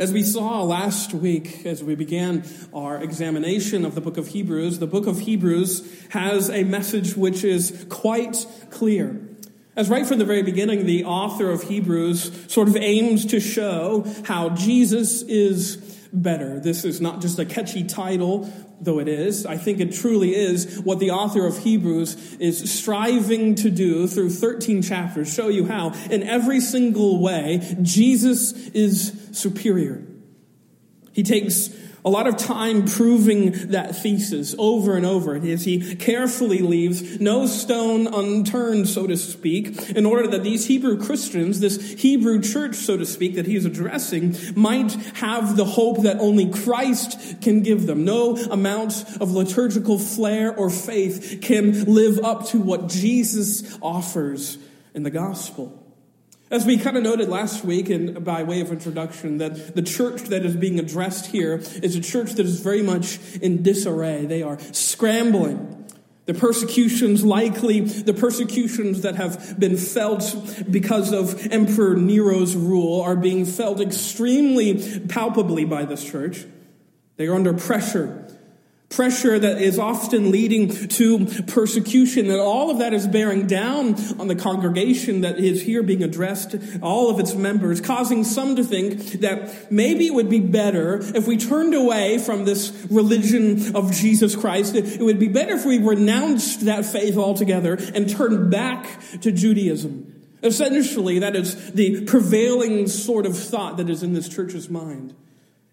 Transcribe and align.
As 0.00 0.14
we 0.14 0.22
saw 0.22 0.62
last 0.62 1.12
week, 1.12 1.66
as 1.66 1.84
we 1.84 1.94
began 1.94 2.42
our 2.72 3.02
examination 3.02 3.84
of 3.84 3.94
the 3.94 4.00
book 4.00 4.16
of 4.16 4.28
Hebrews, 4.28 4.78
the 4.78 4.86
book 4.86 5.06
of 5.06 5.18
Hebrews 5.18 6.06
has 6.08 6.48
a 6.48 6.64
message 6.64 7.18
which 7.18 7.44
is 7.44 7.84
quite 7.90 8.46
clear. 8.70 9.20
As 9.76 9.90
right 9.90 10.06
from 10.06 10.18
the 10.18 10.24
very 10.24 10.42
beginning, 10.42 10.86
the 10.86 11.04
author 11.04 11.50
of 11.50 11.64
Hebrews 11.64 12.50
sort 12.50 12.68
of 12.68 12.76
aims 12.76 13.26
to 13.26 13.40
show 13.40 14.06
how 14.24 14.48
Jesus 14.48 15.20
is 15.20 15.76
better. 16.14 16.58
This 16.60 16.86
is 16.86 17.02
not 17.02 17.20
just 17.20 17.38
a 17.38 17.44
catchy 17.44 17.84
title, 17.84 18.50
though 18.80 18.98
it 18.98 19.08
is. 19.08 19.46
I 19.46 19.56
think 19.56 19.80
it 19.80 19.92
truly 19.92 20.34
is 20.34 20.80
what 20.80 20.98
the 20.98 21.10
author 21.10 21.46
of 21.46 21.58
Hebrews 21.58 22.34
is 22.34 22.72
striving 22.72 23.54
to 23.56 23.70
do 23.70 24.06
through 24.06 24.30
13 24.30 24.82
chapters, 24.82 25.32
show 25.32 25.48
you 25.48 25.66
how, 25.66 25.92
in 26.10 26.22
every 26.22 26.60
single 26.60 27.20
way, 27.20 27.76
Jesus 27.82 28.52
is 28.68 29.28
superior. 29.32 30.02
He 31.12 31.22
takes 31.22 31.68
a 32.04 32.10
lot 32.10 32.26
of 32.26 32.36
time 32.36 32.86
proving 32.86 33.52
that 33.70 33.96
thesis 33.96 34.54
over 34.58 34.96
and 34.96 35.04
over 35.04 35.36
as 35.36 35.64
he 35.64 35.96
carefully 35.96 36.58
leaves 36.58 37.20
no 37.20 37.46
stone 37.46 38.06
unturned, 38.06 38.88
so 38.88 39.06
to 39.06 39.16
speak, 39.16 39.90
in 39.90 40.06
order 40.06 40.26
that 40.28 40.42
these 40.42 40.66
Hebrew 40.66 41.02
Christians, 41.02 41.60
this 41.60 41.92
Hebrew 42.00 42.40
church, 42.40 42.76
so 42.76 42.96
to 42.96 43.06
speak, 43.06 43.34
that 43.34 43.46
he's 43.46 43.64
addressing, 43.64 44.36
might 44.54 44.92
have 45.16 45.56
the 45.56 45.64
hope 45.64 46.02
that 46.02 46.18
only 46.18 46.50
Christ 46.50 47.40
can 47.40 47.62
give 47.62 47.86
them. 47.86 48.04
No 48.04 48.36
amount 48.36 49.04
of 49.20 49.32
liturgical 49.32 49.98
flair 49.98 50.54
or 50.54 50.70
faith 50.70 51.40
can 51.42 51.84
live 51.84 52.18
up 52.20 52.46
to 52.48 52.58
what 52.58 52.88
Jesus 52.88 53.78
offers 53.80 54.58
in 54.94 55.02
the 55.02 55.10
gospel. 55.10 55.79
As 56.50 56.66
we 56.66 56.78
kind 56.78 56.96
of 56.96 57.04
noted 57.04 57.28
last 57.28 57.64
week, 57.64 57.88
and 57.90 58.24
by 58.24 58.42
way 58.42 58.60
of 58.60 58.72
introduction, 58.72 59.38
that 59.38 59.76
the 59.76 59.82
church 59.82 60.22
that 60.22 60.44
is 60.44 60.56
being 60.56 60.80
addressed 60.80 61.26
here 61.26 61.62
is 61.80 61.94
a 61.94 62.00
church 62.00 62.32
that 62.32 62.44
is 62.44 62.58
very 62.58 62.82
much 62.82 63.20
in 63.36 63.62
disarray. 63.62 64.26
They 64.26 64.42
are 64.42 64.58
scrambling. 64.72 65.86
The 66.26 66.34
persecutions, 66.34 67.24
likely 67.24 67.80
the 67.80 68.14
persecutions 68.14 69.02
that 69.02 69.14
have 69.14 69.60
been 69.60 69.76
felt 69.76 70.64
because 70.68 71.12
of 71.12 71.46
Emperor 71.52 71.94
Nero's 71.94 72.56
rule, 72.56 73.00
are 73.00 73.16
being 73.16 73.44
felt 73.44 73.80
extremely 73.80 75.00
palpably 75.06 75.64
by 75.64 75.84
this 75.84 76.04
church. 76.04 76.46
They 77.16 77.28
are 77.28 77.34
under 77.36 77.52
pressure 77.52 78.26
pressure 78.90 79.38
that 79.38 79.62
is 79.62 79.78
often 79.78 80.32
leading 80.32 80.68
to 80.68 81.24
persecution, 81.44 82.26
that 82.26 82.40
all 82.40 82.70
of 82.70 82.78
that 82.78 82.92
is 82.92 83.06
bearing 83.06 83.46
down 83.46 83.94
on 84.18 84.26
the 84.26 84.34
congregation 84.34 85.20
that 85.20 85.38
is 85.38 85.62
here 85.62 85.82
being 85.82 86.02
addressed, 86.02 86.56
all 86.82 87.08
of 87.08 87.20
its 87.20 87.34
members, 87.34 87.80
causing 87.80 88.24
some 88.24 88.56
to 88.56 88.64
think 88.64 89.20
that 89.20 89.70
maybe 89.70 90.08
it 90.08 90.14
would 90.14 90.28
be 90.28 90.40
better 90.40 90.98
if 91.16 91.28
we 91.28 91.36
turned 91.36 91.72
away 91.72 92.18
from 92.18 92.44
this 92.44 92.86
religion 92.90 93.76
of 93.76 93.92
Jesus 93.92 94.34
Christ. 94.34 94.74
It 94.74 95.00
would 95.00 95.20
be 95.20 95.28
better 95.28 95.54
if 95.54 95.64
we 95.64 95.78
renounced 95.78 96.64
that 96.64 96.84
faith 96.84 97.16
altogether 97.16 97.74
and 97.94 98.10
turned 98.10 98.50
back 98.50 98.86
to 99.20 99.30
Judaism. 99.30 100.20
Essentially, 100.42 101.20
that 101.20 101.36
is 101.36 101.72
the 101.72 102.04
prevailing 102.06 102.88
sort 102.88 103.24
of 103.24 103.38
thought 103.38 103.76
that 103.76 103.88
is 103.88 104.02
in 104.02 104.14
this 104.14 104.28
church's 104.28 104.68
mind. 104.68 105.14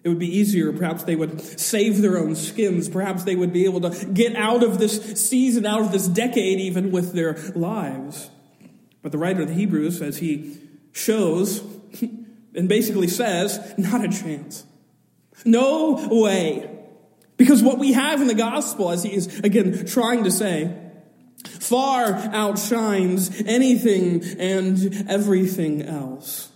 It 0.04 0.10
would 0.10 0.20
be 0.20 0.38
easier. 0.38 0.72
Perhaps 0.72 1.04
they 1.04 1.16
would 1.16 1.42
save 1.60 2.02
their 2.02 2.18
own 2.18 2.36
skins. 2.36 2.88
Perhaps 2.88 3.24
they 3.24 3.36
would 3.36 3.52
be 3.52 3.66
able 3.66 3.82
to 3.82 4.06
get 4.06 4.36
out 4.36 4.64
of 4.64 4.80
this 4.80 5.02
season, 5.22 5.66
out 5.66 5.82
of 5.82 5.92
this 5.92 6.08
decade, 6.08 6.60
even 6.60 6.92
with 6.92 7.14
their 7.14 7.34
lives. 7.56 8.30
But 9.02 9.12
the 9.12 9.18
writer 9.18 9.42
of 9.42 9.50
the 9.50 9.54
Hebrews, 9.54 10.02
as 10.02 10.18
he 10.18 10.60
shows 10.92 11.62
and 12.56 12.70
basically 12.70 13.08
says, 13.08 13.74
not 13.78 14.04
a 14.04 14.10
chance. 14.10 14.66
No 15.46 16.08
way. 16.10 16.70
Because 17.38 17.62
what 17.62 17.78
we 17.78 17.94
have 17.94 18.22
in 18.22 18.28
the 18.28 18.34
gospel, 18.34 18.90
as 18.90 19.04
he 19.04 19.14
is 19.14 19.40
again 19.40 19.86
trying 19.86 20.24
to 20.24 20.32
say, 20.32 20.76
far 21.46 22.14
outshines 22.34 23.44
anything 23.46 24.24
and 24.40 25.06
everything 25.08 25.84
else. 25.84 26.52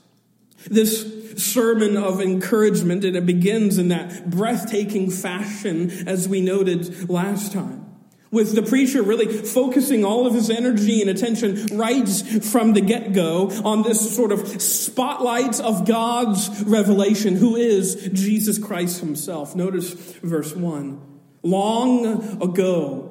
This 0.65 1.20
sermon 1.39 1.97
of 1.97 2.21
encouragement, 2.21 3.03
and 3.03 3.15
it 3.15 3.25
begins 3.25 3.77
in 3.77 3.89
that 3.89 4.29
breathtaking 4.29 5.11
fashion 5.11 5.91
as 6.07 6.27
we 6.27 6.41
noted 6.41 7.09
last 7.09 7.51
time. 7.51 7.85
With 8.31 8.55
the 8.55 8.63
preacher 8.63 9.03
really 9.03 9.27
focusing 9.27 10.05
all 10.05 10.25
of 10.25 10.33
his 10.33 10.49
energy 10.49 11.01
and 11.01 11.09
attention 11.09 11.77
right 11.77 12.07
from 12.07 12.71
the 12.71 12.79
get 12.79 13.11
go 13.11 13.49
on 13.65 13.83
this 13.83 14.15
sort 14.15 14.31
of 14.31 14.61
spotlight 14.61 15.59
of 15.59 15.85
God's 15.85 16.63
revelation, 16.63 17.35
who 17.35 17.57
is 17.57 18.09
Jesus 18.13 18.57
Christ 18.57 19.01
himself. 19.01 19.53
Notice 19.53 19.91
verse 20.23 20.55
1. 20.55 21.01
Long 21.43 22.41
ago, 22.41 23.10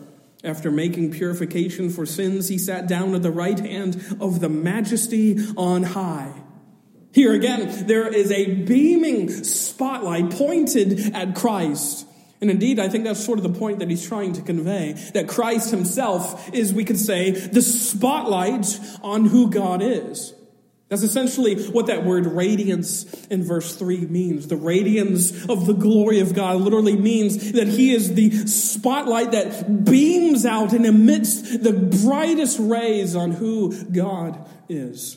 After 0.43 0.71
making 0.71 1.11
purification 1.11 1.89
for 1.89 2.05
sins, 2.05 2.47
he 2.47 2.57
sat 2.57 2.87
down 2.87 3.13
at 3.13 3.21
the 3.21 3.31
right 3.31 3.59
hand 3.59 4.17
of 4.19 4.39
the 4.39 4.49
majesty 4.49 5.37
on 5.55 5.83
high. 5.83 6.33
Here 7.13 7.33
again, 7.33 7.87
there 7.87 8.07
is 8.07 8.31
a 8.31 8.63
beaming 8.63 9.29
spotlight 9.29 10.31
pointed 10.31 11.13
at 11.13 11.35
Christ. 11.35 12.07
And 12.39 12.49
indeed, 12.49 12.79
I 12.79 12.89
think 12.89 13.03
that's 13.03 13.23
sort 13.23 13.37
of 13.37 13.43
the 13.43 13.59
point 13.59 13.79
that 13.79 13.89
he's 13.89 14.07
trying 14.07 14.33
to 14.33 14.41
convey 14.41 14.93
that 15.13 15.27
Christ 15.27 15.69
himself 15.69 16.51
is, 16.53 16.73
we 16.73 16.85
could 16.85 16.97
say, 16.97 17.31
the 17.31 17.61
spotlight 17.61 18.79
on 19.03 19.25
who 19.25 19.51
God 19.51 19.81
is. 19.83 20.33
That's 20.91 21.03
essentially 21.03 21.55
what 21.69 21.85
that 21.85 22.03
word 22.03 22.27
radiance 22.27 23.05
in 23.27 23.45
verse 23.45 23.77
3 23.77 24.07
means. 24.07 24.49
The 24.49 24.57
radiance 24.57 25.45
of 25.45 25.65
the 25.65 25.71
glory 25.73 26.19
of 26.19 26.33
God 26.33 26.59
literally 26.59 26.97
means 26.97 27.53
that 27.53 27.69
He 27.69 27.95
is 27.95 28.13
the 28.13 28.29
spotlight 28.45 29.31
that 29.31 29.85
beams 29.85 30.45
out 30.45 30.73
and 30.73 30.85
emits 30.85 31.57
the 31.57 31.71
brightest 31.71 32.59
rays 32.59 33.15
on 33.15 33.31
who 33.31 33.85
God 33.85 34.45
is. 34.67 35.15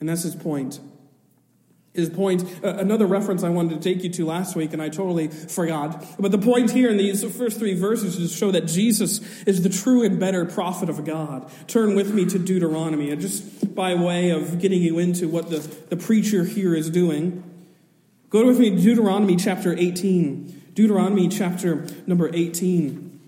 And 0.00 0.08
that's 0.08 0.24
His 0.24 0.34
point. 0.34 0.80
His 1.94 2.08
point, 2.08 2.42
uh, 2.64 2.76
another 2.78 3.06
reference 3.06 3.42
I 3.42 3.50
wanted 3.50 3.82
to 3.82 3.94
take 3.94 4.02
you 4.02 4.08
to 4.10 4.24
last 4.24 4.56
week, 4.56 4.72
and 4.72 4.80
I 4.80 4.88
totally 4.88 5.28
forgot. 5.28 6.02
But 6.18 6.32
the 6.32 6.38
point 6.38 6.70
here 6.70 6.88
in 6.88 6.96
these 6.96 7.22
first 7.36 7.58
three 7.58 7.74
verses 7.74 8.18
is 8.18 8.32
to 8.32 8.36
show 8.36 8.50
that 8.50 8.66
Jesus 8.66 9.20
is 9.42 9.62
the 9.62 9.68
true 9.68 10.02
and 10.02 10.18
better 10.18 10.46
prophet 10.46 10.88
of 10.88 11.04
God. 11.04 11.50
Turn 11.66 11.94
with 11.94 12.14
me 12.14 12.24
to 12.26 12.38
Deuteronomy, 12.38 13.10
and 13.10 13.20
just 13.20 13.74
by 13.74 13.94
way 13.94 14.30
of 14.30 14.58
getting 14.58 14.80
you 14.80 14.98
into 14.98 15.28
what 15.28 15.50
the, 15.50 15.58
the 15.90 15.96
preacher 15.96 16.44
here 16.44 16.74
is 16.74 16.88
doing, 16.88 17.44
go 18.30 18.46
with 18.46 18.58
me 18.58 18.70
to 18.70 18.76
Deuteronomy 18.76 19.36
chapter 19.36 19.76
18. 19.76 20.70
Deuteronomy 20.72 21.28
chapter 21.28 21.86
number 22.06 22.30
18. 22.32 23.20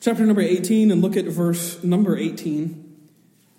Chapter 0.00 0.26
number 0.26 0.42
18, 0.42 0.90
and 0.90 1.00
look 1.02 1.16
at 1.16 1.26
verse 1.26 1.84
number 1.84 2.16
18. 2.16 2.85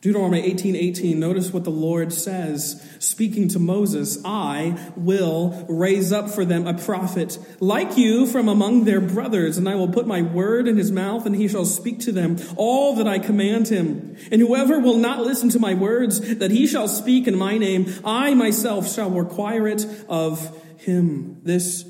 Deuteronomy 0.08 0.40
18 0.40 0.78
18, 0.78 1.20
notice 1.20 1.52
what 1.52 1.66
the 1.66 1.70
Lord 1.70 2.14
says, 2.14 2.82
speaking 2.98 3.50
to 3.50 3.60
Moses 3.60 4.18
I 4.24 4.78
will 4.96 5.66
raise 5.68 6.14
up 6.14 6.30
for 6.30 6.46
them 6.46 6.66
a 6.66 6.76
prophet 6.76 7.38
like 7.60 7.98
you 7.98 8.26
from 8.26 8.48
among 8.48 8.86
their 8.86 9.02
brothers, 9.02 9.58
and 9.58 9.68
I 9.68 9.76
will 9.76 9.90
put 9.90 10.08
my 10.08 10.22
word 10.22 10.66
in 10.70 10.78
his 10.78 10.94
mouth, 10.94 11.26
and 11.26 11.36
he 11.36 11.50
shall 11.50 11.66
speak 11.66 12.00
to 12.02 12.14
them 12.14 12.38
all 12.56 12.96
that 12.96 13.06
I 13.06 13.20
command 13.20 13.68
him. 13.68 14.16
And 14.32 14.40
whoever 14.40 14.80
will 14.80 14.96
not 14.96 15.26
listen 15.26 15.50
to 15.50 15.60
my 15.60 15.74
words 15.74 16.38
that 16.38 16.52
he 16.52 16.68
shall 16.68 16.88
speak 16.88 17.28
in 17.28 17.38
my 17.38 17.58
name, 17.58 17.94
I 18.06 18.34
myself 18.34 18.90
shall 18.90 19.10
require 19.10 19.68
it 19.68 19.86
of 20.08 20.64
him. 20.78 21.42
This 21.44 21.84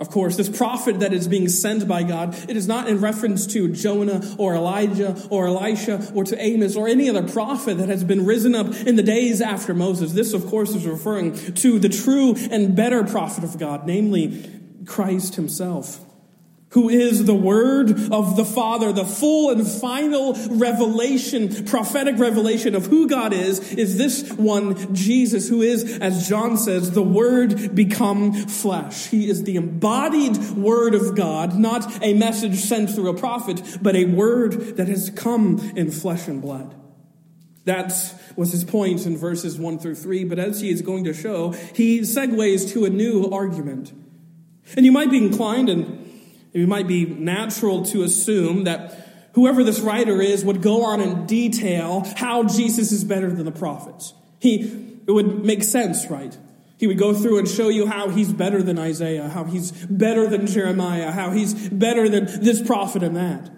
of 0.00 0.08
course, 0.08 0.36
this 0.36 0.48
prophet 0.48 1.00
that 1.00 1.12
is 1.12 1.28
being 1.28 1.48
sent 1.48 1.86
by 1.86 2.02
God, 2.02 2.34
it 2.48 2.56
is 2.56 2.66
not 2.66 2.88
in 2.88 3.00
reference 3.00 3.46
to 3.48 3.68
Jonah 3.68 4.34
or 4.38 4.54
Elijah 4.54 5.14
or 5.28 5.46
Elisha 5.46 6.10
or 6.14 6.24
to 6.24 6.42
Amos 6.42 6.74
or 6.74 6.88
any 6.88 7.10
other 7.10 7.28
prophet 7.28 7.76
that 7.76 7.90
has 7.90 8.02
been 8.02 8.24
risen 8.24 8.54
up 8.54 8.66
in 8.86 8.96
the 8.96 9.02
days 9.02 9.42
after 9.42 9.74
Moses. 9.74 10.12
This, 10.12 10.32
of 10.32 10.46
course, 10.46 10.74
is 10.74 10.86
referring 10.86 11.34
to 11.54 11.78
the 11.78 11.90
true 11.90 12.34
and 12.50 12.74
better 12.74 13.04
prophet 13.04 13.44
of 13.44 13.58
God, 13.58 13.86
namely 13.86 14.50
Christ 14.86 15.34
himself. 15.34 16.00
Who 16.70 16.88
is 16.88 17.24
the 17.24 17.34
Word 17.34 17.90
of 18.12 18.36
the 18.36 18.44
Father, 18.44 18.92
the 18.92 19.04
full 19.04 19.50
and 19.50 19.66
final 19.66 20.34
revelation, 20.50 21.64
prophetic 21.64 22.16
revelation 22.18 22.74
of 22.74 22.86
who 22.86 23.08
God 23.08 23.32
is, 23.32 23.72
is 23.72 23.98
this 23.98 24.32
one, 24.32 24.94
Jesus, 24.94 25.48
who 25.48 25.62
is, 25.62 25.98
as 25.98 26.28
John 26.28 26.56
says, 26.56 26.92
the 26.92 27.02
Word 27.02 27.74
become 27.74 28.32
flesh. 28.32 29.08
He 29.08 29.28
is 29.28 29.42
the 29.42 29.56
embodied 29.56 30.38
Word 30.52 30.94
of 30.94 31.16
God, 31.16 31.58
not 31.58 32.02
a 32.02 32.14
message 32.14 32.56
sent 32.56 32.90
through 32.90 33.10
a 33.10 33.18
prophet, 33.18 33.78
but 33.82 33.96
a 33.96 34.04
Word 34.04 34.76
that 34.76 34.86
has 34.88 35.10
come 35.10 35.72
in 35.74 35.90
flesh 35.90 36.28
and 36.28 36.40
blood. 36.40 36.76
That 37.64 37.92
was 38.36 38.52
his 38.52 38.64
point 38.64 39.06
in 39.06 39.16
verses 39.16 39.58
1 39.58 39.80
through 39.80 39.96
3, 39.96 40.24
but 40.24 40.38
as 40.38 40.60
he 40.60 40.70
is 40.70 40.82
going 40.82 41.04
to 41.04 41.12
show, 41.12 41.50
he 41.74 42.00
segues 42.00 42.72
to 42.72 42.84
a 42.84 42.90
new 42.90 43.28
argument. 43.30 43.92
And 44.76 44.86
you 44.86 44.92
might 44.92 45.10
be 45.10 45.18
inclined 45.18 45.68
and 45.68 45.99
it 46.52 46.68
might 46.68 46.88
be 46.88 47.04
natural 47.06 47.84
to 47.86 48.02
assume 48.02 48.64
that 48.64 49.30
whoever 49.34 49.62
this 49.62 49.80
writer 49.80 50.20
is 50.20 50.44
would 50.44 50.62
go 50.62 50.84
on 50.84 51.00
in 51.00 51.26
detail 51.26 52.04
how 52.16 52.44
Jesus 52.44 52.92
is 52.92 53.04
better 53.04 53.30
than 53.30 53.44
the 53.44 53.52
prophets. 53.52 54.14
He, 54.40 55.00
it 55.06 55.12
would 55.12 55.44
make 55.44 55.62
sense, 55.62 56.10
right? 56.10 56.36
He 56.78 56.86
would 56.86 56.98
go 56.98 57.12
through 57.12 57.38
and 57.38 57.48
show 57.48 57.68
you 57.68 57.86
how 57.86 58.08
he's 58.08 58.32
better 58.32 58.62
than 58.62 58.78
Isaiah, 58.78 59.28
how 59.28 59.44
he's 59.44 59.70
better 59.70 60.26
than 60.26 60.46
Jeremiah, 60.46 61.10
how 61.12 61.30
he's 61.30 61.68
better 61.68 62.08
than 62.08 62.24
this 62.42 62.62
prophet 62.62 63.02
and 63.02 63.16
that. 63.16 63.50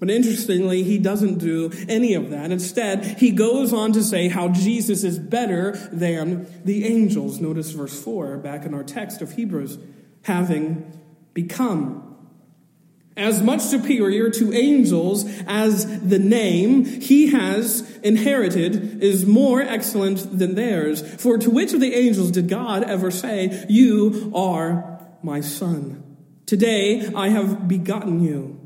But 0.00 0.10
interestingly, 0.10 0.84
he 0.84 0.98
doesn't 0.98 1.38
do 1.38 1.72
any 1.88 2.14
of 2.14 2.30
that. 2.30 2.52
Instead, 2.52 3.04
he 3.18 3.30
goes 3.30 3.72
on 3.72 3.92
to 3.92 4.02
say 4.02 4.28
how 4.28 4.48
Jesus 4.48 5.02
is 5.02 5.18
better 5.18 5.72
than 5.92 6.46
the 6.64 6.86
angels. 6.86 7.40
Notice 7.40 7.70
verse 7.72 8.00
4 8.02 8.38
back 8.38 8.64
in 8.64 8.74
our 8.74 8.84
text 8.84 9.22
of 9.22 9.32
Hebrews, 9.32 9.78
having 10.22 10.97
become. 11.42 12.04
As 13.16 13.40
much 13.42 13.60
superior 13.60 14.28
to 14.30 14.52
angels 14.52 15.24
as 15.46 16.00
the 16.00 16.18
name 16.18 16.84
he 16.84 17.28
has 17.28 17.88
inherited 18.02 19.02
is 19.02 19.24
more 19.24 19.60
excellent 19.60 20.38
than 20.38 20.56
theirs. 20.56 21.00
For 21.22 21.38
to 21.38 21.50
which 21.50 21.72
of 21.72 21.80
the 21.80 21.94
angels 21.94 22.32
did 22.32 22.48
God 22.48 22.82
ever 22.82 23.12
say, 23.12 23.66
You 23.68 24.32
are 24.34 25.00
my 25.22 25.40
son? 25.40 26.16
Today 26.46 27.08
I 27.14 27.28
have 27.28 27.68
begotten 27.68 28.20
you. 28.20 28.58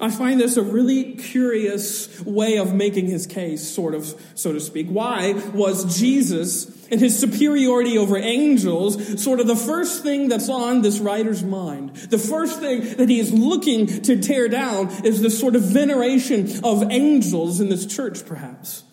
I 0.00 0.10
find 0.10 0.38
this 0.38 0.56
a 0.56 0.62
really 0.62 1.14
curious 1.14 2.20
way 2.20 2.58
of 2.58 2.74
making 2.74 3.06
his 3.06 3.26
case, 3.26 3.66
sort 3.66 3.94
of, 3.94 4.14
so 4.34 4.52
to 4.52 4.60
speak. 4.60 4.86
Why 4.88 5.32
was 5.54 5.98
Jesus 5.98 6.66
and 6.90 7.00
his 7.00 7.18
superiority 7.18 7.98
over 7.98 8.16
angels 8.16 9.22
sort 9.22 9.40
of 9.40 9.46
the 9.46 9.56
first 9.56 10.02
thing 10.02 10.28
that's 10.28 10.48
on 10.48 10.82
this 10.82 10.98
writer's 11.00 11.42
mind? 11.42 11.94
The 11.96 12.18
first 12.18 12.60
thing 12.60 12.96
that 12.96 13.08
he 13.08 13.20
is 13.20 13.32
looking 13.32 13.86
to 14.02 14.20
tear 14.20 14.48
down 14.48 14.88
is 15.04 15.20
the 15.20 15.30
sort 15.30 15.56
of 15.56 15.62
veneration 15.62 16.64
of 16.64 16.90
angels 16.90 17.60
in 17.60 17.68
this 17.68 17.86
church, 17.86 18.26
perhaps. 18.26 18.84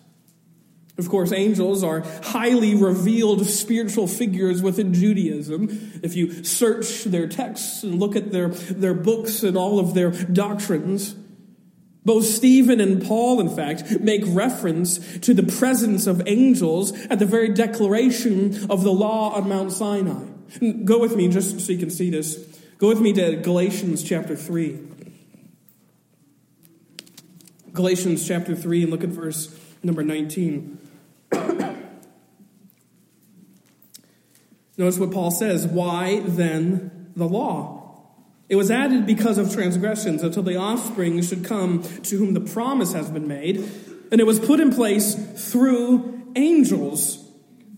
Of 0.98 1.10
course, 1.10 1.30
angels 1.30 1.84
are 1.84 2.00
highly 2.22 2.74
revealed 2.74 3.44
spiritual 3.46 4.06
figures 4.06 4.62
within 4.62 4.94
Judaism. 4.94 6.00
If 6.02 6.16
you 6.16 6.42
search 6.42 7.04
their 7.04 7.28
texts 7.28 7.82
and 7.82 8.00
look 8.00 8.16
at 8.16 8.32
their, 8.32 8.48
their 8.48 8.94
books 8.94 9.42
and 9.42 9.58
all 9.58 9.78
of 9.78 9.92
their 9.92 10.10
doctrines, 10.10 11.14
both 12.06 12.24
Stephen 12.24 12.80
and 12.80 13.04
Paul, 13.04 13.40
in 13.40 13.48
fact, 13.48 13.98
make 14.00 14.22
reference 14.24 15.18
to 15.18 15.34
the 15.34 15.42
presence 15.42 16.06
of 16.06 16.22
angels 16.26 16.92
at 17.06 17.18
the 17.18 17.26
very 17.26 17.48
declaration 17.48 18.70
of 18.70 18.84
the 18.84 18.92
law 18.92 19.34
on 19.34 19.48
Mount 19.48 19.72
Sinai. 19.72 20.24
Go 20.84 21.00
with 21.00 21.16
me, 21.16 21.26
just 21.26 21.58
so 21.60 21.72
you 21.72 21.78
can 21.78 21.90
see 21.90 22.08
this. 22.08 22.36
Go 22.78 22.86
with 22.86 23.00
me 23.00 23.12
to 23.14 23.34
Galatians 23.34 24.04
chapter 24.04 24.36
3. 24.36 24.78
Galatians 27.72 28.24
chapter 28.26 28.54
3, 28.54 28.82
and 28.84 28.92
look 28.92 29.02
at 29.02 29.10
verse 29.10 29.58
number 29.82 30.04
19. 30.04 30.78
Notice 34.78 34.98
what 35.00 35.10
Paul 35.10 35.32
says. 35.32 35.66
Why 35.66 36.20
then 36.20 37.10
the 37.16 37.26
law? 37.26 37.75
It 38.48 38.56
was 38.56 38.70
added 38.70 39.06
because 39.06 39.38
of 39.38 39.52
transgressions 39.52 40.22
until 40.22 40.42
the 40.42 40.56
offspring 40.56 41.20
should 41.22 41.44
come 41.44 41.82
to 41.82 42.16
whom 42.16 42.34
the 42.34 42.40
promise 42.40 42.92
has 42.92 43.10
been 43.10 43.26
made. 43.26 43.68
And 44.12 44.20
it 44.20 44.24
was 44.24 44.38
put 44.38 44.60
in 44.60 44.72
place 44.72 45.14
through 45.50 46.32
angels 46.36 47.24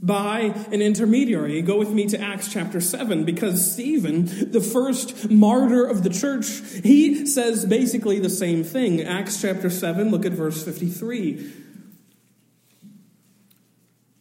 by 0.03 0.41
an 0.70 0.82
intermediary. 0.82 1.62
Go 1.62 1.79
with 1.79 1.91
me 1.91 2.06
to 2.09 2.20
Acts 2.20 2.53
chapter 2.53 2.81
7 2.81 3.25
because 3.25 3.73
Stephen, 3.73 4.53
the 4.53 4.61
first 4.61 5.31
martyr 5.31 5.85
of 5.85 6.05
the 6.05 6.11
church, 6.11 6.47
he 6.85 7.26
says 7.26 7.65
basically 7.65 8.19
the 8.19 8.31
same 8.31 8.62
thing. 8.62 9.03
Acts 9.03 9.41
chapter 9.41 9.70
7, 9.70 10.11
look 10.11 10.26
at 10.26 10.32
verse 10.32 10.62
53. 10.62 11.53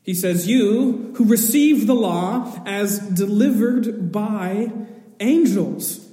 He 0.01 0.13
says, 0.13 0.47
You 0.47 1.13
who 1.17 1.25
received 1.25 1.85
the 1.85 1.93
law 1.93 2.63
as 2.65 2.99
delivered 2.99 4.13
by 4.13 4.71
angels 5.19 6.06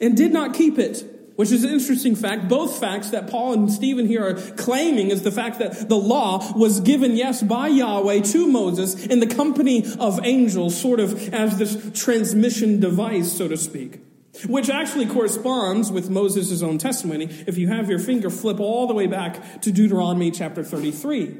and 0.00 0.16
did 0.16 0.32
not 0.32 0.54
keep 0.54 0.78
it. 0.78 1.04
Which 1.36 1.52
is 1.52 1.64
an 1.64 1.70
interesting 1.70 2.16
fact. 2.16 2.48
Both 2.48 2.80
facts 2.80 3.10
that 3.10 3.28
Paul 3.28 3.52
and 3.52 3.70
Stephen 3.70 4.06
here 4.06 4.26
are 4.26 4.34
claiming 4.54 5.10
is 5.10 5.22
the 5.22 5.30
fact 5.30 5.58
that 5.58 5.86
the 5.86 5.96
law 5.96 6.52
was 6.56 6.80
given, 6.80 7.14
yes, 7.14 7.42
by 7.42 7.68
Yahweh 7.68 8.20
to 8.20 8.46
Moses 8.46 9.04
in 9.04 9.20
the 9.20 9.26
company 9.26 9.84
of 9.98 10.18
angels, 10.24 10.80
sort 10.80 10.98
of 10.98 11.34
as 11.34 11.58
this 11.58 11.90
transmission 11.92 12.80
device, 12.80 13.30
so 13.32 13.48
to 13.48 13.56
speak. 13.58 14.00
Which 14.46 14.70
actually 14.70 15.06
corresponds 15.06 15.92
with 15.92 16.08
Moses' 16.08 16.62
own 16.62 16.78
testimony. 16.78 17.24
If 17.46 17.58
you 17.58 17.68
have 17.68 17.90
your 17.90 17.98
finger 17.98 18.30
flip 18.30 18.58
all 18.58 18.86
the 18.86 18.94
way 18.94 19.06
back 19.06 19.60
to 19.60 19.70
Deuteronomy 19.70 20.30
chapter 20.30 20.64
33. 20.64 21.36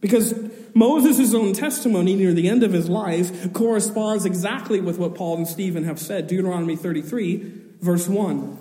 Because 0.00 0.34
Moses' 0.72 1.34
own 1.34 1.52
testimony 1.52 2.14
near 2.14 2.32
the 2.32 2.48
end 2.48 2.62
of 2.62 2.72
his 2.72 2.88
life 2.88 3.52
corresponds 3.52 4.24
exactly 4.24 4.80
with 4.80 4.98
what 4.98 5.16
Paul 5.16 5.38
and 5.38 5.48
Stephen 5.48 5.82
have 5.82 5.98
said. 5.98 6.28
Deuteronomy 6.28 6.76
33, 6.76 7.65
verse 7.86 8.06
1. 8.06 8.58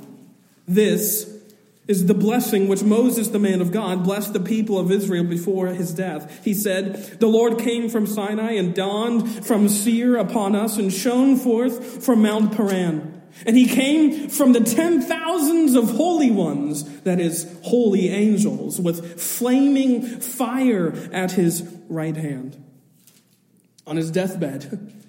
This 0.68 1.32
is 1.88 2.08
the 2.08 2.14
blessing 2.14 2.68
which 2.68 2.84
Moses, 2.84 3.28
the 3.28 3.40
man 3.40 3.62
of 3.62 3.72
God, 3.72 4.04
blessed 4.04 4.34
the 4.34 4.40
people 4.40 4.80
of 4.80 4.92
Israel 4.92 5.24
before 5.24 5.68
his 5.68 5.94
death. 5.94 6.44
He 6.44 6.54
said, 6.54 7.20
The 7.20 7.28
Lord 7.28 7.60
came 7.60 7.90
from 7.90 8.08
Sinai 8.08 8.54
and 8.54 8.74
dawned 8.74 9.46
from 9.46 9.70
Seir 9.70 10.16
upon 10.16 10.56
us 10.56 10.78
and 10.78 10.92
shone 10.92 11.36
forth 11.36 12.04
from 12.04 12.22
Mount 12.22 12.56
Paran. 12.56 13.12
And 13.46 13.58
he 13.58 13.68
came 13.68 14.30
from 14.30 14.54
the 14.54 14.62
ten 14.62 15.02
thousands 15.02 15.76
of 15.76 15.92
holy 15.92 16.32
ones, 16.32 17.02
that 17.02 17.20
is, 17.20 17.54
holy 17.64 18.08
angels, 18.08 18.80
with 18.80 19.22
flaming 19.22 20.04
fire 20.22 20.94
at 21.12 21.34
his 21.34 21.62
right 21.90 22.16
hand. 22.16 22.64
On 23.86 23.98
his 23.98 24.10
deathbed, 24.10 24.94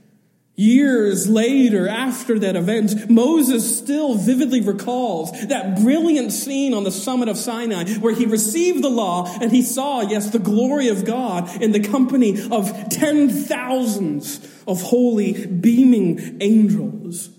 years 0.56 1.28
later 1.28 1.86
after 1.86 2.38
that 2.38 2.56
event, 2.56 3.08
Moses 3.08 3.78
still 3.78 4.14
vividly 4.14 4.60
recalls 4.60 5.30
that 5.48 5.80
brilliant 5.80 6.32
scene 6.32 6.74
on 6.74 6.84
the 6.84 6.90
summit 6.90 7.28
of 7.28 7.36
Sinai 7.36 7.84
where 7.98 8.14
he 8.14 8.26
received 8.26 8.82
the 8.82 8.88
law 8.88 9.32
and 9.40 9.52
he 9.52 9.62
saw, 9.62 10.00
yes, 10.00 10.30
the 10.30 10.38
glory 10.38 10.88
of 10.88 11.04
God 11.04 11.62
in 11.62 11.72
the 11.72 11.80
company 11.80 12.40
of 12.50 12.88
ten 12.88 13.28
thousands 13.28 14.40
of 14.66 14.82
holy, 14.82 15.46
beaming 15.46 16.38
angels 16.40 17.30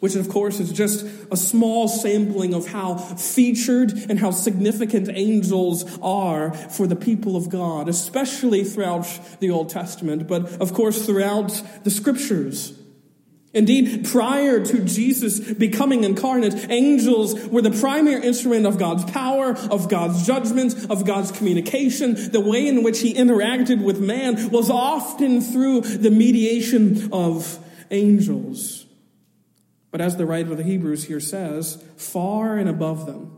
which 0.00 0.16
of 0.16 0.28
course 0.28 0.58
is 0.58 0.72
just 0.72 1.06
a 1.30 1.36
small 1.36 1.86
sampling 1.86 2.54
of 2.54 2.68
how 2.68 2.96
featured 2.96 3.92
and 4.08 4.18
how 4.18 4.30
significant 4.30 5.08
angels 5.12 5.98
are 6.02 6.52
for 6.52 6.86
the 6.86 6.96
people 6.96 7.36
of 7.36 7.48
God, 7.48 7.88
especially 7.88 8.64
throughout 8.64 9.06
the 9.40 9.50
Old 9.50 9.68
Testament, 9.68 10.26
but 10.26 10.60
of 10.60 10.74
course 10.74 11.06
throughout 11.06 11.62
the 11.84 11.90
scriptures. 11.90 12.76
Indeed, 13.52 14.08
prior 14.08 14.64
to 14.64 14.84
Jesus 14.84 15.40
becoming 15.40 16.04
incarnate, 16.04 16.70
angels 16.70 17.34
were 17.48 17.62
the 17.62 17.72
primary 17.72 18.24
instrument 18.24 18.64
of 18.64 18.78
God's 18.78 19.10
power, 19.10 19.56
of 19.70 19.88
God's 19.88 20.24
judgment, 20.24 20.88
of 20.88 21.04
God's 21.04 21.32
communication. 21.32 22.30
The 22.30 22.40
way 22.40 22.68
in 22.68 22.84
which 22.84 23.00
he 23.00 23.12
interacted 23.12 23.82
with 23.82 23.98
man 23.98 24.50
was 24.50 24.70
often 24.70 25.40
through 25.40 25.80
the 25.80 26.12
mediation 26.12 27.12
of 27.12 27.58
angels. 27.90 28.86
But 29.90 30.00
as 30.00 30.16
the 30.16 30.26
writer 30.26 30.52
of 30.52 30.56
the 30.56 30.62
Hebrews 30.62 31.04
here 31.04 31.20
says, 31.20 31.82
far 31.96 32.56
and 32.56 32.68
above 32.68 33.06
them, 33.06 33.36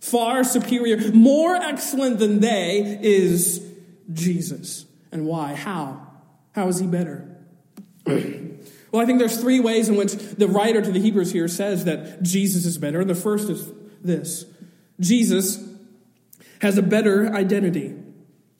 far 0.00 0.42
superior, 0.42 1.12
more 1.12 1.54
excellent 1.54 2.18
than 2.18 2.40
they 2.40 2.98
is 3.02 3.66
Jesus. 4.12 4.86
And 5.10 5.26
why? 5.26 5.54
How? 5.54 6.06
How 6.52 6.68
is 6.68 6.78
he 6.78 6.86
better? 6.86 7.28
well, 8.06 9.02
I 9.02 9.06
think 9.06 9.18
there's 9.18 9.38
three 9.38 9.60
ways 9.60 9.88
in 9.88 9.96
which 9.96 10.12
the 10.12 10.48
writer 10.48 10.80
to 10.80 10.90
the 10.90 11.00
Hebrews 11.00 11.32
here 11.32 11.48
says 11.48 11.84
that 11.84 12.22
Jesus 12.22 12.64
is 12.64 12.78
better. 12.78 13.00
And 13.00 13.10
The 13.10 13.14
first 13.14 13.50
is 13.50 13.70
this 14.02 14.46
Jesus 14.98 15.68
has 16.60 16.78
a 16.78 16.82
better 16.82 17.32
identity. 17.32 17.94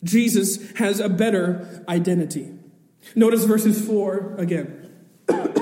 Jesus 0.04 0.72
has 0.72 1.00
a 1.00 1.08
better 1.08 1.84
identity. 1.88 2.50
Notice 3.14 3.44
verses 3.44 3.84
4 3.86 4.36
again. 4.38 4.90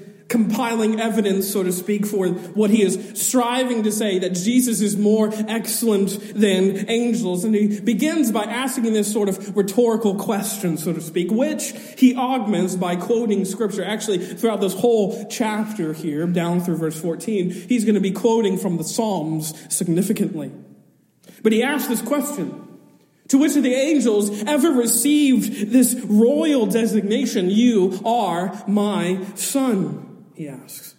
compiling 0.31 0.99
evidence, 0.99 1.51
so 1.51 1.61
to 1.61 1.71
speak, 1.73 2.05
for 2.05 2.29
what 2.29 2.69
he 2.69 2.81
is 2.81 3.11
striving 3.13 3.83
to 3.83 3.91
say 3.91 4.17
that 4.17 4.33
Jesus 4.33 4.79
is 4.79 4.97
more 4.97 5.29
excellent 5.47 6.33
than 6.33 6.89
angels. 6.89 7.43
And 7.43 7.53
he 7.53 7.79
begins 7.81 8.31
by 8.31 8.45
asking 8.45 8.93
this 8.93 9.11
sort 9.11 9.27
of 9.27 9.55
rhetorical 9.57 10.15
question, 10.15 10.77
so 10.77 10.93
to 10.93 11.01
speak, 11.01 11.29
which 11.29 11.73
he 11.97 12.15
augments 12.15 12.75
by 12.75 12.95
quoting 12.95 13.43
scripture. 13.43 13.83
Actually, 13.83 14.19
throughout 14.19 14.61
this 14.61 14.73
whole 14.73 15.25
chapter 15.25 15.91
here, 15.91 16.25
down 16.25 16.61
through 16.61 16.77
verse 16.77 16.99
14, 16.99 17.51
he's 17.51 17.83
going 17.83 17.95
to 17.95 18.01
be 18.01 18.11
quoting 18.11 18.57
from 18.57 18.77
the 18.77 18.85
Psalms 18.85 19.53
significantly. 19.73 20.51
But 21.43 21.51
he 21.51 21.61
asks 21.61 21.89
this 21.89 22.01
question. 22.01 22.69
To 23.27 23.37
which 23.37 23.55
of 23.55 23.63
the 23.63 23.73
angels 23.73 24.43
ever 24.43 24.71
received 24.71 25.71
this 25.71 25.93
royal 26.05 26.65
designation, 26.65 27.49
you 27.49 27.99
are 28.05 28.63
my 28.67 29.25
son? 29.35 30.10
He 30.41 30.49
asks. 30.49 30.95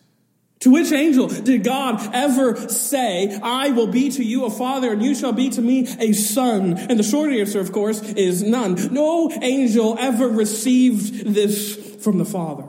To 0.61 0.71
which 0.71 0.93
angel 0.93 1.27
did 1.27 1.65
God 1.65 2.15
ever 2.15 2.69
say, 2.69 3.37
I 3.43 3.71
will 3.71 3.89
be 3.89 4.11
to 4.11 4.23
you 4.23 4.45
a 4.45 4.51
father 4.51 4.93
and 4.93 5.03
you 5.03 5.17
shall 5.17 5.33
be 5.33 5.51
to 5.51 5.61
me 5.61 5.89
a 5.99 6.13
son? 6.13 6.79
And 6.79 6.97
the 7.01 7.03
short 7.03 7.33
answer, 7.33 7.59
of 7.59 7.73
course, 7.73 8.01
is 8.01 8.45
none. 8.45 8.95
No 8.95 9.29
angel 9.43 9.97
ever 9.99 10.29
received 10.29 11.27
this 11.35 11.75
from 12.05 12.19
the 12.19 12.25
Father. 12.25 12.69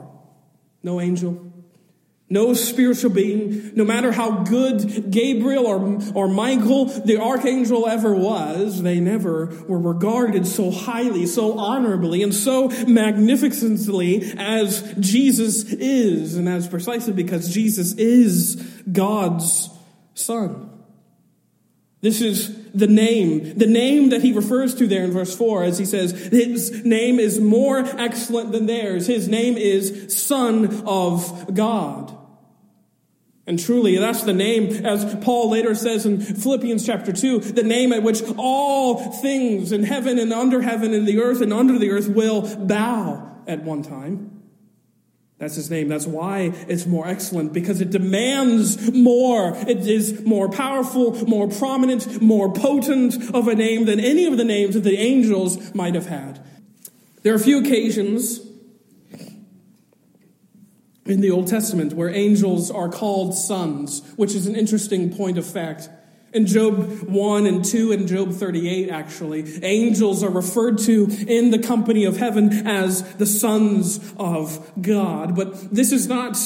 No 0.82 1.00
angel. 1.00 1.52
No 2.30 2.54
spiritual 2.54 3.10
being, 3.10 3.74
no 3.74 3.84
matter 3.84 4.10
how 4.10 4.44
good 4.44 5.10
Gabriel 5.10 5.66
or, 5.66 6.00
or 6.14 6.26
Michael, 6.26 6.86
the 6.86 7.20
archangel, 7.20 7.86
ever 7.86 8.14
was, 8.14 8.82
they 8.82 8.98
never 8.98 9.46
were 9.68 9.78
regarded 9.78 10.46
so 10.46 10.70
highly, 10.70 11.26
so 11.26 11.58
honorably, 11.58 12.22
and 12.22 12.34
so 12.34 12.68
magnificently 12.86 14.32
as 14.38 14.94
Jesus 14.98 15.64
is. 15.64 16.36
And 16.36 16.48
that's 16.48 16.66
precisely 16.66 17.12
because 17.12 17.52
Jesus 17.52 17.92
is 17.94 18.56
God's 18.90 19.68
Son. 20.14 20.70
This 22.00 22.20
is 22.20 22.54
the 22.72 22.86
name, 22.86 23.56
the 23.56 23.66
name 23.66 24.10
that 24.10 24.22
he 24.22 24.32
refers 24.32 24.74
to 24.74 24.86
there 24.86 25.04
in 25.04 25.12
verse 25.12 25.34
4 25.34 25.64
as 25.64 25.78
he 25.78 25.86
says, 25.86 26.10
his 26.10 26.84
name 26.84 27.18
is 27.18 27.40
more 27.40 27.78
excellent 27.78 28.52
than 28.52 28.66
theirs. 28.66 29.06
His 29.06 29.26
name 29.26 29.56
is 29.56 30.14
Son 30.14 30.82
of 30.86 31.54
God. 31.54 32.13
And 33.46 33.58
truly, 33.58 33.98
that's 33.98 34.22
the 34.22 34.32
name, 34.32 34.86
as 34.86 35.16
Paul 35.16 35.50
later 35.50 35.74
says 35.74 36.06
in 36.06 36.18
Philippians 36.20 36.86
chapter 36.86 37.12
2, 37.12 37.40
the 37.40 37.62
name 37.62 37.92
at 37.92 38.02
which 38.02 38.22
all 38.38 39.12
things 39.12 39.70
in 39.70 39.82
heaven 39.82 40.18
and 40.18 40.32
under 40.32 40.62
heaven 40.62 40.94
and 40.94 41.06
the 41.06 41.20
earth 41.20 41.42
and 41.42 41.52
under 41.52 41.78
the 41.78 41.90
earth 41.90 42.08
will 42.08 42.56
bow 42.56 43.36
at 43.46 43.62
one 43.62 43.82
time. 43.82 44.42
That's 45.36 45.56
his 45.56 45.70
name. 45.70 45.88
That's 45.88 46.06
why 46.06 46.54
it's 46.68 46.86
more 46.86 47.06
excellent, 47.06 47.52
because 47.52 47.82
it 47.82 47.90
demands 47.90 48.92
more. 48.94 49.54
It 49.68 49.86
is 49.86 50.22
more 50.24 50.48
powerful, 50.48 51.12
more 51.26 51.46
prominent, 51.46 52.22
more 52.22 52.50
potent 52.50 53.34
of 53.34 53.46
a 53.46 53.54
name 53.54 53.84
than 53.84 54.00
any 54.00 54.24
of 54.24 54.38
the 54.38 54.44
names 54.44 54.74
that 54.74 54.84
the 54.84 54.96
angels 54.96 55.74
might 55.74 55.94
have 55.96 56.06
had. 56.06 56.42
There 57.22 57.34
are 57.34 57.36
a 57.36 57.40
few 57.40 57.58
occasions 57.58 58.40
in 61.06 61.20
the 61.20 61.30
Old 61.30 61.46
Testament 61.46 61.92
where 61.92 62.08
angels 62.08 62.70
are 62.70 62.88
called 62.88 63.34
sons, 63.36 64.02
which 64.16 64.34
is 64.34 64.46
an 64.46 64.56
interesting 64.56 65.14
point 65.14 65.38
of 65.38 65.46
fact. 65.46 65.88
In 66.32 66.46
Job 66.46 67.02
1 67.02 67.46
and 67.46 67.64
2 67.64 67.92
and 67.92 68.08
Job 68.08 68.32
38, 68.32 68.90
actually, 68.90 69.64
angels 69.64 70.24
are 70.24 70.30
referred 70.30 70.78
to 70.78 71.08
in 71.28 71.50
the 71.50 71.60
company 71.60 72.04
of 72.04 72.16
heaven 72.16 72.66
as 72.66 73.02
the 73.14 73.26
sons 73.26 74.00
of 74.18 74.72
God. 74.80 75.36
But 75.36 75.72
this 75.72 75.92
is 75.92 76.08
not, 76.08 76.36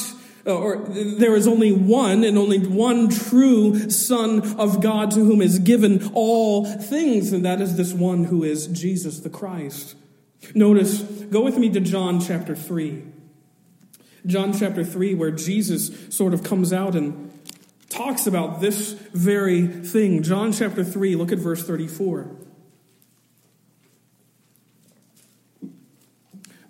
uh, 0.45 0.55
or 0.55 0.77
there 0.87 1.35
is 1.35 1.47
only 1.47 1.71
one 1.71 2.23
and 2.23 2.37
only 2.37 2.59
one 2.59 3.09
true 3.09 3.89
Son 3.89 4.41
of 4.59 4.79
God 4.79 5.09
to 5.11 5.21
whom 5.25 5.41
is 5.41 5.57
given 5.57 6.11
all 6.13 6.65
things, 6.65 7.31
and 7.31 7.43
that 7.43 7.59
is 7.59 7.75
this 7.75 7.91
one 7.91 8.25
who 8.25 8.43
is 8.43 8.67
Jesus 8.67 9.21
the 9.21 9.29
Christ. 9.29 9.95
Notice, 10.53 11.01
go 11.01 11.41
with 11.41 11.57
me 11.57 11.69
to 11.71 11.79
John 11.79 12.21
chapter 12.21 12.55
3. 12.55 13.18
John 14.25 14.57
chapter 14.57 14.83
3, 14.83 15.13
where 15.15 15.31
Jesus 15.31 15.91
sort 16.13 16.33
of 16.33 16.43
comes 16.43 16.73
out 16.73 16.95
and 16.95 17.31
talks 17.89 18.27
about 18.27 18.61
this 18.61 18.91
very 19.13 19.67
thing. 19.67 20.23
John 20.23 20.51
chapter 20.51 20.83
3, 20.83 21.15
look 21.15 21.31
at 21.31 21.39
verse 21.39 21.65
34. 21.65 22.29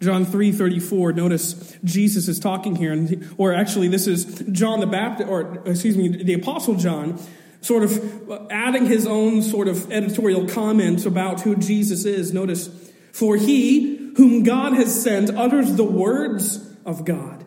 John 0.02 0.26
3:34 0.26 1.14
notice 1.14 1.78
Jesus 1.84 2.28
is 2.30 2.40
talking 2.40 2.76
here 2.76 2.94
and 2.94 3.34
or 3.38 3.54
actually 3.54 3.90
this 3.90 4.08
is 4.08 4.44
John 4.52 4.80
the 4.80 4.88
Baptist 4.88 5.30
or 5.30 5.62
excuse 5.66 5.98
me 5.98 6.24
the 6.24 6.34
apostle 6.34 6.76
John 6.76 7.20
sort 7.62 7.84
of 7.84 8.48
adding 8.50 8.86
his 8.86 9.06
own 9.06 9.42
sort 9.42 9.68
of 9.68 9.92
editorial 9.92 10.48
comments 10.48 11.06
about 11.06 11.42
who 11.42 11.56
Jesus 11.58 12.06
is 12.06 12.34
notice 12.34 12.70
for 13.12 13.36
he 13.36 14.14
whom 14.16 14.44
God 14.44 14.74
has 14.74 15.04
sent 15.04 15.36
utters 15.36 15.76
the 15.76 15.84
words 15.84 16.66
of 16.86 17.04
God 17.04 17.39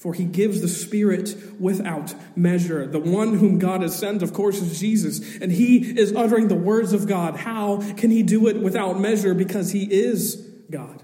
for 0.00 0.14
he 0.14 0.24
gives 0.24 0.62
the 0.62 0.68
Spirit 0.68 1.36
without 1.60 2.14
measure. 2.34 2.86
The 2.86 2.98
one 2.98 3.34
whom 3.34 3.58
God 3.58 3.82
has 3.82 3.98
sent, 3.98 4.22
of 4.22 4.32
course, 4.32 4.60
is 4.62 4.80
Jesus. 4.80 5.36
And 5.36 5.52
he 5.52 5.98
is 5.98 6.14
uttering 6.16 6.48
the 6.48 6.54
words 6.54 6.94
of 6.94 7.06
God. 7.06 7.36
How 7.36 7.82
can 7.98 8.10
he 8.10 8.22
do 8.22 8.48
it 8.48 8.56
without 8.62 8.98
measure? 8.98 9.34
Because 9.34 9.72
he 9.72 9.84
is 9.84 10.36
God. 10.70 11.02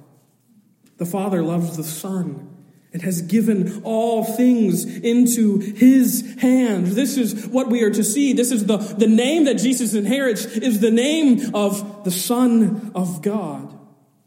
The 0.97 1.05
Father 1.05 1.43
loves 1.43 1.77
the 1.77 1.85
Son 1.85 2.57
and 2.95 3.03
has 3.03 3.21
given 3.21 3.83
all 3.83 4.25
things 4.25 4.87
into 4.87 5.59
his 5.59 6.37
hand. 6.41 6.87
This 6.87 7.19
is 7.19 7.47
what 7.47 7.69
we 7.69 7.83
are 7.83 7.91
to 7.91 8.03
see. 8.03 8.33
This 8.33 8.51
is 8.51 8.65
the, 8.65 8.79
the 8.79 9.07
name 9.07 9.45
that 9.45 9.59
Jesus 9.59 9.93
inherits 9.93 10.47
is 10.47 10.81
the 10.81 10.91
name 10.91 11.55
of 11.55 12.05
the 12.05 12.11
Son 12.11 12.93
of 12.95 13.21
God. 13.21 13.79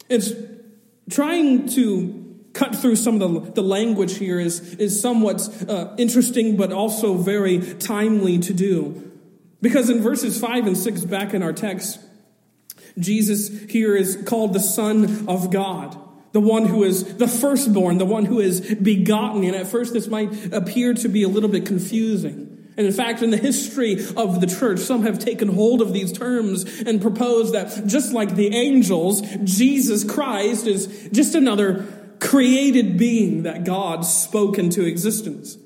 It's 0.10 0.32
trying 1.10 1.70
to 1.70 2.19
cut 2.54 2.76
through 2.76 2.96
some 2.96 3.22
of 3.22 3.46
the, 3.46 3.52
the 3.52 3.64
language 3.64 4.18
here 4.18 4.40
is, 4.40 4.76
is 4.76 5.00
somewhat 5.00 5.48
uh, 5.68 5.94
interesting, 5.98 6.58
but 6.58 6.72
also 6.72 7.16
very 7.16 7.60
timely 7.76 8.40
to 8.40 8.54
do. 8.54 9.12
Because 9.62 9.90
in 9.90 10.02
verses 10.02 10.40
5 10.40 10.68
and 10.68 10.78
6 10.78 11.06
back 11.06 11.34
in 11.34 11.44
our 11.44 11.54
text, 11.54 12.00
Jesus 12.98 13.50
here 13.70 13.96
is 13.96 14.22
called 14.26 14.54
the 14.54 14.60
Son 14.60 15.28
of 15.28 15.52
God, 15.52 15.98
the 16.32 16.40
one 16.40 16.66
who 16.66 16.84
is 16.84 17.18
the 17.18 17.28
firstborn, 17.28 17.98
the 17.98 18.06
one 18.06 18.26
who 18.26 18.40
is 18.40 18.62
begotten. 18.76 19.44
And 19.44 19.56
at 19.56 19.68
first, 19.68 19.94
this 19.94 20.08
might 20.08 20.54
appear 20.54 20.94
to 20.96 21.10
be 21.10 21.24
a 21.24 21.28
little 21.28 21.50
bit 21.50 21.66
confusing. 21.66 22.50
And 22.78 22.88
in 22.88 22.94
fact, 22.94 23.22
in 23.22 23.30
the 23.30 23.38
history 23.38 24.06
of 24.16 24.40
the 24.40 24.48
church, 24.48 24.80
some 24.80 25.04
have 25.04 25.20
taken 25.20 25.50
hold 25.50 25.82
of 25.82 25.92
these 25.92 26.14
terms 26.14 26.64
and 26.82 27.02
proposed 27.02 27.54
that 27.54 27.86
just 27.88 28.14
like 28.14 28.36
the 28.36 28.56
angels, 28.56 29.22
Jesus 29.44 30.06
Christ 30.06 30.66
is 30.66 31.10
just 31.12 31.36
another 31.36 31.86
created 32.20 32.98
being 32.98 33.44
that 33.44 33.64
God 33.64 34.02
spoke 34.06 34.58
into 34.58 34.86
existence. 34.86 35.58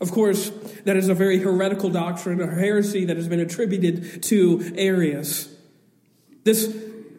Of 0.00 0.12
course, 0.12 0.50
that 0.84 0.96
is 0.96 1.08
a 1.08 1.14
very 1.14 1.38
heretical 1.38 1.90
doctrine, 1.90 2.40
a 2.40 2.46
heresy 2.46 3.04
that 3.06 3.16
has 3.16 3.26
been 3.26 3.40
attributed 3.40 4.22
to 4.24 4.72
Arius. 4.76 5.52
This 6.44 6.74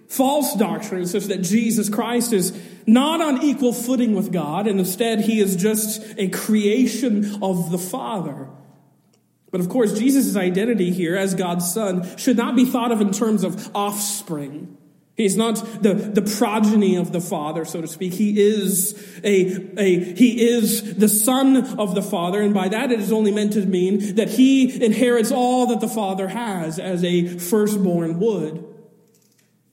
false 0.07 0.55
doctrine 0.55 1.05
says 1.05 1.27
that 1.27 1.41
Jesus 1.41 1.89
Christ 1.89 2.31
is 2.31 2.57
not 2.87 3.21
on 3.21 3.43
equal 3.43 3.73
footing 3.73 4.15
with 4.15 4.31
God, 4.31 4.65
and 4.65 4.79
instead 4.79 5.21
he 5.21 5.39
is 5.39 5.55
just 5.55 6.01
a 6.17 6.29
creation 6.29 7.43
of 7.43 7.71
the 7.71 7.77
Father. 7.77 8.47
But 9.51 9.61
of 9.61 9.69
course, 9.69 9.97
Jesus' 9.97 10.35
identity 10.35 10.91
here 10.91 11.15
as 11.15 11.35
God's 11.35 11.71
Son 11.71 12.17
should 12.17 12.37
not 12.37 12.55
be 12.55 12.65
thought 12.65 12.91
of 12.91 13.01
in 13.01 13.11
terms 13.11 13.43
of 13.43 13.75
offspring. 13.75 14.77
He's 15.19 15.35
not 15.35 15.83
the, 15.83 15.95
the 15.95 16.21
progeny 16.21 16.95
of 16.95 17.11
the 17.11 17.19
Father, 17.19 17.65
so 17.65 17.81
to 17.81 17.89
speak. 17.89 18.13
He 18.13 18.39
is 18.39 18.93
a, 19.21 19.77
a, 19.77 20.13
he 20.13 20.47
is 20.47 20.95
the 20.95 21.09
Son 21.09 21.77
of 21.77 21.93
the 21.93 22.01
Father, 22.01 22.41
and 22.41 22.53
by 22.53 22.69
that 22.69 22.89
it 22.89 23.01
is 23.01 23.11
only 23.11 23.33
meant 23.33 23.51
to 23.51 23.65
mean 23.65 24.15
that 24.15 24.29
he 24.29 24.81
inherits 24.81 25.29
all 25.29 25.67
that 25.67 25.81
the 25.81 25.89
Father 25.89 26.29
has 26.29 26.79
as 26.79 27.03
a 27.03 27.27
firstborn 27.37 28.17
would. 28.21 28.65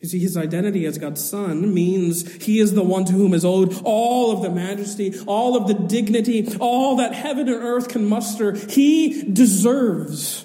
You 0.00 0.08
see, 0.08 0.18
his 0.18 0.36
identity 0.36 0.84
as 0.84 0.98
God's 0.98 1.24
son 1.24 1.72
means 1.72 2.44
he 2.44 2.58
is 2.58 2.74
the 2.74 2.82
one 2.82 3.04
to 3.04 3.12
whom 3.12 3.32
is 3.32 3.44
owed 3.44 3.80
all 3.84 4.32
of 4.32 4.42
the 4.42 4.50
majesty, 4.50 5.16
all 5.28 5.56
of 5.56 5.68
the 5.68 5.74
dignity, 5.74 6.56
all 6.58 6.96
that 6.96 7.14
heaven 7.14 7.48
and 7.48 7.62
earth 7.62 7.88
can 7.88 8.08
muster. 8.08 8.56
He 8.56 9.30
deserves 9.30 10.44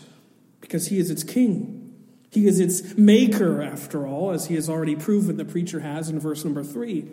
because 0.60 0.90
he 0.90 1.00
is 1.00 1.10
its 1.10 1.24
king. 1.24 1.81
He 2.32 2.48
is 2.48 2.62
its 2.62 2.98
maker, 2.98 3.62
after 3.62 4.08
all, 4.08 4.32
as 4.32 4.48
he 4.48 4.56
has 4.56 4.70
already 4.70 4.96
proven 4.96 5.36
the 5.36 5.46
preacher 5.46 5.82
has 5.82 6.10
in 6.10 6.20
verse 6.20 6.46
number 6.46 6.64
three. 6.64 7.10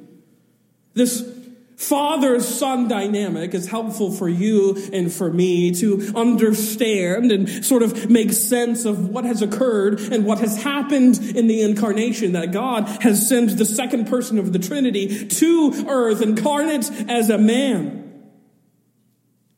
This 0.94 1.28
father 1.76 2.40
son 2.40 2.88
dynamic 2.88 3.54
is 3.54 3.68
helpful 3.68 4.10
for 4.12 4.28
you 4.28 4.76
and 4.92 5.12
for 5.12 5.32
me 5.32 5.72
to 5.72 6.12
understand 6.14 7.30
and 7.30 7.64
sort 7.64 7.82
of 7.82 8.10
make 8.10 8.32
sense 8.32 8.84
of 8.84 9.08
what 9.08 9.24
has 9.24 9.42
occurred 9.42 10.00
and 10.00 10.24
what 10.24 10.38
has 10.38 10.62
happened 10.62 11.18
in 11.18 11.46
the 11.46 11.62
incarnation 11.62 12.32
that 12.32 12.52
God 12.52 12.88
has 13.02 13.28
sent 13.28 13.56
the 13.58 13.64
second 13.64 14.06
person 14.06 14.38
of 14.38 14.52
the 14.52 14.58
Trinity 14.58 15.26
to 15.26 15.84
earth 15.88 16.22
incarnate 16.22 16.90
as 17.08 17.30
a 17.30 17.38
man. 17.38 18.07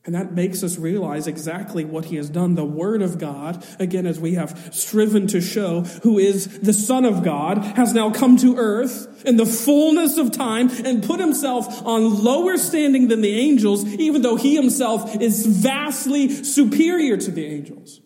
And 0.03 0.15
that 0.15 0.33
makes 0.33 0.63
us 0.63 0.79
realize 0.79 1.27
exactly 1.27 1.85
what 1.85 2.05
he 2.05 2.15
has 2.15 2.27
done. 2.27 2.55
The 2.55 2.65
Word 2.65 3.03
of 3.03 3.19
God, 3.19 3.63
again, 3.79 4.07
as 4.07 4.19
we 4.19 4.33
have 4.33 4.69
striven 4.73 5.27
to 5.27 5.39
show, 5.39 5.81
who 6.01 6.17
is 6.17 6.59
the 6.59 6.73
Son 6.73 7.05
of 7.05 7.23
God, 7.23 7.59
has 7.59 7.93
now 7.93 8.09
come 8.09 8.35
to 8.37 8.57
earth 8.57 9.23
in 9.27 9.37
the 9.37 9.45
fullness 9.45 10.17
of 10.17 10.31
time 10.31 10.69
and 10.85 11.03
put 11.03 11.19
himself 11.19 11.85
on 11.85 12.23
lower 12.23 12.57
standing 12.57 13.09
than 13.09 13.21
the 13.21 13.37
angels, 13.39 13.85
even 13.85 14.23
though 14.23 14.37
he 14.37 14.55
himself 14.55 15.21
is 15.21 15.45
vastly 15.45 16.29
superior 16.43 17.17
to 17.17 17.29
the 17.29 17.45
angels. 17.45 18.01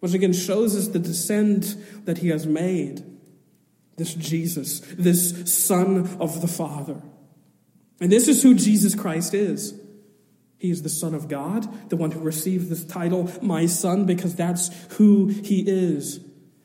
Which 0.00 0.14
again 0.14 0.32
shows 0.32 0.74
us 0.74 0.88
the 0.88 0.98
descent 0.98 1.76
that 2.06 2.18
he 2.18 2.28
has 2.28 2.46
made. 2.46 3.04
This 3.96 4.14
Jesus, 4.14 4.80
this 4.96 5.52
Son 5.52 6.16
of 6.18 6.40
the 6.40 6.48
Father. 6.48 7.02
And 8.00 8.10
this 8.10 8.28
is 8.28 8.42
who 8.42 8.54
Jesus 8.54 8.94
Christ 8.94 9.34
is. 9.34 9.78
He 10.64 10.70
is 10.70 10.80
the 10.80 10.88
Son 10.88 11.12
of 11.12 11.28
God, 11.28 11.90
the 11.90 11.96
one 11.96 12.10
who 12.10 12.20
received 12.20 12.70
this 12.70 12.86
title, 12.86 13.30
my 13.42 13.66
Son, 13.66 14.06
because 14.06 14.34
that's 14.34 14.70
who 14.94 15.26
he 15.26 15.60
is. 15.60 16.20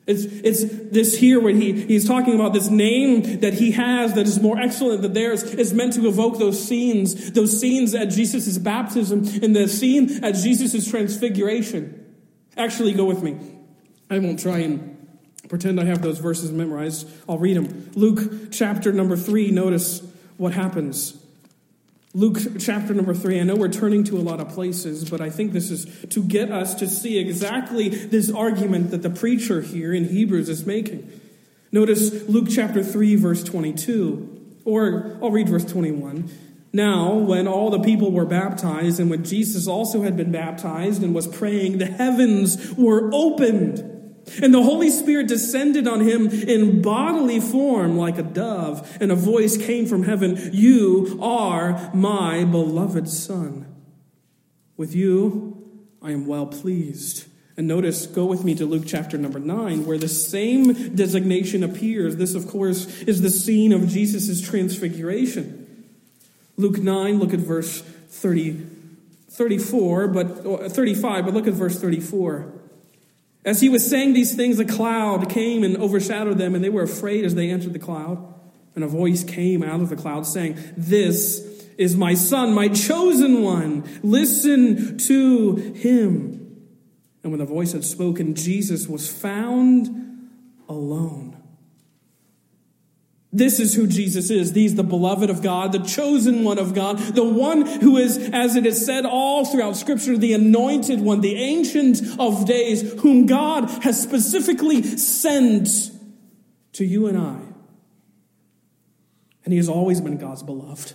It's, 0.06 0.24
it's 0.24 0.64
this 0.90 1.18
here 1.18 1.38
when 1.38 1.60
he, 1.60 1.82
he's 1.82 2.08
talking 2.08 2.34
about 2.34 2.54
this 2.54 2.70
name 2.70 3.40
that 3.40 3.52
he 3.52 3.72
has 3.72 4.14
that 4.14 4.26
is 4.26 4.40
more 4.40 4.58
excellent 4.58 5.02
than 5.02 5.12
theirs 5.12 5.42
is 5.42 5.74
meant 5.74 5.92
to 5.96 6.08
evoke 6.08 6.38
those 6.38 6.66
scenes, 6.66 7.32
those 7.32 7.60
scenes 7.60 7.94
at 7.94 8.06
Jesus' 8.06 8.56
baptism 8.56 9.18
and 9.42 9.54
the 9.54 9.68
scene 9.68 10.24
at 10.24 10.34
Jesus' 10.34 10.88
transfiguration. 10.88 12.16
Actually, 12.56 12.94
go 12.94 13.04
with 13.04 13.22
me. 13.22 13.38
I 14.08 14.18
won't 14.18 14.40
try 14.40 14.60
and 14.60 14.96
pretend 15.50 15.78
I 15.78 15.84
have 15.84 16.00
those 16.00 16.20
verses 16.20 16.50
memorized. 16.50 17.06
I'll 17.28 17.36
read 17.36 17.58
them. 17.58 17.90
Luke 17.94 18.50
chapter 18.50 18.92
number 18.92 19.18
three, 19.18 19.50
notice 19.50 20.00
what 20.38 20.54
happens. 20.54 21.19
Luke 22.12 22.38
chapter 22.58 22.92
number 22.92 23.14
three, 23.14 23.38
I 23.38 23.44
know 23.44 23.54
we're 23.54 23.68
turning 23.68 24.02
to 24.04 24.16
a 24.16 24.18
lot 24.18 24.40
of 24.40 24.48
places, 24.48 25.08
but 25.08 25.20
I 25.20 25.30
think 25.30 25.52
this 25.52 25.70
is 25.70 25.86
to 26.10 26.24
get 26.24 26.50
us 26.50 26.74
to 26.76 26.88
see 26.88 27.18
exactly 27.18 27.88
this 27.88 28.32
argument 28.32 28.90
that 28.90 29.02
the 29.02 29.10
preacher 29.10 29.60
here 29.60 29.94
in 29.94 30.08
Hebrews 30.08 30.48
is 30.48 30.66
making. 30.66 31.08
Notice 31.70 32.28
Luke 32.28 32.48
chapter 32.50 32.82
3, 32.82 33.14
verse 33.14 33.44
22, 33.44 34.58
or 34.64 35.18
I'll 35.22 35.30
read 35.30 35.48
verse 35.48 35.64
21. 35.64 36.28
Now, 36.72 37.14
when 37.14 37.46
all 37.46 37.70
the 37.70 37.78
people 37.78 38.10
were 38.10 38.26
baptized, 38.26 38.98
and 38.98 39.08
when 39.08 39.24
Jesus 39.24 39.68
also 39.68 40.02
had 40.02 40.16
been 40.16 40.32
baptized 40.32 41.04
and 41.04 41.14
was 41.14 41.28
praying, 41.28 41.78
the 41.78 41.86
heavens 41.86 42.74
were 42.76 43.08
opened. 43.12 43.99
And 44.42 44.54
the 44.54 44.62
Holy 44.62 44.90
Spirit 44.90 45.28
descended 45.28 45.88
on 45.88 46.00
him 46.00 46.28
in 46.28 46.82
bodily 46.82 47.40
form 47.40 47.96
like 47.96 48.18
a 48.18 48.22
dove, 48.22 48.96
and 49.00 49.10
a 49.10 49.16
voice 49.16 49.56
came 49.56 49.86
from 49.86 50.04
heaven 50.04 50.50
You 50.52 51.18
are 51.20 51.90
my 51.94 52.44
beloved 52.44 53.08
Son. 53.08 53.66
With 54.76 54.94
you 54.94 55.68
I 56.02 56.12
am 56.12 56.26
well 56.26 56.46
pleased. 56.46 57.26
And 57.56 57.68
notice, 57.68 58.06
go 58.06 58.24
with 58.24 58.42
me 58.42 58.54
to 58.54 58.64
Luke 58.64 58.84
chapter 58.86 59.18
number 59.18 59.38
9, 59.38 59.84
where 59.84 59.98
the 59.98 60.08
same 60.08 60.94
designation 60.94 61.62
appears. 61.62 62.16
This, 62.16 62.34
of 62.34 62.48
course, 62.48 63.02
is 63.02 63.20
the 63.20 63.28
scene 63.28 63.72
of 63.72 63.86
Jesus' 63.86 64.40
transfiguration. 64.40 65.88
Luke 66.56 66.78
9, 66.78 67.18
look 67.18 67.34
at 67.34 67.40
verse 67.40 67.82
30, 67.82 68.66
34, 69.28 70.08
but 70.08 70.72
35, 70.72 71.24
but 71.26 71.34
look 71.34 71.46
at 71.46 71.52
verse 71.52 71.78
34. 71.78 72.59
As 73.44 73.60
he 73.60 73.68
was 73.68 73.88
saying 73.88 74.12
these 74.12 74.34
things, 74.34 74.58
a 74.58 74.64
cloud 74.64 75.30
came 75.30 75.64
and 75.64 75.76
overshadowed 75.78 76.38
them, 76.38 76.54
and 76.54 76.62
they 76.62 76.68
were 76.68 76.82
afraid 76.82 77.24
as 77.24 77.34
they 77.34 77.50
entered 77.50 77.72
the 77.72 77.78
cloud. 77.78 78.26
And 78.74 78.84
a 78.84 78.86
voice 78.86 79.24
came 79.24 79.62
out 79.62 79.80
of 79.80 79.88
the 79.88 79.96
cloud 79.96 80.26
saying, 80.26 80.58
This 80.76 81.40
is 81.78 81.96
my 81.96 82.14
son, 82.14 82.52
my 82.52 82.68
chosen 82.68 83.42
one. 83.42 83.84
Listen 84.02 84.98
to 84.98 85.56
him. 85.56 86.40
And 87.22 87.32
when 87.32 87.38
the 87.38 87.46
voice 87.46 87.72
had 87.72 87.84
spoken, 87.84 88.34
Jesus 88.34 88.86
was 88.86 89.10
found 89.10 90.28
alone. 90.68 91.29
This 93.32 93.60
is 93.60 93.74
who 93.74 93.86
Jesus 93.86 94.28
is. 94.28 94.52
He's 94.52 94.74
the 94.74 94.82
beloved 94.82 95.30
of 95.30 95.40
God, 95.40 95.70
the 95.70 95.78
chosen 95.78 96.42
one 96.42 96.58
of 96.58 96.74
God, 96.74 96.98
the 96.98 97.24
one 97.24 97.64
who 97.64 97.96
is, 97.96 98.18
as 98.32 98.56
it 98.56 98.66
is 98.66 98.84
said 98.84 99.06
all 99.06 99.44
throughout 99.44 99.76
Scripture, 99.76 100.16
the 100.16 100.32
anointed 100.32 101.00
one, 101.00 101.20
the 101.20 101.36
ancient 101.36 102.00
of 102.18 102.44
days, 102.44 103.00
whom 103.00 103.26
God 103.26 103.70
has 103.84 104.02
specifically 104.02 104.82
sent 104.82 105.68
to 106.72 106.84
you 106.84 107.06
and 107.06 107.16
I. 107.16 107.38
And 109.44 109.52
he 109.52 109.58
has 109.58 109.68
always 109.68 110.00
been 110.00 110.16
God's 110.16 110.42
beloved. 110.42 110.94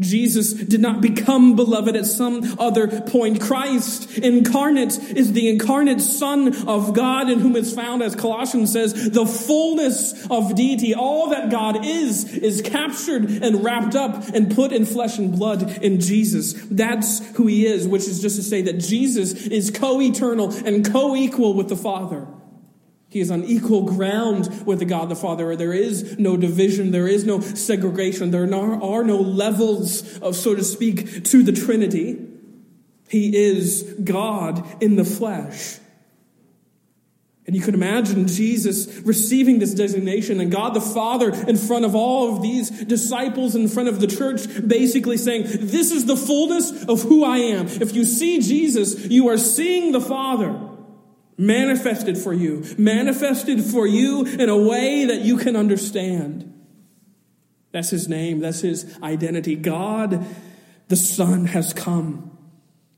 Jesus 0.00 0.52
did 0.52 0.80
not 0.80 1.00
become 1.00 1.54
beloved 1.54 1.94
at 1.94 2.04
some 2.04 2.58
other 2.58 2.88
point. 3.02 3.40
Christ 3.40 4.18
incarnate 4.18 4.98
is 4.98 5.32
the 5.32 5.48
incarnate 5.48 6.00
Son 6.00 6.66
of 6.66 6.94
God 6.94 7.30
in 7.30 7.38
whom 7.38 7.54
is 7.54 7.72
found, 7.72 8.02
as 8.02 8.16
Colossians 8.16 8.72
says, 8.72 9.10
the 9.10 9.24
fullness 9.24 10.26
of 10.28 10.56
deity. 10.56 10.94
All 10.96 11.30
that 11.30 11.48
God 11.48 11.86
is, 11.86 12.24
is 12.24 12.60
captured 12.60 13.30
and 13.30 13.62
wrapped 13.62 13.94
up 13.94 14.26
and 14.34 14.52
put 14.52 14.72
in 14.72 14.84
flesh 14.84 15.16
and 15.18 15.30
blood 15.30 15.78
in 15.78 16.00
Jesus. 16.00 16.54
That's 16.70 17.24
who 17.36 17.46
he 17.46 17.64
is, 17.64 17.86
which 17.86 18.08
is 18.08 18.20
just 18.20 18.34
to 18.34 18.42
say 18.42 18.62
that 18.62 18.80
Jesus 18.80 19.46
is 19.46 19.70
co-eternal 19.70 20.50
and 20.66 20.84
co-equal 20.84 21.54
with 21.54 21.68
the 21.68 21.76
Father. 21.76 22.26
He 23.14 23.20
is 23.20 23.30
on 23.30 23.44
equal 23.44 23.82
ground 23.82 24.66
with 24.66 24.80
the 24.80 24.84
God 24.84 25.08
the 25.08 25.14
Father. 25.14 25.54
There 25.54 25.72
is 25.72 26.18
no 26.18 26.36
division. 26.36 26.90
There 26.90 27.06
is 27.06 27.24
no 27.24 27.38
segregation. 27.38 28.32
There 28.32 28.42
are 28.42 29.04
no 29.04 29.20
levels 29.20 30.18
of, 30.18 30.34
so 30.34 30.56
to 30.56 30.64
speak, 30.64 31.22
to 31.26 31.44
the 31.44 31.52
Trinity. 31.52 32.20
He 33.08 33.36
is 33.36 33.84
God 34.02 34.66
in 34.82 34.96
the 34.96 35.04
flesh. 35.04 35.78
And 37.46 37.54
you 37.54 37.62
can 37.62 37.74
imagine 37.74 38.26
Jesus 38.26 38.88
receiving 39.04 39.60
this 39.60 39.74
designation 39.74 40.40
and 40.40 40.50
God 40.50 40.74
the 40.74 40.80
Father 40.80 41.32
in 41.32 41.56
front 41.56 41.84
of 41.84 41.94
all 41.94 42.34
of 42.34 42.42
these 42.42 42.68
disciples 42.68 43.54
in 43.54 43.68
front 43.68 43.88
of 43.88 44.00
the 44.00 44.08
church, 44.08 44.40
basically 44.66 45.18
saying, 45.18 45.44
This 45.46 45.92
is 45.92 46.06
the 46.06 46.16
fullness 46.16 46.84
of 46.86 47.02
who 47.02 47.22
I 47.22 47.36
am. 47.36 47.68
If 47.68 47.94
you 47.94 48.04
see 48.06 48.40
Jesus, 48.40 49.06
you 49.06 49.28
are 49.28 49.38
seeing 49.38 49.92
the 49.92 50.00
Father 50.00 50.63
manifested 51.36 52.16
for 52.16 52.32
you, 52.32 52.64
manifested 52.78 53.62
for 53.62 53.86
you 53.86 54.24
in 54.24 54.48
a 54.48 54.56
way 54.56 55.04
that 55.06 55.22
you 55.22 55.36
can 55.36 55.56
understand. 55.56 56.50
That's 57.72 57.90
his 57.90 58.08
name, 58.08 58.40
that's 58.40 58.60
his 58.60 58.96
identity. 59.02 59.56
God, 59.56 60.24
the 60.88 60.96
Son, 60.96 61.46
has 61.46 61.72
come. 61.72 62.30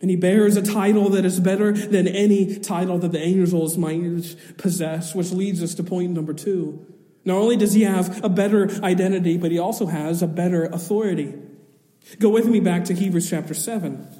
And 0.00 0.10
he 0.10 0.16
bears 0.16 0.56
a 0.56 0.62
title 0.62 1.08
that 1.10 1.24
is 1.24 1.40
better 1.40 1.72
than 1.72 2.06
any 2.06 2.58
title 2.58 2.98
that 2.98 3.12
the 3.12 3.22
angels 3.22 3.78
might 3.78 4.36
possess, 4.58 5.14
which 5.14 5.32
leads 5.32 5.62
us 5.62 5.74
to 5.76 5.82
point 5.82 6.12
number 6.12 6.34
two. 6.34 6.84
Not 7.24 7.38
only 7.38 7.56
does 7.56 7.72
he 7.72 7.82
have 7.82 8.22
a 8.22 8.28
better 8.28 8.70
identity, 8.84 9.38
but 9.38 9.50
he 9.50 9.58
also 9.58 9.86
has 9.86 10.22
a 10.22 10.26
better 10.26 10.66
authority. 10.66 11.34
Go 12.18 12.28
with 12.28 12.46
me 12.46 12.60
back 12.60 12.84
to 12.84 12.94
Hebrews 12.94 13.28
chapter 13.28 13.54
7 13.54 14.15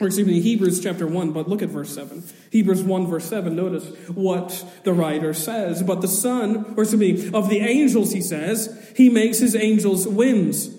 or 0.00 0.06
excuse 0.06 0.26
me, 0.26 0.40
Hebrews 0.40 0.82
chapter 0.82 1.06
1, 1.06 1.32
but 1.32 1.46
look 1.46 1.60
at 1.60 1.68
verse 1.68 1.94
7. 1.94 2.24
Hebrews 2.50 2.82
1, 2.82 3.06
verse 3.06 3.26
7, 3.26 3.54
notice 3.54 3.86
what 4.08 4.64
the 4.84 4.94
writer 4.94 5.34
says. 5.34 5.82
But 5.82 6.00
the 6.00 6.08
Son, 6.08 6.74
or 6.76 6.84
excuse 6.84 7.00
me, 7.00 7.30
of 7.34 7.50
the 7.50 7.60
angels, 7.60 8.12
he 8.12 8.22
says, 8.22 8.92
he 8.96 9.10
makes 9.10 9.38
his 9.38 9.54
angels 9.54 10.08
winds, 10.08 10.70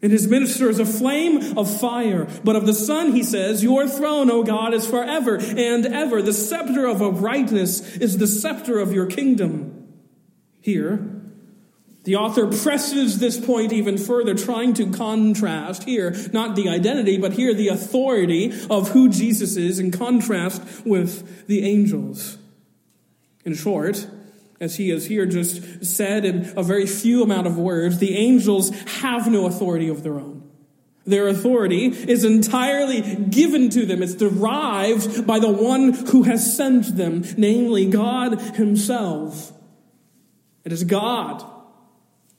and 0.00 0.12
his 0.12 0.28
ministers 0.28 0.78
a 0.78 0.86
flame 0.86 1.58
of 1.58 1.80
fire. 1.80 2.28
But 2.44 2.54
of 2.54 2.66
the 2.66 2.74
Son, 2.74 3.12
he 3.12 3.24
says, 3.24 3.64
Your 3.64 3.88
throne, 3.88 4.30
O 4.30 4.44
God, 4.44 4.72
is 4.72 4.86
forever 4.86 5.38
and 5.38 5.84
ever. 5.84 6.22
The 6.22 6.32
scepter 6.32 6.86
of 6.86 7.02
uprightness 7.02 7.96
is 7.96 8.18
the 8.18 8.28
scepter 8.28 8.78
of 8.78 8.92
your 8.92 9.06
kingdom. 9.06 9.88
Here, 10.60 11.17
the 12.08 12.16
author 12.16 12.46
presses 12.46 13.18
this 13.18 13.38
point 13.38 13.70
even 13.70 13.98
further, 13.98 14.34
trying 14.34 14.72
to 14.72 14.90
contrast 14.90 15.84
here, 15.84 16.16
not 16.32 16.56
the 16.56 16.66
identity, 16.66 17.18
but 17.18 17.34
here 17.34 17.52
the 17.52 17.68
authority 17.68 18.50
of 18.70 18.92
who 18.92 19.10
Jesus 19.10 19.58
is 19.58 19.78
in 19.78 19.90
contrast 19.90 20.62
with 20.86 21.46
the 21.48 21.66
angels. 21.66 22.38
In 23.44 23.52
short, 23.52 24.08
As 24.58 24.76
he 24.76 24.88
has 24.88 25.06
here 25.06 25.26
just 25.26 25.84
said 25.84 26.24
in 26.24 26.50
a 26.56 26.62
very 26.62 26.86
few 26.86 27.22
amount 27.22 27.46
of 27.46 27.58
words, 27.58 27.98
the 27.98 28.16
angels 28.16 28.70
have 29.02 29.30
no 29.30 29.44
authority 29.44 29.90
of 29.90 30.02
their 30.02 30.14
own. 30.14 30.50
Their 31.04 31.28
authority 31.28 31.88
is 31.88 32.24
entirely 32.24 33.02
given 33.02 33.68
to 33.68 33.84
them. 33.84 34.02
It's 34.02 34.14
derived 34.14 35.26
by 35.26 35.40
the 35.40 35.52
one 35.52 35.92
who 35.92 36.22
has 36.22 36.56
sent 36.56 36.96
them, 36.96 37.22
namely 37.36 37.84
God 37.84 38.40
Himself. 38.56 39.52
It 40.64 40.72
is 40.72 40.84
God 40.84 41.57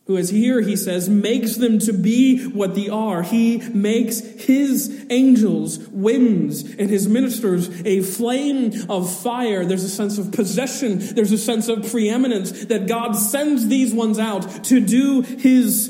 who, 0.10 0.18
as 0.18 0.32
here 0.32 0.60
he 0.60 0.76
says, 0.76 1.08
makes 1.08 1.58
them 1.58 1.78
to 1.78 1.94
be 1.94 2.44
what 2.48 2.74
they 2.74 2.90
are. 2.90 3.22
He 3.22 3.60
makes 3.60 4.22
his 4.22 5.06
angels 5.12 5.78
winds 5.90 6.64
and 6.64 6.90
his 6.90 7.08
ministers 7.08 7.70
a 7.86 8.02
flame 8.02 8.74
of 8.90 9.16
fire. 9.22 9.64
There's 9.64 9.84
a 9.84 9.90
sense 9.90 10.18
of 10.18 10.32
possession, 10.32 10.98
there's 11.14 11.32
a 11.32 11.38
sense 11.38 11.68
of 11.68 11.92
preeminence 11.92 12.66
that 12.66 12.88
God 12.88 13.12
sends 13.12 13.68
these 13.68 13.94
ones 13.94 14.18
out 14.18 14.64
to 14.64 14.80
do 14.80 15.22
his 15.22 15.90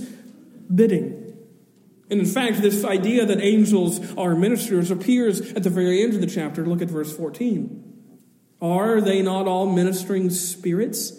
bidding. 0.76 1.38
And 2.10 2.20
in 2.20 2.26
fact, 2.26 2.62
this 2.62 2.84
idea 2.84 3.26
that 3.26 3.40
angels 3.40 4.02
are 4.18 4.36
ministers 4.36 4.92
appears 4.92 5.40
at 5.54 5.64
the 5.64 5.70
very 5.70 6.04
end 6.04 6.14
of 6.14 6.20
the 6.20 6.28
chapter. 6.28 6.66
Look 6.66 6.82
at 6.82 6.90
verse 6.90 7.16
14. 7.16 7.86
Are 8.62 9.00
they 9.00 9.22
not 9.22 9.48
all 9.48 9.66
ministering 9.66 10.30
spirits? 10.30 11.14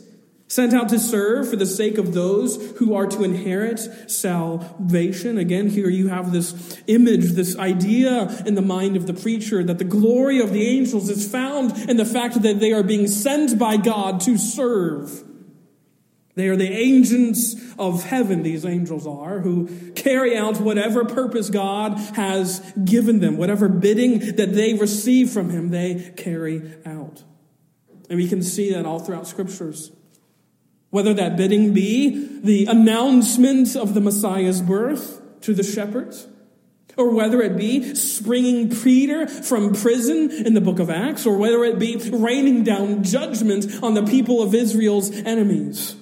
Sent 0.51 0.75
out 0.75 0.89
to 0.89 0.99
serve 0.99 1.49
for 1.49 1.55
the 1.55 1.65
sake 1.65 1.97
of 1.97 2.13
those 2.13 2.73
who 2.79 2.93
are 2.93 3.07
to 3.07 3.23
inherit 3.23 3.79
salvation. 4.11 5.39
Again, 5.39 5.69
here 5.71 5.89
you 5.89 6.09
have 6.09 6.33
this 6.33 6.83
image, 6.89 7.35
this 7.35 7.57
idea 7.57 8.43
in 8.45 8.57
the 8.57 8.61
mind 8.61 8.97
of 8.97 9.07
the 9.07 9.15
preacher 9.15 9.63
that 9.63 9.79
the 9.79 9.85
glory 9.85 10.41
of 10.41 10.53
the 10.53 10.67
angels 10.67 11.09
is 11.09 11.31
found 11.31 11.89
in 11.89 11.99
the 11.99 12.05
fact 12.05 12.43
that 12.43 12.59
they 12.59 12.73
are 12.73 12.83
being 12.83 13.07
sent 13.07 13.61
by 13.61 13.77
God 13.77 14.21
to 14.23 14.37
serve. 14.37 15.23
They 16.35 16.49
are 16.49 16.57
the 16.57 16.67
agents 16.67 17.55
of 17.79 18.03
heaven, 18.03 18.43
these 18.43 18.67
angels 18.67 19.07
are, 19.07 19.39
who 19.39 19.93
carry 19.93 20.37
out 20.37 20.61
whatever 20.61 21.05
purpose 21.05 21.49
God 21.49 21.97
has 22.17 22.59
given 22.85 23.21
them, 23.21 23.37
whatever 23.37 23.69
bidding 23.69 24.35
that 24.35 24.53
they 24.55 24.75
receive 24.75 25.31
from 25.31 25.51
Him, 25.51 25.69
they 25.69 26.13
carry 26.17 26.73
out. 26.85 27.23
And 28.09 28.19
we 28.19 28.27
can 28.27 28.43
see 28.43 28.73
that 28.73 28.85
all 28.85 28.99
throughout 28.99 29.29
scriptures. 29.29 29.93
Whether 30.91 31.15
that 31.15 31.37
bidding 31.37 31.73
be 31.73 32.41
the 32.43 32.67
announcement 32.67 33.77
of 33.77 33.95
the 33.95 34.01
Messiah's 34.01 34.61
birth 34.61 35.21
to 35.43 35.55
the 35.55 35.63
shepherds, 35.63 36.27
or 36.97 37.15
whether 37.15 37.41
it 37.41 37.57
be 37.57 37.95
springing 37.95 38.71
Peter 38.71 39.27
from 39.27 39.73
prison 39.73 40.31
in 40.31 40.55
the 40.55 40.61
book 40.61 40.79
of 40.81 40.91
Acts, 40.91 41.27
or 41.27 41.37
whether 41.37 41.65
it 41.65 41.79
be 41.79 41.97
raining 41.97 42.65
down 42.65 43.05
judgment 43.05 43.83
on 43.83 43.95
the 43.95 44.05
people 44.05 44.43
of 44.43 44.55
Israel's 44.55 45.11
enemies. 45.11 45.95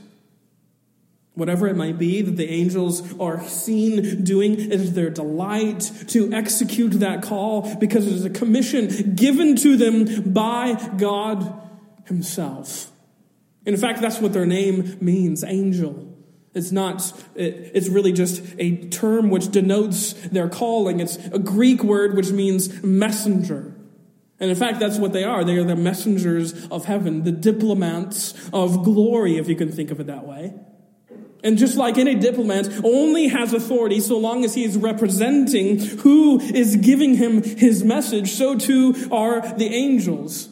Whatever 1.35 1.69
it 1.69 1.77
might 1.77 1.99
be 1.99 2.21
that 2.21 2.37
the 2.37 2.51
angels 2.51 3.17
are 3.21 3.41
seen 3.45 4.25
doing, 4.25 4.59
it 4.59 4.73
is 4.73 4.95
their 4.95 5.11
delight 5.11 5.93
to 6.09 6.33
execute 6.33 6.93
that 6.99 7.23
call 7.23 7.77
because 7.77 8.07
it 8.09 8.13
is 8.15 8.25
a 8.25 8.31
commission 8.31 9.15
given 9.15 9.55
to 9.57 9.77
them 9.77 10.33
by 10.33 10.75
God 10.97 11.63
Himself. 12.07 12.91
In 13.69 13.77
fact, 13.77 14.01
that's 14.01 14.19
what 14.19 14.33
their 14.33 14.47
name 14.47 14.97
means 14.99 15.45
angel. 15.45 16.17
It's 16.55 16.73
not, 16.73 17.13
it's 17.35 17.91
really 17.91 18.13
just 18.13 18.43
a 18.59 18.89
term 18.89 19.29
which 19.29 19.51
denotes 19.51 20.15
their 20.15 20.49
calling. 20.49 21.01
It's 21.01 21.17
a 21.17 21.39
Greek 21.39 21.85
word 21.85 22.17
which 22.17 22.31
means 22.31 22.83
messenger. 22.83 23.77
And 24.41 24.49
in 24.51 24.57
fact, 24.57 24.81
that's 24.81 24.97
what 24.97 25.13
they 25.13 25.23
are. 25.23 25.45
They 25.45 25.59
are 25.59 25.65
the 25.65 25.77
messengers 25.77 26.67
of 26.69 26.87
heaven, 26.87 27.25
the 27.25 27.31
diplomats 27.31 28.33
of 28.55 28.85
glory, 28.85 29.37
if 29.37 29.51
you 29.51 29.55
can 29.55 29.71
think 29.71 29.91
of 29.91 30.01
it 30.01 30.07
that 30.07 30.27
way. 30.27 30.55
And 31.45 31.59
just 31.59 31.77
like 31.77 31.99
any 31.99 32.15
diplomat 32.15 32.71
only 32.83 33.29
has 33.29 33.53
authority 33.53 34.01
so 34.01 34.17
long 34.17 34.47
as 34.47 34.55
he 34.55 34.65
is 34.65 34.79
representing 34.79 35.79
who 35.79 36.41
is 36.41 36.77
giving 36.77 37.17
him 37.17 37.43
his 37.43 37.85
message, 37.85 38.31
so 38.31 38.57
too 38.57 38.95
are 39.13 39.47
the 39.59 39.67
angels. 39.67 40.48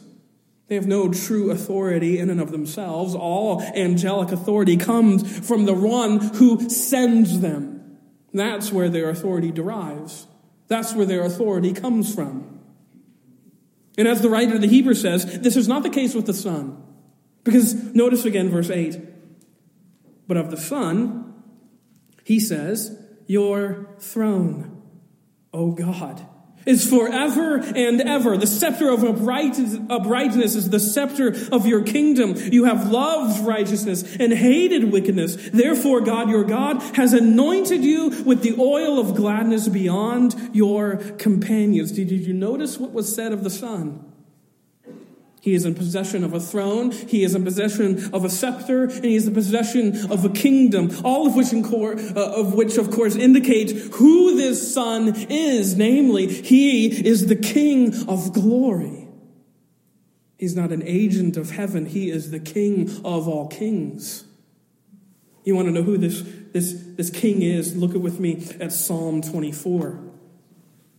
They 0.67 0.75
have 0.75 0.87
no 0.87 1.11
true 1.11 1.49
authority 1.49 2.19
in 2.19 2.29
and 2.29 2.41
of 2.41 2.51
themselves. 2.51 3.15
All 3.15 3.61
angelic 3.61 4.31
authority 4.31 4.75
comes 4.75 5.47
from 5.47 5.65
the 5.65 5.73
one 5.73 6.19
who 6.19 6.69
sends 6.69 7.39
them. 7.39 7.97
That's 8.33 8.71
where 8.71 8.89
their 8.89 9.09
authority 9.09 9.51
derives. 9.51 10.27
That's 10.67 10.93
where 10.93 11.05
their 11.05 11.23
authority 11.23 11.71
comes 11.71 12.13
from. 12.13 12.59
And 13.97 14.07
as 14.07 14.21
the 14.21 14.29
writer 14.29 14.55
of 14.55 14.61
the 14.61 14.67
Hebrew 14.67 14.93
says, 14.93 15.39
this 15.39 15.55
is 15.55 15.67
not 15.67 15.83
the 15.83 15.89
case 15.89 16.13
with 16.13 16.25
the 16.25 16.33
Son. 16.33 16.83
Because 17.43 17.73
notice 17.95 18.25
again 18.25 18.49
verse 18.49 18.69
8. 18.69 18.99
But 20.27 20.35
of 20.35 20.51
the 20.51 20.57
Son, 20.57 21.33
he 22.25 22.41
says, 22.41 23.01
Your 23.25 23.87
throne, 23.99 24.81
O 25.53 25.71
God 25.71 26.27
is 26.67 26.87
forever 26.87 27.55
and 27.57 28.01
ever. 28.01 28.37
The 28.37 28.45
scepter 28.45 28.89
of 28.89 29.03
uprightness 29.03 30.55
is 30.55 30.69
the 30.69 30.79
scepter 30.79 31.35
of 31.51 31.65
your 31.65 31.81
kingdom. 31.81 32.35
You 32.35 32.65
have 32.65 32.91
loved 32.91 33.45
righteousness 33.45 34.03
and 34.19 34.33
hated 34.33 34.91
wickedness. 34.91 35.37
Therefore, 35.51 36.01
God, 36.01 36.29
your 36.29 36.43
God, 36.43 36.81
has 36.95 37.13
anointed 37.13 37.83
you 37.83 38.23
with 38.23 38.43
the 38.43 38.55
oil 38.59 38.99
of 38.99 39.15
gladness 39.15 39.67
beyond 39.67 40.35
your 40.53 40.97
companions. 41.17 41.91
Did 41.91 42.11
you 42.11 42.33
notice 42.33 42.77
what 42.77 42.91
was 42.91 43.13
said 43.13 43.31
of 43.31 43.43
the 43.43 43.49
Son? 43.49 44.06
He 45.47 45.53
is 45.53 45.63
in 45.63 45.75
possession 45.75 46.25
of 46.25 46.33
a 46.33 46.41
throne. 46.41 46.91
He 46.91 47.23
is 47.23 47.33
in 47.33 47.45
possession 47.45 48.13
of 48.13 48.25
a 48.25 48.29
scepter, 48.29 48.83
and 48.83 49.05
he 49.05 49.15
is 49.15 49.27
in 49.27 49.33
possession 49.33 50.11
of 50.11 50.25
a 50.25 50.29
kingdom. 50.29 50.91
All 51.05 51.25
of 51.25 51.37
which, 51.37 51.53
uh, 51.53 52.33
of 52.35 52.53
which, 52.53 52.75
of 52.77 52.91
course, 52.91 53.15
indicate 53.15 53.71
who 53.93 54.35
this 54.35 54.73
Son 54.73 55.15
is. 55.29 55.77
Namely, 55.77 56.27
he 56.27 56.87
is 56.87 57.27
the 57.27 57.35
King 57.37 58.09
of 58.09 58.33
glory. 58.33 59.07
He's 60.37 60.53
not 60.53 60.73
an 60.73 60.83
agent 60.85 61.37
of 61.37 61.51
heaven. 61.51 61.85
He 61.85 62.09
is 62.09 62.29
the 62.29 62.41
King 62.41 62.89
of 63.05 63.29
all 63.29 63.47
kings. 63.47 64.25
You 65.45 65.55
want 65.55 65.69
to 65.69 65.71
know 65.71 65.83
who 65.83 65.97
this, 65.97 66.23
this, 66.51 66.73
this 66.97 67.09
King 67.09 67.41
is? 67.41 67.73
Look 67.73 67.93
with 67.93 68.19
me 68.19 68.45
at 68.59 68.73
Psalm 68.73 69.21
24. 69.21 69.97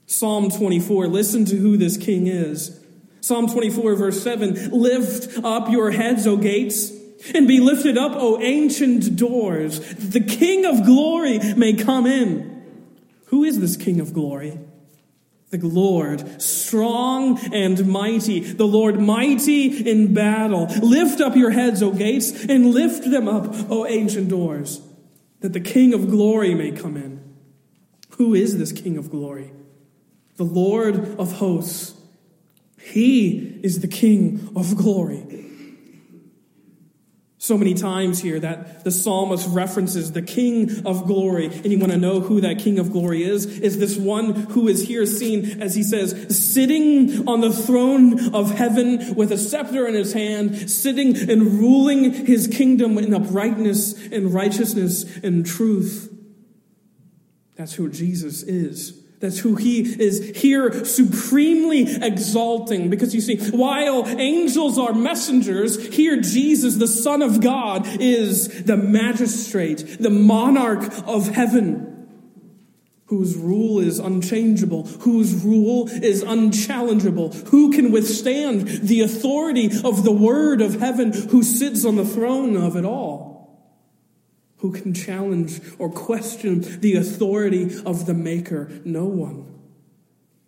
Psalm 0.06 0.50
24. 0.50 1.06
Listen 1.06 1.44
to 1.44 1.56
who 1.56 1.76
this 1.76 1.98
King 1.98 2.28
is. 2.28 2.82
Psalm 3.20 3.48
24, 3.48 3.94
verse 3.94 4.22
7 4.22 4.70
Lift 4.70 5.44
up 5.44 5.70
your 5.70 5.90
heads, 5.90 6.26
O 6.26 6.36
gates, 6.36 6.92
and 7.34 7.48
be 7.48 7.60
lifted 7.60 7.98
up, 7.98 8.12
O 8.14 8.40
ancient 8.40 9.16
doors, 9.16 9.80
that 9.80 10.12
the 10.12 10.20
King 10.20 10.64
of 10.64 10.84
glory 10.84 11.38
may 11.54 11.74
come 11.74 12.06
in. 12.06 12.58
Who 13.26 13.44
is 13.44 13.60
this 13.60 13.76
King 13.76 14.00
of 14.00 14.12
glory? 14.12 14.58
The 15.50 15.58
Lord, 15.66 16.42
strong 16.42 17.38
and 17.54 17.86
mighty, 17.86 18.40
the 18.40 18.66
Lord 18.66 19.00
mighty 19.00 19.88
in 19.90 20.12
battle. 20.12 20.66
Lift 20.82 21.20
up 21.22 21.36
your 21.36 21.50
heads, 21.50 21.82
O 21.82 21.90
gates, 21.90 22.44
and 22.44 22.72
lift 22.72 23.10
them 23.10 23.28
up, 23.28 23.70
O 23.70 23.86
ancient 23.86 24.28
doors, 24.28 24.82
that 25.40 25.54
the 25.54 25.60
King 25.60 25.94
of 25.94 26.10
glory 26.10 26.54
may 26.54 26.70
come 26.70 26.96
in. 26.98 27.18
Who 28.18 28.34
is 28.34 28.58
this 28.58 28.72
King 28.72 28.98
of 28.98 29.10
glory? 29.10 29.52
The 30.36 30.44
Lord 30.44 31.18
of 31.18 31.32
hosts. 31.32 31.97
He 32.88 33.60
is 33.62 33.80
the 33.80 33.88
King 33.88 34.52
of 34.56 34.76
glory. 34.76 35.24
So 37.40 37.56
many 37.56 37.74
times 37.74 38.20
here 38.20 38.40
that 38.40 38.82
the 38.82 38.90
psalmist 38.90 39.48
references 39.50 40.12
the 40.12 40.22
King 40.22 40.84
of 40.84 41.06
glory, 41.06 41.46
and 41.46 41.66
you 41.66 41.78
want 41.78 41.92
to 41.92 41.98
know 41.98 42.20
who 42.20 42.40
that 42.40 42.58
King 42.58 42.78
of 42.78 42.90
glory 42.90 43.22
is? 43.22 43.46
Is 43.46 43.78
this 43.78 43.96
one 43.96 44.34
who 44.34 44.68
is 44.68 44.86
here 44.86 45.06
seen, 45.06 45.62
as 45.62 45.74
he 45.74 45.82
says, 45.82 46.36
sitting 46.36 47.28
on 47.28 47.40
the 47.40 47.52
throne 47.52 48.34
of 48.34 48.50
heaven 48.50 49.14
with 49.14 49.30
a 49.30 49.38
scepter 49.38 49.86
in 49.86 49.94
his 49.94 50.12
hand, 50.12 50.68
sitting 50.68 51.16
and 51.30 51.58
ruling 51.60 52.12
his 52.26 52.48
kingdom 52.48 52.98
in 52.98 53.14
uprightness 53.14 53.94
and 54.08 54.34
righteousness 54.34 55.04
and 55.18 55.46
truth. 55.46 56.12
That's 57.54 57.74
who 57.74 57.88
Jesus 57.88 58.42
is. 58.42 59.04
That's 59.20 59.40
who 59.40 59.56
he 59.56 59.80
is 59.80 60.36
here 60.36 60.84
supremely 60.84 61.82
exalting. 61.82 62.88
Because 62.88 63.14
you 63.14 63.20
see, 63.20 63.36
while 63.50 64.06
angels 64.06 64.78
are 64.78 64.92
messengers, 64.92 65.88
here 65.88 66.20
Jesus, 66.20 66.76
the 66.76 66.86
Son 66.86 67.22
of 67.22 67.40
God, 67.40 67.86
is 68.00 68.64
the 68.64 68.76
magistrate, 68.76 69.96
the 69.98 70.10
monarch 70.10 70.92
of 71.04 71.28
heaven, 71.28 72.08
whose 73.06 73.36
rule 73.36 73.80
is 73.80 73.98
unchangeable, 73.98 74.84
whose 74.84 75.34
rule 75.34 75.88
is 75.88 76.22
unchallengeable. 76.22 77.32
Who 77.48 77.72
can 77.72 77.90
withstand 77.90 78.68
the 78.68 79.00
authority 79.00 79.70
of 79.82 80.04
the 80.04 80.12
Word 80.12 80.60
of 80.60 80.78
heaven 80.78 81.12
who 81.12 81.42
sits 81.42 81.84
on 81.84 81.96
the 81.96 82.04
throne 82.04 82.56
of 82.56 82.76
it 82.76 82.84
all? 82.84 83.27
Who 84.58 84.72
can 84.72 84.92
challenge 84.92 85.60
or 85.78 85.88
question 85.88 86.80
the 86.80 86.96
authority 86.96 87.70
of 87.86 88.06
the 88.06 88.14
Maker? 88.14 88.70
No 88.84 89.04
one. 89.04 89.46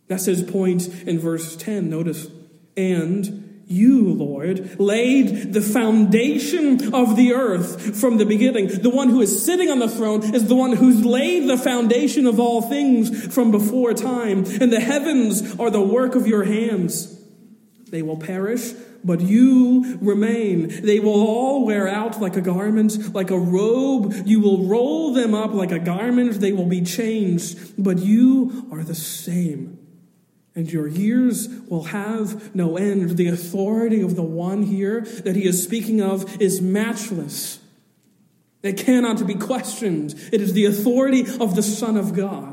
That's 0.08 0.24
his 0.24 0.42
point 0.42 0.88
in 1.06 1.20
verse 1.20 1.56
10. 1.56 1.88
Notice, 1.88 2.26
and 2.76 3.62
You, 3.66 4.12
Lord, 4.12 4.80
laid 4.80 5.52
the 5.52 5.60
foundation 5.60 6.92
of 6.92 7.14
the 7.14 7.34
earth 7.34 8.00
from 8.00 8.18
the 8.18 8.26
beginning. 8.26 8.66
The 8.66 8.90
one 8.90 9.10
who 9.10 9.20
is 9.20 9.44
sitting 9.44 9.70
on 9.70 9.78
the 9.78 9.88
throne 9.88 10.34
is 10.34 10.48
the 10.48 10.56
one 10.56 10.72
who's 10.72 11.04
laid 11.04 11.48
the 11.48 11.56
foundation 11.56 12.26
of 12.26 12.40
all 12.40 12.62
things 12.62 13.32
from 13.32 13.52
before 13.52 13.94
time. 13.94 14.38
And 14.60 14.72
the 14.72 14.80
heavens 14.80 15.54
are 15.60 15.70
the 15.70 15.80
work 15.80 16.16
of 16.16 16.26
your 16.26 16.42
hands. 16.42 17.16
They 17.90 18.02
will 18.02 18.16
perish, 18.16 18.72
but 19.04 19.20
you 19.20 19.98
remain. 20.00 20.84
They 20.84 21.00
will 21.00 21.20
all 21.20 21.64
wear 21.64 21.88
out 21.88 22.20
like 22.20 22.36
a 22.36 22.40
garment, 22.40 23.14
like 23.14 23.30
a 23.30 23.38
robe. 23.38 24.14
You 24.24 24.40
will 24.40 24.66
roll 24.66 25.12
them 25.12 25.34
up 25.34 25.52
like 25.52 25.72
a 25.72 25.78
garment. 25.78 26.40
They 26.40 26.52
will 26.52 26.66
be 26.66 26.82
changed, 26.82 27.74
but 27.82 27.98
you 27.98 28.68
are 28.72 28.82
the 28.84 28.94
same 28.94 29.80
and 30.54 30.70
your 30.70 30.88
years 30.88 31.48
will 31.68 31.84
have 31.84 32.54
no 32.54 32.76
end. 32.76 33.16
The 33.16 33.28
authority 33.28 34.02
of 34.02 34.16
the 34.16 34.22
one 34.22 34.62
here 34.62 35.02
that 35.02 35.36
he 35.36 35.46
is 35.46 35.62
speaking 35.62 36.00
of 36.00 36.40
is 36.40 36.60
matchless. 36.60 37.60
It 38.62 38.76
cannot 38.76 39.26
be 39.26 39.34
questioned. 39.34 40.14
It 40.32 40.40
is 40.40 40.52
the 40.52 40.66
authority 40.66 41.20
of 41.40 41.56
the 41.56 41.62
Son 41.62 41.96
of 41.96 42.14
God, 42.14 42.49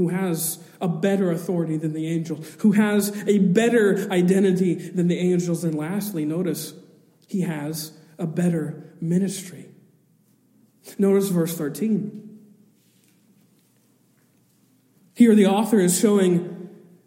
who 0.00 0.08
has 0.08 0.58
a 0.80 0.88
better 0.88 1.30
authority 1.30 1.76
than 1.76 1.92
the 1.92 2.06
angel, 2.06 2.36
who 2.60 2.72
has 2.72 3.14
a 3.28 3.36
better 3.36 4.10
identity 4.10 4.72
than 4.72 5.08
the 5.08 5.18
angels. 5.18 5.62
And 5.62 5.74
lastly, 5.74 6.24
notice 6.24 6.72
he 7.26 7.42
has 7.42 7.92
a 8.18 8.26
better 8.26 8.94
ministry. 8.98 9.66
Notice 10.98 11.28
verse 11.28 11.54
13. 11.54 12.38
Here, 15.12 15.34
the 15.34 15.44
author 15.44 15.78
is 15.78 16.00
showing 16.00 16.59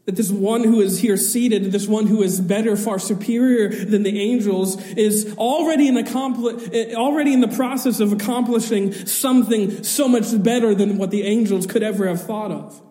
that 0.05 0.17
this 0.17 0.29
one 0.29 0.63
who 0.63 0.81
is 0.81 0.99
here 0.99 1.15
seated, 1.15 1.71
this 1.71 1.87
one 1.87 2.07
who 2.07 2.21
is 2.21 2.41
better, 2.41 2.75
far 2.75 2.99
superior 2.99 3.69
than 3.69 4.03
the 4.03 4.19
angels, 4.19 4.81
is 4.93 5.33
already 5.37 5.87
in, 5.87 5.95
accompli- 5.95 6.69
eh, 6.73 6.93
already 6.93 7.33
in 7.33 7.39
the 7.39 7.47
process 7.47 8.01
of 8.01 8.11
accomplishing 8.11 8.91
something 9.05 9.83
so 9.83 10.09
much 10.09 10.43
better 10.43 10.75
than 10.75 10.97
what 10.97 11.09
the 11.09 11.23
angels 11.23 11.65
could 11.65 11.83
ever 11.83 12.07
have 12.07 12.21
thought 12.21 12.51
of. 12.51 12.81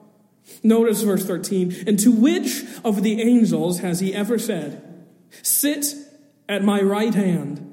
Notice 0.62 1.02
verse 1.02 1.24
13. 1.24 1.84
And 1.86 1.98
to 1.98 2.10
which 2.10 2.64
of 2.82 3.02
the 3.02 3.20
angels 3.20 3.80
has 3.80 4.00
he 4.00 4.14
ever 4.14 4.38
said, 4.38 5.06
Sit 5.42 5.94
at 6.48 6.62
my 6.62 6.80
right 6.80 7.14
hand 7.14 7.68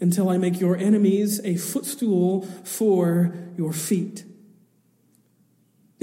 until 0.00 0.28
I 0.28 0.38
make 0.38 0.60
your 0.60 0.76
enemies 0.76 1.40
a 1.44 1.56
footstool 1.56 2.42
for 2.62 3.34
your 3.56 3.72
feet? 3.72 4.24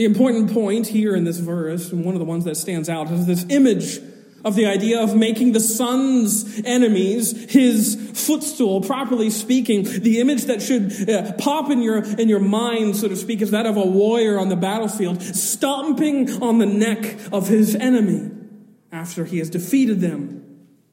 The 0.02 0.06
important 0.06 0.52
point 0.52 0.88
here 0.88 1.16
in 1.16 1.26
this 1.26 1.38
verse, 1.38 1.92
and 1.92 2.04
one 2.04 2.16
of 2.16 2.20
the 2.20 2.26
ones 2.26 2.46
that 2.46 2.58
stands 2.58 2.90
out, 2.90 3.12
is 3.12 3.28
this 3.28 3.46
image 3.50 4.00
of 4.44 4.56
the 4.56 4.66
idea 4.66 5.00
of 5.00 5.16
making 5.16 5.52
the 5.52 5.60
son's 5.60 6.60
enemies 6.66 7.52
his 7.52 8.10
footstool, 8.16 8.82
properly 8.82 9.30
speaking. 9.30 9.84
The 9.84 10.20
image 10.20 10.46
that 10.46 10.64
should 10.64 11.08
uh, 11.08 11.34
pop 11.34 11.70
in 11.70 11.84
your, 11.84 12.04
in 12.04 12.30
your 12.30 12.40
mind, 12.40 12.96
so 12.96 13.10
to 13.10 13.16
speak, 13.16 13.44
is 13.44 13.52
that 13.52 13.68
of 13.68 13.78
a 13.78 13.86
warrior 13.86 14.40
on 14.40 14.50
the 14.50 14.56
battlefield, 14.56 15.22
stomping 15.22 16.42
on 16.42 16.58
the 16.58 16.66
neck 16.66 17.20
of 17.32 17.48
his 17.48 17.76
enemy 17.76 18.32
after 18.92 19.24
he 19.24 19.38
has 19.38 19.52
defeated 19.52 20.02
them. 20.02 20.41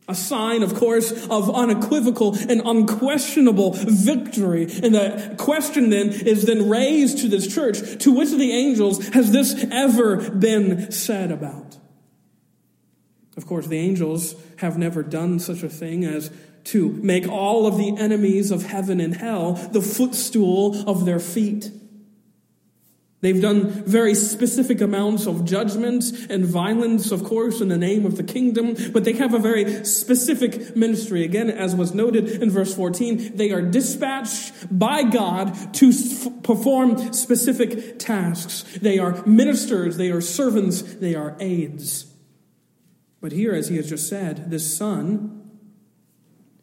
A 0.08 0.14
sign, 0.14 0.62
of 0.62 0.74
course, 0.74 1.12
of 1.28 1.54
unequivocal 1.54 2.34
and 2.34 2.62
unquestionable 2.64 3.72
victory. 3.74 4.62
And 4.62 4.94
the 4.94 5.34
question 5.38 5.90
then 5.90 6.08
is 6.08 6.46
then 6.46 6.68
raised 6.68 7.18
to 7.18 7.28
this 7.28 7.52
church, 7.52 8.02
to 8.02 8.14
which 8.14 8.32
of 8.32 8.38
the 8.38 8.52
angels 8.52 9.06
has 9.08 9.32
this 9.32 9.66
ever 9.70 10.30
been 10.30 10.90
said 10.90 11.30
about? 11.30 11.76
Of 13.36 13.46
course, 13.46 13.66
the 13.66 13.78
angels 13.78 14.34
have 14.56 14.78
never 14.78 15.02
done 15.02 15.38
such 15.38 15.62
a 15.62 15.68
thing 15.68 16.04
as 16.04 16.30
to 16.64 16.88
make 16.88 17.28
all 17.28 17.66
of 17.66 17.76
the 17.76 17.96
enemies 17.96 18.50
of 18.50 18.64
heaven 18.64 19.00
and 19.00 19.14
hell 19.14 19.52
the 19.52 19.80
footstool 19.80 20.88
of 20.88 21.04
their 21.04 21.20
feet. 21.20 21.70
They've 23.20 23.42
done 23.42 23.68
very 23.68 24.14
specific 24.14 24.80
amounts 24.80 25.26
of 25.26 25.44
judgment 25.44 26.04
and 26.30 26.44
violence, 26.44 27.10
of 27.10 27.24
course, 27.24 27.60
in 27.60 27.68
the 27.68 27.76
name 27.76 28.06
of 28.06 28.16
the 28.16 28.22
kingdom, 28.22 28.76
but 28.92 29.02
they 29.02 29.14
have 29.14 29.34
a 29.34 29.40
very 29.40 29.84
specific 29.84 30.76
ministry. 30.76 31.24
Again, 31.24 31.50
as 31.50 31.74
was 31.74 31.92
noted 31.92 32.28
in 32.28 32.48
verse 32.48 32.72
14, 32.76 33.36
they 33.36 33.50
are 33.50 33.60
dispatched 33.60 34.52
by 34.70 35.02
God 35.02 35.74
to 35.74 35.92
perform 36.44 37.12
specific 37.12 37.98
tasks. 37.98 38.62
They 38.78 39.00
are 39.00 39.26
ministers, 39.26 39.96
they 39.96 40.12
are 40.12 40.20
servants, 40.20 40.82
they 40.82 41.16
are 41.16 41.36
aides. 41.40 42.06
But 43.20 43.32
here, 43.32 43.52
as 43.52 43.66
he 43.66 43.78
has 43.78 43.88
just 43.88 44.08
said, 44.08 44.48
this 44.52 44.76
son, 44.76 45.42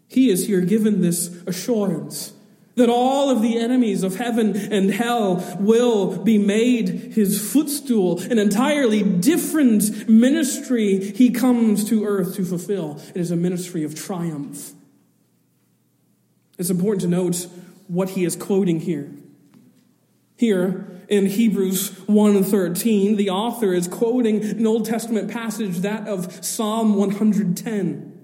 he 0.08 0.30
is 0.30 0.48
here 0.48 0.62
given 0.62 1.02
this 1.02 1.28
assurance 1.46 2.35
that 2.76 2.90
all 2.90 3.30
of 3.30 3.42
the 3.42 3.58
enemies 3.58 4.04
of 4.04 4.18
heaven 4.18 4.56
and 4.56 4.92
hell 4.92 5.58
will 5.60 6.18
be 6.24 6.38
made 6.38 6.90
his 6.90 7.52
footstool, 7.52 8.20
an 8.20 8.38
entirely 8.38 9.02
different 9.02 10.10
ministry 10.10 11.12
he 11.12 11.32
comes 11.32 11.86
to 11.90 12.06
earth 12.06 12.36
to 12.36 12.44
fulfill. 12.44 13.02
It 13.14 13.22
is 13.22 13.32
a 13.32 13.36
ministry 13.36 13.84
of 13.84 13.96
triumph. 13.96 14.74
It's 16.58 16.70
important 16.70 17.02
to 17.02 17.08
note 17.08 17.48
what 17.88 18.12
he 18.12 18.26
is 18.26 18.36
quoting 18.36 18.82
here. 18.82 19.12
Here 20.38 20.86
in 21.08 21.28
Hebrews 21.28 21.92
1:13, 22.08 23.16
the 23.16 23.30
author 23.30 23.74
is 23.74 23.88
quoting 23.88 24.44
an 24.44 24.68
Old 24.68 24.86
Testament 24.86 25.32
passage 25.32 25.78
that 25.80 26.08
of 26.08 26.44
Psalm 26.44 26.96
110 26.96 28.15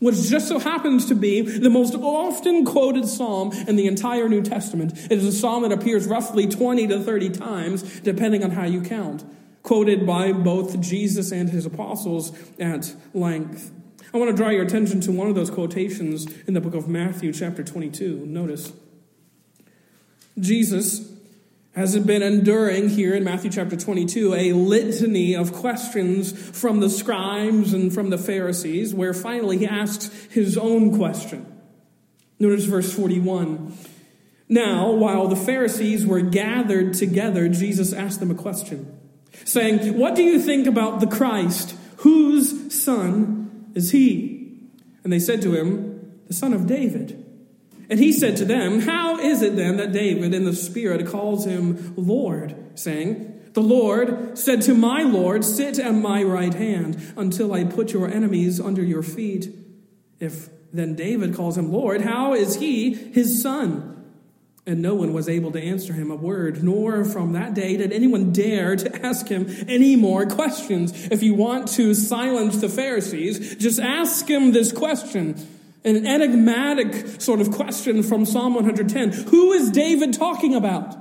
which 0.00 0.22
just 0.28 0.48
so 0.48 0.58
happens 0.58 1.06
to 1.06 1.14
be 1.14 1.40
the 1.40 1.70
most 1.70 1.94
often 1.94 2.64
quoted 2.64 3.06
psalm 3.06 3.52
in 3.66 3.76
the 3.76 3.86
entire 3.86 4.28
New 4.28 4.42
Testament. 4.42 4.92
It 5.10 5.12
is 5.12 5.24
a 5.24 5.32
psalm 5.32 5.62
that 5.62 5.72
appears 5.72 6.06
roughly 6.06 6.46
20 6.46 6.86
to 6.88 7.00
30 7.00 7.30
times, 7.30 8.00
depending 8.00 8.44
on 8.44 8.50
how 8.52 8.64
you 8.64 8.80
count, 8.82 9.24
quoted 9.62 10.06
by 10.06 10.32
both 10.32 10.80
Jesus 10.80 11.32
and 11.32 11.50
his 11.50 11.66
apostles 11.66 12.32
at 12.58 12.94
length. 13.14 13.72
I 14.12 14.16
want 14.16 14.30
to 14.30 14.36
draw 14.36 14.48
your 14.48 14.64
attention 14.64 15.00
to 15.02 15.12
one 15.12 15.28
of 15.28 15.34
those 15.34 15.50
quotations 15.50 16.26
in 16.46 16.54
the 16.54 16.60
book 16.60 16.74
of 16.74 16.88
Matthew, 16.88 17.32
chapter 17.32 17.62
22. 17.62 18.24
Notice 18.24 18.72
Jesus 20.38 21.17
has 21.78 21.94
it 21.94 22.04
been 22.04 22.24
enduring 22.24 22.88
here 22.88 23.14
in 23.14 23.22
Matthew 23.22 23.52
chapter 23.52 23.76
22 23.76 24.34
a 24.34 24.52
litany 24.52 25.36
of 25.36 25.52
questions 25.52 26.32
from 26.32 26.80
the 26.80 26.90
scribes 26.90 27.72
and 27.72 27.94
from 27.94 28.10
the 28.10 28.18
Pharisees, 28.18 28.92
where 28.92 29.14
finally 29.14 29.58
he 29.58 29.66
asks 29.68 30.10
his 30.28 30.58
own 30.58 30.96
question. 30.96 31.46
Notice 32.40 32.64
verse 32.64 32.92
41. 32.92 33.72
Now, 34.48 34.90
while 34.90 35.28
the 35.28 35.36
Pharisees 35.36 36.04
were 36.04 36.20
gathered 36.20 36.94
together, 36.94 37.48
Jesus 37.48 37.92
asked 37.92 38.18
them 38.18 38.32
a 38.32 38.34
question, 38.34 38.98
saying, 39.44 39.96
What 39.96 40.16
do 40.16 40.24
you 40.24 40.40
think 40.40 40.66
about 40.66 40.98
the 40.98 41.06
Christ? 41.06 41.76
Whose 41.98 42.74
son 42.74 43.70
is 43.76 43.92
he? 43.92 44.58
And 45.04 45.12
they 45.12 45.20
said 45.20 45.42
to 45.42 45.54
him, 45.54 46.22
The 46.26 46.34
son 46.34 46.52
of 46.52 46.66
David. 46.66 47.17
And 47.90 47.98
he 47.98 48.12
said 48.12 48.36
to 48.38 48.44
them, 48.44 48.80
How 48.80 49.18
is 49.18 49.42
it 49.42 49.56
then 49.56 49.78
that 49.78 49.92
David 49.92 50.34
in 50.34 50.44
the 50.44 50.54
Spirit 50.54 51.06
calls 51.06 51.46
him 51.46 51.94
Lord, 51.96 52.54
saying, 52.74 53.52
The 53.54 53.62
Lord 53.62 54.38
said 54.38 54.62
to 54.62 54.74
my 54.74 55.02
Lord, 55.02 55.44
Sit 55.44 55.78
at 55.78 55.94
my 55.94 56.22
right 56.22 56.52
hand 56.52 57.14
until 57.16 57.54
I 57.54 57.64
put 57.64 57.92
your 57.92 58.08
enemies 58.08 58.60
under 58.60 58.82
your 58.82 59.02
feet. 59.02 59.48
If 60.20 60.50
then 60.72 60.94
David 60.94 61.34
calls 61.34 61.56
him 61.56 61.72
Lord, 61.72 62.02
how 62.02 62.34
is 62.34 62.56
he 62.56 62.92
his 62.94 63.42
son? 63.42 63.94
And 64.66 64.82
no 64.82 64.94
one 64.94 65.14
was 65.14 65.30
able 65.30 65.50
to 65.52 65.62
answer 65.62 65.94
him 65.94 66.10
a 66.10 66.14
word, 66.14 66.62
nor 66.62 67.06
from 67.06 67.32
that 67.32 67.54
day 67.54 67.78
did 67.78 67.90
anyone 67.90 68.32
dare 68.32 68.76
to 68.76 69.06
ask 69.06 69.26
him 69.26 69.46
any 69.66 69.96
more 69.96 70.26
questions. 70.26 70.92
If 71.10 71.22
you 71.22 71.32
want 71.32 71.68
to 71.68 71.94
silence 71.94 72.60
the 72.60 72.68
Pharisees, 72.68 73.56
just 73.56 73.80
ask 73.80 74.28
him 74.28 74.52
this 74.52 74.70
question 74.70 75.36
an 75.88 76.06
enigmatic 76.06 77.20
sort 77.20 77.40
of 77.40 77.50
question 77.50 78.02
from 78.02 78.24
Psalm 78.24 78.54
110. 78.54 79.12
Who 79.28 79.52
is 79.52 79.70
David 79.70 80.12
talking 80.12 80.54
about? 80.54 80.96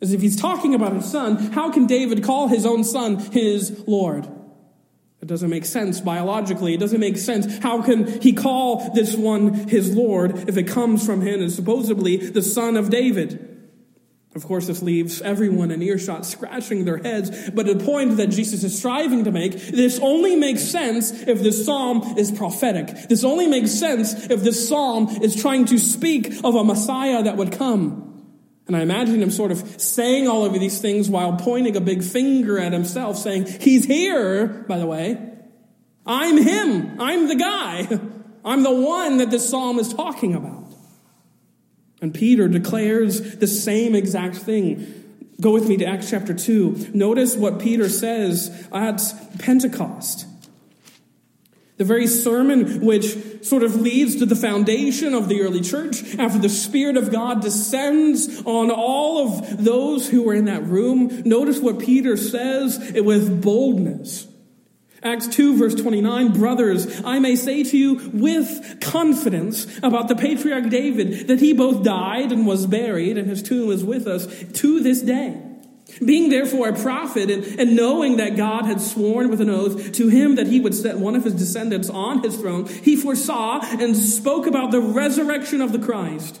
As 0.00 0.12
if 0.12 0.20
he's 0.20 0.36
talking 0.36 0.74
about 0.74 0.94
his 0.94 1.04
son, 1.04 1.36
how 1.52 1.70
can 1.70 1.86
David 1.86 2.24
call 2.24 2.48
his 2.48 2.66
own 2.66 2.82
son 2.82 3.18
his 3.18 3.84
Lord? 3.86 4.28
It 5.20 5.28
doesn't 5.28 5.50
make 5.50 5.64
sense 5.64 6.00
biologically. 6.00 6.74
It 6.74 6.80
doesn't 6.80 6.98
make 6.98 7.16
sense. 7.16 7.58
How 7.58 7.80
can 7.80 8.20
he 8.20 8.32
call 8.32 8.92
this 8.92 9.14
one 9.14 9.54
his 9.68 9.94
Lord 9.94 10.48
if 10.48 10.56
it 10.56 10.64
comes 10.64 11.06
from 11.06 11.20
him 11.20 11.40
and 11.40 11.52
supposedly 11.52 12.16
the 12.16 12.42
son 12.42 12.76
of 12.76 12.90
David? 12.90 13.51
Of 14.34 14.46
course, 14.46 14.66
this 14.66 14.80
leaves 14.80 15.20
everyone 15.20 15.70
in 15.70 15.82
earshot 15.82 16.24
scratching 16.24 16.86
their 16.86 16.96
heads, 16.96 17.50
but 17.50 17.66
the 17.66 17.76
point 17.76 18.16
that 18.16 18.28
Jesus 18.28 18.64
is 18.64 18.78
striving 18.78 19.24
to 19.24 19.30
make, 19.30 19.52
this 19.52 19.98
only 20.00 20.36
makes 20.36 20.62
sense 20.62 21.10
if 21.10 21.42
this 21.42 21.66
psalm 21.66 22.16
is 22.16 22.30
prophetic. 22.32 23.08
This 23.08 23.24
only 23.24 23.46
makes 23.46 23.72
sense 23.72 24.14
if 24.30 24.42
this 24.42 24.68
psalm 24.68 25.08
is 25.22 25.36
trying 25.36 25.66
to 25.66 25.78
speak 25.78 26.42
of 26.44 26.54
a 26.54 26.64
Messiah 26.64 27.22
that 27.24 27.36
would 27.36 27.52
come. 27.52 28.08
And 28.66 28.74
I 28.74 28.80
imagine 28.80 29.20
him 29.20 29.30
sort 29.30 29.52
of 29.52 29.80
saying 29.80 30.28
all 30.28 30.46
of 30.46 30.54
these 30.54 30.80
things 30.80 31.10
while 31.10 31.36
pointing 31.36 31.76
a 31.76 31.80
big 31.80 32.02
finger 32.02 32.58
at 32.58 32.72
himself, 32.72 33.18
saying, 33.18 33.46
He's 33.60 33.84
here, 33.84 34.46
by 34.46 34.78
the 34.78 34.86
way. 34.86 35.18
I'm 36.06 36.38
him. 36.38 37.00
I'm 37.00 37.28
the 37.28 37.34
guy. 37.34 38.00
I'm 38.44 38.62
the 38.62 38.72
one 38.72 39.18
that 39.18 39.30
this 39.30 39.48
psalm 39.48 39.78
is 39.78 39.92
talking 39.92 40.34
about. 40.34 40.61
And 42.02 42.12
Peter 42.12 42.48
declares 42.48 43.36
the 43.36 43.46
same 43.46 43.94
exact 43.94 44.36
thing. 44.36 45.02
Go 45.40 45.52
with 45.52 45.68
me 45.68 45.76
to 45.78 45.86
Acts 45.86 46.10
chapter 46.10 46.34
2. 46.34 46.90
Notice 46.92 47.36
what 47.36 47.60
Peter 47.60 47.88
says 47.88 48.66
at 48.72 49.00
Pentecost. 49.38 50.26
The 51.78 51.84
very 51.84 52.08
sermon 52.08 52.84
which 52.84 53.44
sort 53.44 53.62
of 53.62 53.80
leads 53.80 54.16
to 54.16 54.26
the 54.26 54.36
foundation 54.36 55.14
of 55.14 55.28
the 55.28 55.40
early 55.42 55.60
church 55.60 56.16
after 56.16 56.38
the 56.38 56.48
Spirit 56.48 56.96
of 56.96 57.10
God 57.10 57.40
descends 57.40 58.42
on 58.44 58.70
all 58.70 59.26
of 59.26 59.64
those 59.64 60.08
who 60.08 60.22
were 60.24 60.34
in 60.34 60.44
that 60.46 60.64
room. 60.64 61.22
Notice 61.24 61.60
what 61.60 61.78
Peter 61.78 62.16
says 62.16 62.78
with 62.94 63.42
boldness. 63.42 64.26
Acts 65.02 65.26
2 65.28 65.56
verse 65.58 65.74
29, 65.74 66.32
brothers, 66.32 67.02
I 67.04 67.18
may 67.18 67.34
say 67.34 67.64
to 67.64 67.76
you 67.76 68.10
with 68.12 68.80
confidence 68.80 69.66
about 69.82 70.08
the 70.08 70.14
patriarch 70.14 70.68
David 70.70 71.26
that 71.28 71.40
he 71.40 71.52
both 71.52 71.82
died 71.82 72.30
and 72.30 72.46
was 72.46 72.66
buried 72.66 73.18
and 73.18 73.28
his 73.28 73.42
tomb 73.42 73.70
is 73.70 73.82
with 73.82 74.06
us 74.06 74.26
to 74.26 74.80
this 74.80 75.02
day. 75.02 75.40
Being 76.02 76.30
therefore 76.30 76.68
a 76.68 76.80
prophet 76.80 77.30
and, 77.30 77.44
and, 77.60 77.76
knowing 77.76 78.16
that 78.16 78.36
God 78.36 78.64
had 78.64 78.80
sworn 78.80 79.28
with 79.28 79.40
an 79.40 79.50
oath 79.50 79.92
to 79.92 80.08
him 80.08 80.36
that 80.36 80.46
he 80.46 80.58
would 80.58 80.74
set 80.74 80.98
one 80.98 81.16
of 81.16 81.24
his 81.24 81.34
descendants 81.34 81.90
on 81.90 82.22
his 82.22 82.36
throne, 82.36 82.66
he 82.66 82.96
foresaw 82.96 83.60
and 83.62 83.94
spoke 83.94 84.46
about 84.46 84.70
the 84.70 84.80
resurrection 84.80 85.60
of 85.60 85.72
the 85.72 85.78
Christ 85.78 86.40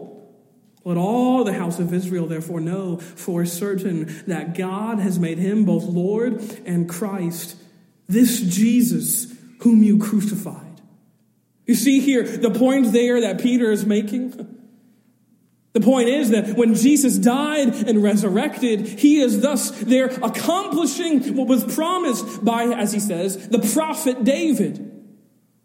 Let 0.83 0.97
all 0.97 1.43
the 1.43 1.53
house 1.53 1.79
of 1.79 1.93
Israel 1.93 2.25
therefore 2.25 2.59
know 2.59 2.97
for 2.97 3.45
certain 3.45 4.23
that 4.25 4.57
God 4.57 4.99
has 4.99 5.19
made 5.19 5.37
him 5.37 5.63
both 5.63 5.83
Lord 5.83 6.41
and 6.65 6.89
Christ, 6.89 7.55
this 8.07 8.41
Jesus 8.41 9.33
whom 9.59 9.83
you 9.83 9.99
crucified. 9.99 10.81
You 11.67 11.75
see 11.75 11.99
here 11.99 12.23
the 12.23 12.49
point 12.49 12.91
there 12.93 13.21
that 13.21 13.41
Peter 13.41 13.71
is 13.71 13.85
making? 13.85 14.57
The 15.73 15.79
point 15.79 16.09
is 16.09 16.31
that 16.31 16.57
when 16.57 16.73
Jesus 16.75 17.17
died 17.17 17.87
and 17.87 18.03
resurrected, 18.03 18.87
he 18.99 19.21
is 19.21 19.41
thus 19.41 19.69
there 19.69 20.07
accomplishing 20.07 21.35
what 21.37 21.47
was 21.47 21.63
promised 21.75 22.43
by, 22.43 22.63
as 22.63 22.91
he 22.91 22.99
says, 22.99 23.47
the 23.49 23.59
prophet 23.59 24.23
David 24.23 24.90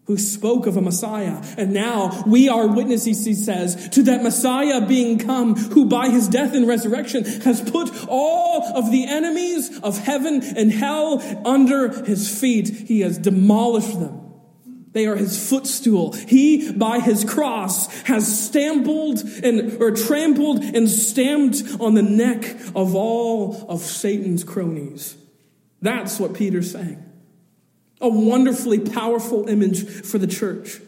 who 0.07 0.17
spoke 0.17 0.67
of 0.67 0.77
a 0.77 0.81
Messiah. 0.81 1.43
And 1.59 1.73
now 1.73 2.23
we 2.27 2.49
are 2.49 2.69
witnesses, 2.69 3.25
he 3.25 3.35
says, 3.35 3.89
to 3.91 4.05
that 4.05 4.23
Messiah 4.23 4.87
being 4.87 5.19
come, 5.19 5.57
who 5.57 5.87
by 5.87 6.11
his 6.11 6.29
death 6.29 6.55
and 6.55 6.67
resurrection 6.67 7.25
has 7.43 7.61
put 7.71 7.91
all 8.09 8.63
of 8.77 8.93
the 8.93 9.07
enemies 9.07 9.81
of 9.81 9.99
heaven 9.99 10.43
and 10.43 10.71
hell 10.71 11.21
under 11.45 12.05
his 12.05 12.41
feet. 12.41 12.69
He 12.69 13.01
has 13.01 13.19
demolished 13.19 13.99
them. 13.99 14.23
They 14.93 15.07
are 15.07 15.17
his 15.17 15.51
footstool. 15.51 16.13
He, 16.13 16.73
by 16.73 17.01
his 17.01 17.23
cross, 17.25 17.93
has 18.05 18.47
stampled 18.47 19.23
and, 19.43 19.83
or 19.83 19.91
trampled 19.91 20.63
and 20.63 20.89
stamped 20.89 21.63
on 21.81 21.95
the 21.95 22.03
neck 22.03 22.57
of 22.75 22.95
all 22.95 23.67
of 23.69 23.81
Satan's 23.81 24.43
cronies. 24.43 25.17
That's 25.83 26.19
what 26.19 26.33
Peter's 26.33 26.71
saying. 26.71 27.06
A 28.01 28.09
wonderfully 28.09 28.79
powerful 28.79 29.49
image 29.49 29.89
for 29.89 30.19
the 30.19 30.27
church. 30.27 30.81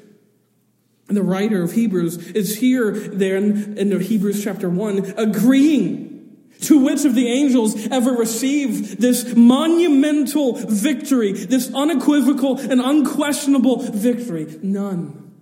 And 1.08 1.16
the 1.16 1.22
writer 1.22 1.62
of 1.62 1.72
Hebrews 1.72 2.32
is 2.32 2.58
here, 2.58 2.92
then, 2.92 3.78
in 3.78 3.98
Hebrews 3.98 4.44
chapter 4.44 4.68
1, 4.68 5.14
agreeing 5.16 6.36
to 6.62 6.84
which 6.84 7.04
of 7.06 7.14
the 7.14 7.28
angels 7.28 7.86
ever 7.88 8.12
received 8.12 9.00
this 9.00 9.34
monumental 9.34 10.54
victory, 10.54 11.32
this 11.32 11.72
unequivocal 11.72 12.58
and 12.58 12.80
unquestionable 12.80 13.80
victory? 13.80 14.58
None, 14.62 15.32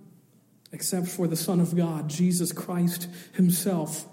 except 0.71 1.07
for 1.07 1.27
the 1.27 1.35
Son 1.35 1.59
of 1.59 1.75
God, 1.75 2.07
Jesus 2.09 2.53
Christ 2.53 3.09
Himself, 3.33 4.05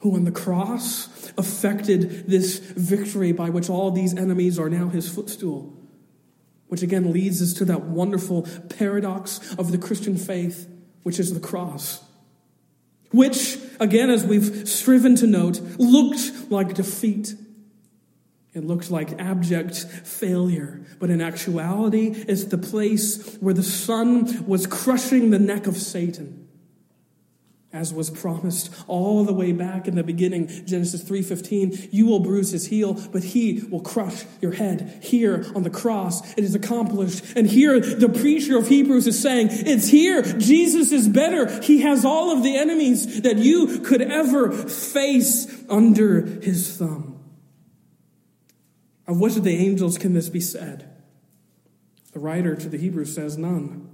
who 0.00 0.16
on 0.16 0.24
the 0.24 0.32
cross 0.32 1.30
effected 1.38 2.26
this 2.26 2.58
victory 2.58 3.30
by 3.30 3.50
which 3.50 3.70
all 3.70 3.92
these 3.92 4.16
enemies 4.16 4.58
are 4.58 4.68
now 4.68 4.88
His 4.88 5.08
footstool. 5.08 5.77
Which 6.68 6.82
again 6.82 7.12
leads 7.12 7.42
us 7.42 7.54
to 7.54 7.64
that 7.66 7.84
wonderful 7.84 8.46
paradox 8.78 9.54
of 9.54 9.72
the 9.72 9.78
Christian 9.78 10.16
faith, 10.16 10.68
which 11.02 11.18
is 11.18 11.34
the 11.34 11.40
cross. 11.40 12.02
Which, 13.10 13.58
again, 13.80 14.10
as 14.10 14.24
we've 14.24 14.68
striven 14.68 15.16
to 15.16 15.26
note, 15.26 15.60
looked 15.78 16.50
like 16.50 16.74
defeat. 16.74 17.34
It 18.52 18.64
looked 18.64 18.90
like 18.90 19.18
abject 19.18 19.76
failure. 19.78 20.84
But 20.98 21.08
in 21.08 21.22
actuality, 21.22 22.08
it's 22.28 22.44
the 22.44 22.58
place 22.58 23.36
where 23.40 23.54
the 23.54 23.62
Son 23.62 24.46
was 24.46 24.66
crushing 24.66 25.30
the 25.30 25.38
neck 25.38 25.66
of 25.66 25.76
Satan 25.76 26.37
as 27.72 27.92
was 27.92 28.08
promised 28.10 28.74
all 28.86 29.24
the 29.24 29.32
way 29.32 29.52
back 29.52 29.86
in 29.86 29.94
the 29.94 30.02
beginning 30.02 30.46
genesis 30.64 31.04
3.15 31.04 31.90
you 31.92 32.06
will 32.06 32.20
bruise 32.20 32.50
his 32.50 32.66
heel 32.68 32.94
but 33.12 33.22
he 33.22 33.62
will 33.70 33.80
crush 33.80 34.24
your 34.40 34.52
head. 34.52 35.00
Here 35.02 35.44
on 35.54 35.62
the 35.62 35.70
cross 35.70 36.32
it 36.36 36.44
is 36.44 36.54
accomplished. 36.54 37.24
And 37.36 37.46
here 37.46 37.80
the 37.80 38.08
preacher 38.08 38.58
of 38.58 38.68
hebrews 38.68 39.06
is 39.06 39.20
saying 39.20 39.48
it's 39.50 39.88
here. 39.88 40.22
Jesus 40.22 40.92
is 40.92 41.08
better. 41.08 41.60
He 41.62 41.82
has 41.82 42.04
all 42.04 42.36
of 42.36 42.42
the 42.42 42.56
enemies 42.56 43.22
that 43.22 43.38
you 43.38 43.80
could 43.80 44.02
ever 44.02 44.52
face 44.52 45.46
under 45.68 46.22
his 46.22 46.76
thumb. 46.76 47.20
Of 49.06 49.20
which 49.20 49.36
of 49.36 49.44
the 49.44 49.56
angels 49.56 49.96
can 49.96 50.12
this 50.12 50.28
be 50.28 50.40
said? 50.40 50.90
The 52.12 52.20
writer 52.20 52.54
to 52.54 52.68
the 52.68 52.78
hebrews 52.78 53.14
says 53.14 53.38
none 53.38 53.87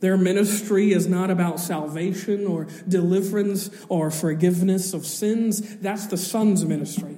their 0.00 0.16
ministry 0.16 0.92
is 0.92 1.06
not 1.06 1.30
about 1.30 1.58
salvation 1.58 2.46
or 2.46 2.66
deliverance 2.86 3.70
or 3.88 4.10
forgiveness 4.10 4.92
of 4.92 5.06
sins. 5.06 5.78
That's 5.78 6.06
the 6.06 6.18
Son's 6.18 6.64
ministry. 6.64 7.16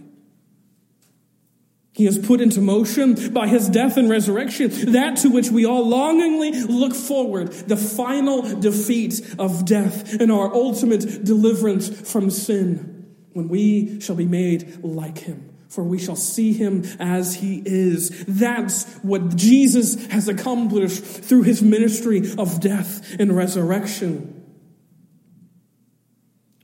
He 1.92 2.04
has 2.04 2.16
put 2.16 2.40
into 2.40 2.60
motion 2.60 3.32
by 3.32 3.48
his 3.48 3.68
death 3.68 3.96
and 3.96 4.08
resurrection 4.08 4.92
that 4.92 5.16
to 5.18 5.30
which 5.30 5.50
we 5.50 5.66
all 5.66 5.88
longingly 5.88 6.52
look 6.52 6.94
forward 6.94 7.50
the 7.50 7.76
final 7.76 8.60
defeat 8.60 9.34
of 9.36 9.64
death 9.64 10.20
and 10.20 10.30
our 10.30 10.54
ultimate 10.54 11.24
deliverance 11.24 11.88
from 12.08 12.30
sin 12.30 13.16
when 13.32 13.48
we 13.48 14.00
shall 14.00 14.14
be 14.14 14.26
made 14.26 14.84
like 14.84 15.18
him 15.18 15.57
for 15.68 15.84
we 15.84 15.98
shall 15.98 16.16
see 16.16 16.52
him 16.52 16.84
as 16.98 17.36
he 17.36 17.62
is. 17.64 18.24
That's 18.26 18.84
what 18.96 19.36
Jesus 19.36 20.06
has 20.06 20.28
accomplished 20.28 21.04
through 21.04 21.42
his 21.42 21.62
ministry 21.62 22.32
of 22.38 22.60
death 22.60 23.16
and 23.20 23.36
resurrection. 23.36 24.34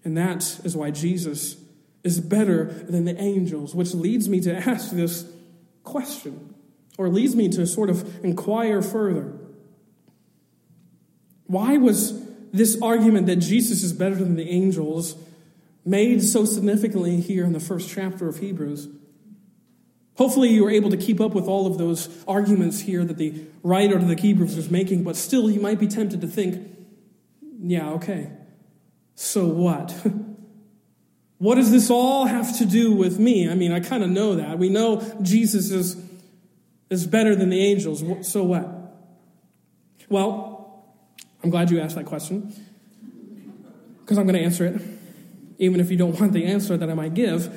And 0.04 0.16
that 0.16 0.42
is 0.64 0.76
why 0.76 0.90
Jesus 0.90 1.56
is 2.02 2.20
better 2.20 2.64
than 2.64 3.04
the 3.04 3.18
angels, 3.20 3.74
which 3.74 3.94
leads 3.94 4.28
me 4.28 4.40
to 4.40 4.54
ask 4.54 4.90
this 4.90 5.30
question, 5.82 6.54
or 6.98 7.08
leads 7.08 7.34
me 7.34 7.48
to 7.50 7.66
sort 7.66 7.90
of 7.90 8.24
inquire 8.24 8.82
further. 8.82 9.32
Why 11.46 11.76
was 11.76 12.22
this 12.52 12.80
argument 12.80 13.26
that 13.26 13.36
Jesus 13.36 13.82
is 13.82 13.92
better 13.92 14.14
than 14.14 14.36
the 14.36 14.48
angels 14.48 15.16
made 15.85 16.23
so 16.23 16.44
significantly 16.44 17.20
here 17.20 17.44
in 17.44 17.53
the 17.53 17.61
first 17.61 17.90
chapter 17.90 18.29
of 18.29 18.38
Hebrews. 18.38 18.88
Hopefully, 20.16 20.49
you 20.49 20.62
were 20.62 20.70
able 20.70 20.90
to 20.90 20.97
keep 20.97 21.20
up 21.20 21.33
with 21.33 21.47
all 21.47 21.66
of 21.66 21.77
those 21.77 22.25
arguments 22.27 22.81
here 22.81 23.05
that 23.05 23.18
the 23.18 23.44
writer 23.62 23.97
of 23.97 24.07
the 24.07 24.14
Hebrews 24.14 24.55
was 24.55 24.70
making, 24.70 25.03
but 25.03 25.16
still, 25.16 25.51
you 25.51 25.61
might 25.61 25.81
be 25.81 25.88
tempted 25.88 26.20
to 26.20 26.29
think, 26.29 26.70
yeah, 27.61 27.90
okay, 27.90 28.31
so 29.16 29.47
what? 29.47 29.92
what 31.38 31.57
does 31.57 31.73
this 31.73 31.90
all 31.90 32.26
have 32.26 32.57
to 32.59 32.64
do 32.64 32.93
with 32.93 33.18
me? 33.18 33.51
I 33.51 33.55
mean, 33.55 33.72
I 33.72 33.80
kind 33.80 34.05
of 34.05 34.11
know 34.11 34.37
that. 34.37 34.59
We 34.59 34.68
know 34.68 35.03
Jesus 35.20 35.72
is, 35.72 36.01
is 36.91 37.07
better 37.07 37.35
than 37.35 37.51
the 37.51 37.61
angels, 37.61 38.05
so 38.28 38.45
what? 38.45 38.68
Well, 40.09 40.95
I'm 41.43 41.51
glad 41.51 41.70
you 41.70 41.80
asked 41.80 41.97
that 41.97 42.07
question 42.07 42.55
because 44.01 44.16
I'm 44.16 44.26
going 44.26 44.37
to 44.37 44.45
answer 44.45 44.64
it 44.66 44.80
even 45.59 45.80
if 45.80 45.90
you 45.90 45.96
don't 45.96 46.18
want 46.20 46.32
the 46.32 46.44
answer 46.44 46.76
that 46.76 46.90
I 46.90 46.94
might 46.94 47.14
give. 47.14 47.52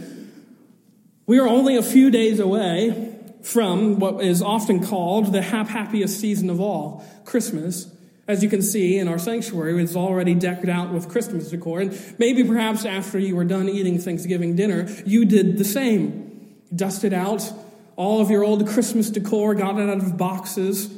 We 1.25 1.39
are 1.39 1.47
only 1.47 1.75
a 1.75 1.83
few 1.83 2.09
days 2.09 2.39
away 2.39 3.15
from 3.43 3.99
what 3.99 4.23
is 4.23 4.41
often 4.41 4.85
called 4.85 5.31
the 5.31 5.41
hap 5.41 5.67
happiest 5.67 6.19
season 6.19 6.49
of 6.49 6.59
all, 6.59 7.05
Christmas. 7.25 7.91
As 8.27 8.43
you 8.43 8.49
can 8.49 8.61
see 8.61 8.97
in 8.97 9.07
our 9.07 9.17
sanctuary, 9.17 9.81
it's 9.81 9.95
already 9.95 10.35
decked 10.35 10.67
out 10.67 10.91
with 10.91 11.07
Christmas 11.07 11.49
decor. 11.49 11.79
And 11.79 12.15
maybe 12.17 12.43
perhaps 12.43 12.85
after 12.85 13.17
you 13.17 13.35
were 13.37 13.45
done 13.45 13.69
eating 13.69 13.99
Thanksgiving 13.99 14.55
dinner, 14.55 14.89
you 15.05 15.23
did 15.23 15.57
the 15.57 15.63
same. 15.63 16.57
Dusted 16.75 17.13
out 17.13 17.49
all 17.95 18.21
of 18.21 18.29
your 18.29 18.43
old 18.43 18.67
Christmas 18.67 19.09
decor, 19.09 19.55
got 19.55 19.79
it 19.79 19.89
out 19.89 19.97
of 19.97 20.17
boxes. 20.17 20.89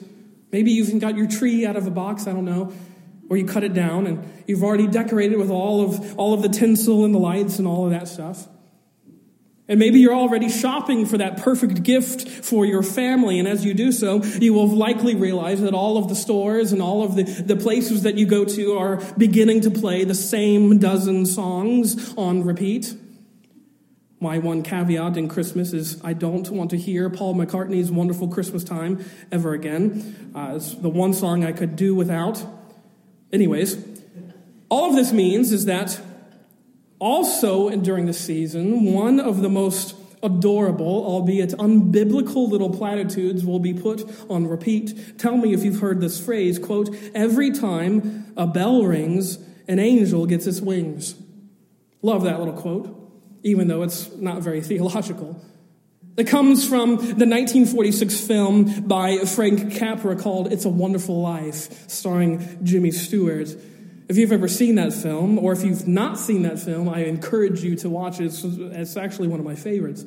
Maybe 0.51 0.71
you 0.71 0.83
even 0.83 0.99
got 0.99 1.15
your 1.15 1.27
tree 1.27 1.65
out 1.65 1.75
of 1.75 1.85
a 1.85 1.91
box, 1.91 2.27
I 2.27 2.33
don't 2.33 2.45
know. 2.45 2.73
Or 3.29 3.37
you 3.37 3.45
cut 3.45 3.63
it 3.63 3.73
down 3.73 4.07
and 4.07 4.43
you've 4.47 4.63
already 4.63 4.87
decorated 4.87 5.37
with 5.37 5.51
all 5.51 5.81
of, 5.81 6.17
all 6.17 6.33
of 6.33 6.41
the 6.41 6.49
tinsel 6.49 7.05
and 7.05 7.13
the 7.13 7.19
lights 7.19 7.59
and 7.59 7.67
all 7.67 7.85
of 7.85 7.91
that 7.91 8.07
stuff. 8.07 8.47
And 9.69 9.79
maybe 9.79 9.99
you're 9.99 10.15
already 10.15 10.49
shopping 10.49 11.05
for 11.05 11.19
that 11.19 11.37
perfect 11.37 11.83
gift 11.83 12.27
for 12.27 12.65
your 12.65 12.81
family. 12.81 13.37
And 13.37 13.47
as 13.47 13.63
you 13.63 13.75
do 13.75 13.91
so, 13.91 14.23
you 14.23 14.51
will 14.51 14.67
likely 14.67 15.13
realize 15.13 15.61
that 15.61 15.75
all 15.75 15.99
of 15.99 16.09
the 16.09 16.15
stores 16.15 16.71
and 16.71 16.81
all 16.81 17.03
of 17.03 17.15
the, 17.15 17.21
the 17.23 17.55
places 17.55 18.01
that 18.01 18.15
you 18.15 18.25
go 18.25 18.45
to 18.45 18.77
are 18.79 18.97
beginning 19.15 19.61
to 19.61 19.69
play 19.69 20.05
the 20.05 20.15
same 20.15 20.79
dozen 20.79 21.27
songs 21.27 22.15
on 22.17 22.43
repeat. 22.43 22.95
My 24.19 24.39
one 24.39 24.63
caveat 24.63 25.15
in 25.17 25.29
Christmas 25.29 25.71
is 25.71 26.03
I 26.03 26.13
don't 26.13 26.49
want 26.49 26.71
to 26.71 26.77
hear 26.77 27.07
Paul 27.11 27.35
McCartney's 27.35 27.91
Wonderful 27.91 28.27
Christmas 28.27 28.63
Time 28.63 29.05
ever 29.31 29.53
again. 29.53 30.31
Uh, 30.35 30.53
it's 30.55 30.73
the 30.73 30.89
one 30.89 31.13
song 31.13 31.45
I 31.45 31.51
could 31.51 31.75
do 31.75 31.93
without. 31.93 32.43
Anyways, 33.31 33.77
all 34.69 34.89
of 34.89 34.95
this 34.95 35.11
means 35.11 35.51
is 35.51 35.65
that 35.65 35.99
also, 36.99 37.69
during 37.69 38.07
the 38.07 38.13
season, 38.13 38.93
one 38.93 39.19
of 39.21 39.41
the 39.41 39.49
most 39.49 39.95
adorable, 40.21 41.05
albeit 41.05 41.51
unbiblical 41.51 42.49
little 42.49 42.69
platitudes 42.69 43.45
will 43.45 43.59
be 43.59 43.73
put 43.73 44.03
on 44.29 44.47
repeat. 44.47 45.17
Tell 45.17 45.37
me 45.37 45.53
if 45.53 45.63
you've 45.63 45.79
heard 45.79 46.01
this 46.01 46.19
phrase, 46.19 46.59
quote, 46.59 46.93
every 47.15 47.51
time 47.51 48.33
a 48.35 48.45
bell 48.45 48.83
rings, 48.83 49.39
an 49.69 49.79
angel 49.79 50.25
gets 50.25 50.45
its 50.45 50.59
wings. 50.59 51.15
Love 52.01 52.23
that 52.23 52.39
little 52.39 52.53
quote, 52.53 52.93
even 53.43 53.69
though 53.69 53.83
it's 53.83 54.13
not 54.17 54.41
very 54.41 54.61
theological. 54.61 55.41
It 56.19 56.27
comes 56.27 56.67
from 56.67 56.97
the 56.97 57.25
1946 57.25 58.27
film 58.27 58.81
by 58.81 59.19
Frank 59.19 59.75
Capra 59.75 60.17
called 60.17 60.51
It's 60.51 60.65
a 60.65 60.69
Wonderful 60.69 61.21
Life, 61.21 61.89
starring 61.89 62.59
Jimmy 62.61 62.91
Stewart. 62.91 63.47
If 64.09 64.17
you've 64.17 64.33
ever 64.33 64.49
seen 64.49 64.75
that 64.75 64.91
film, 64.91 65.39
or 65.39 65.53
if 65.53 65.63
you've 65.63 65.87
not 65.87 66.19
seen 66.19 66.41
that 66.41 66.59
film, 66.59 66.89
I 66.89 67.05
encourage 67.05 67.63
you 67.63 67.77
to 67.77 67.89
watch 67.89 68.19
it. 68.19 68.25
It's, 68.25 68.43
it's 68.43 68.97
actually 68.97 69.29
one 69.29 69.39
of 69.39 69.45
my 69.45 69.55
favorites. 69.55 70.03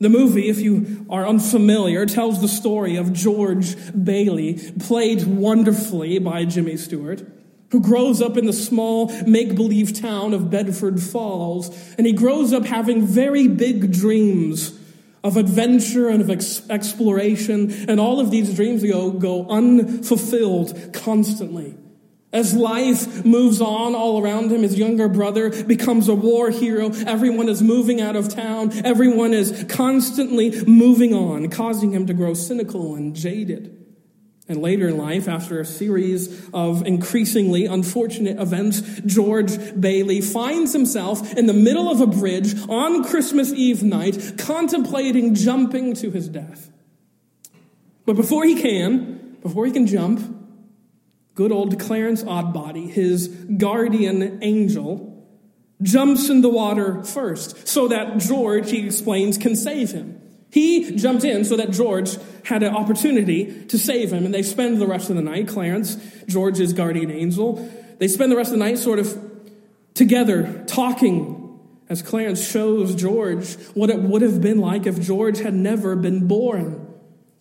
The 0.00 0.10
movie, 0.10 0.50
if 0.50 0.60
you 0.60 1.06
are 1.08 1.26
unfamiliar, 1.26 2.04
tells 2.04 2.42
the 2.42 2.48
story 2.48 2.96
of 2.96 3.14
George 3.14 3.74
Bailey, 4.04 4.60
played 4.80 5.24
wonderfully 5.24 6.18
by 6.18 6.44
Jimmy 6.44 6.76
Stewart, 6.76 7.22
who 7.70 7.80
grows 7.80 8.20
up 8.20 8.36
in 8.36 8.44
the 8.44 8.52
small 8.52 9.10
make 9.22 9.54
believe 9.54 9.98
town 9.98 10.34
of 10.34 10.50
Bedford 10.50 11.00
Falls, 11.00 11.70
and 11.96 12.06
he 12.06 12.12
grows 12.12 12.52
up 12.52 12.66
having 12.66 13.06
very 13.06 13.48
big 13.48 13.94
dreams 13.94 14.78
of 15.24 15.36
adventure 15.36 16.08
and 16.08 16.20
of 16.20 16.30
ex- 16.30 16.68
exploration, 16.68 17.88
and 17.88 18.00
all 18.00 18.20
of 18.20 18.30
these 18.30 18.54
dreams 18.54 18.82
go, 18.82 19.10
go 19.10 19.46
unfulfilled 19.48 20.92
constantly. 20.92 21.76
As 22.32 22.54
life 22.54 23.26
moves 23.26 23.60
on 23.60 23.94
all 23.94 24.22
around 24.22 24.50
him, 24.50 24.62
his 24.62 24.78
younger 24.78 25.06
brother 25.06 25.64
becomes 25.64 26.08
a 26.08 26.14
war 26.14 26.50
hero. 26.50 26.90
Everyone 27.06 27.48
is 27.48 27.62
moving 27.62 28.00
out 28.00 28.16
of 28.16 28.34
town. 28.34 28.72
Everyone 28.86 29.34
is 29.34 29.66
constantly 29.68 30.64
moving 30.64 31.12
on, 31.12 31.50
causing 31.50 31.92
him 31.92 32.06
to 32.06 32.14
grow 32.14 32.32
cynical 32.32 32.94
and 32.94 33.14
jaded. 33.14 33.81
And 34.52 34.60
later 34.60 34.88
in 34.88 34.98
life, 34.98 35.28
after 35.28 35.60
a 35.60 35.64
series 35.64 36.46
of 36.52 36.86
increasingly 36.86 37.64
unfortunate 37.64 38.38
events, 38.38 38.82
George 39.06 39.80
Bailey 39.80 40.20
finds 40.20 40.74
himself 40.74 41.32
in 41.38 41.46
the 41.46 41.54
middle 41.54 41.90
of 41.90 42.02
a 42.02 42.06
bridge 42.06 42.54
on 42.68 43.02
Christmas 43.02 43.50
Eve 43.50 43.82
night, 43.82 44.34
contemplating 44.36 45.34
jumping 45.34 45.94
to 45.94 46.10
his 46.10 46.28
death. 46.28 46.70
But 48.04 48.16
before 48.16 48.44
he 48.44 48.60
can, 48.60 49.38
before 49.40 49.64
he 49.64 49.72
can 49.72 49.86
jump, 49.86 50.20
good 51.34 51.50
old 51.50 51.80
Clarence 51.80 52.22
Odbody, 52.22 52.90
his 52.90 53.28
guardian 53.28 54.42
angel, 54.42 55.26
jumps 55.80 56.28
in 56.28 56.42
the 56.42 56.50
water 56.50 57.02
first 57.04 57.66
so 57.66 57.88
that 57.88 58.18
George, 58.18 58.70
he 58.70 58.84
explains, 58.84 59.38
can 59.38 59.56
save 59.56 59.92
him. 59.92 60.21
He 60.52 60.94
jumped 60.96 61.24
in 61.24 61.44
so 61.44 61.56
that 61.56 61.70
George 61.70 62.16
had 62.44 62.62
an 62.62 62.76
opportunity 62.76 63.64
to 63.66 63.78
save 63.78 64.12
him, 64.12 64.24
and 64.24 64.34
they 64.34 64.42
spend 64.42 64.80
the 64.80 64.86
rest 64.86 65.10
of 65.10 65.16
the 65.16 65.22
night, 65.22 65.48
Clarence, 65.48 65.96
George's 66.26 66.72
guardian 66.72 67.10
angel, 67.10 67.68
they 67.98 68.06
spend 68.06 68.30
the 68.30 68.36
rest 68.36 68.52
of 68.52 68.58
the 68.58 68.64
night 68.64 68.78
sort 68.78 68.98
of 68.98 69.18
together 69.94 70.62
talking 70.66 71.58
as 71.88 72.02
Clarence 72.02 72.46
shows 72.46 72.94
George 72.94 73.54
what 73.74 73.90
it 73.90 73.98
would 73.98 74.22
have 74.22 74.40
been 74.40 74.58
like 74.58 74.86
if 74.86 75.00
George 75.00 75.38
had 75.38 75.54
never 75.54 75.96
been 75.96 76.28
born 76.28 76.92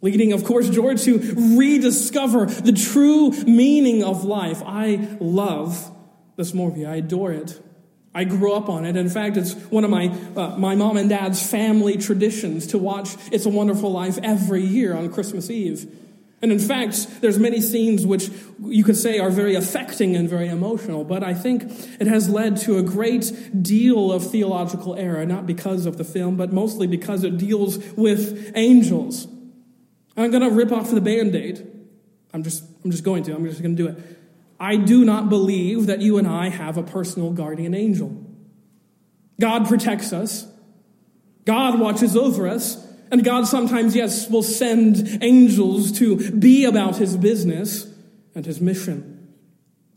leading, 0.02 0.34
of 0.34 0.44
course, 0.44 0.70
George 0.70 1.04
to 1.04 1.20
rediscover 1.58 2.46
the 2.46 2.72
true 2.72 3.32
meaning 3.44 4.04
of 4.04 4.24
life. 4.24 4.62
I 4.66 5.18
love 5.20 5.92
this 6.36 6.54
movie. 6.54 6.86
I 6.86 6.96
adore 6.96 7.32
it. 7.32 7.62
I 8.14 8.26
grew 8.26 8.54
up 8.54 8.68
on 8.68 8.86
it. 8.86 8.98
In 8.98 9.10
fact, 9.10 9.38
it's 9.38 9.54
one 9.54 9.86
of 9.86 9.90
my, 9.90 10.08
uh, 10.36 10.58
my 10.58 10.76
mom 10.76 10.98
and 10.98 11.10
dad's 11.10 11.46
family 11.50 11.98
traditions 11.98 12.68
to 12.68 12.78
watch 12.78 13.16
It's 13.32 13.46
a 13.46 13.50
Wonderful 13.50 13.92
Life 13.92 14.20
every 14.22 14.64
year 14.64 14.96
on 14.96 15.12
Christmas 15.12 15.50
Eve. 15.50 15.90
And 16.42 16.52
in 16.52 16.60
fact, 16.60 17.22
there's 17.22 17.38
many 17.38 17.62
scenes 17.62 18.06
which 18.06 18.30
you 18.60 18.84
could 18.84 18.98
say 18.98 19.20
are 19.20 19.30
very 19.30 19.56
affecting 19.56 20.16
and 20.16 20.28
very 20.28 20.50
emotional, 20.50 21.04
but 21.04 21.24
I 21.24 21.36
think 21.36 21.64
it 22.00 22.08
has 22.08 22.30
led 22.30 22.58
to 22.62 22.80
a 22.80 22.84
great 22.84 23.32
deal 23.62 24.12
of 24.12 24.30
theological 24.30 24.96
error, 24.96 25.24
not 25.26 25.46
because 25.46 25.86
of 25.86 25.98
the 25.98 26.04
film, 26.04 26.38
but 26.38 26.52
mostly 26.52 26.88
because 26.88 27.24
it 27.24 27.38
deals 27.38 27.78
with 27.94 28.52
angels. 28.56 29.28
I'm 30.18 30.32
going 30.32 30.44
to 30.44 30.50
rip 30.50 30.72
off 30.72 30.90
the 30.90 31.00
band 31.00 31.36
aid. 31.36 31.66
I'm 32.34 32.44
just, 32.44 32.64
I'm 32.84 32.92
just 32.92 33.04
going 33.04 33.24
to. 33.24 33.36
I'm 33.36 33.46
just 33.46 33.62
going 33.62 33.78
to 33.78 33.84
do 33.84 33.90
it. 33.90 34.21
I 34.62 34.76
do 34.76 35.04
not 35.04 35.28
believe 35.28 35.88
that 35.88 36.02
you 36.02 36.20
and 36.20 36.28
I 36.28 36.50
have 36.50 36.78
a 36.78 36.84
personal 36.84 37.32
guardian 37.32 37.74
angel. 37.74 38.16
God 39.40 39.68
protects 39.68 40.14
us, 40.14 40.46
God 41.46 41.80
watches 41.80 42.16
over 42.16 42.48
us, 42.48 42.78
and 43.10 43.24
God 43.24 43.48
sometimes, 43.48 43.96
yes, 43.96 44.30
will 44.30 44.44
send 44.44 45.18
angels 45.24 45.92
to 45.94 46.30
be 46.32 46.66
about 46.66 46.98
his 46.98 47.18
business 47.18 47.92
and 48.36 48.46
his 48.46 48.62
mission. 48.62 49.11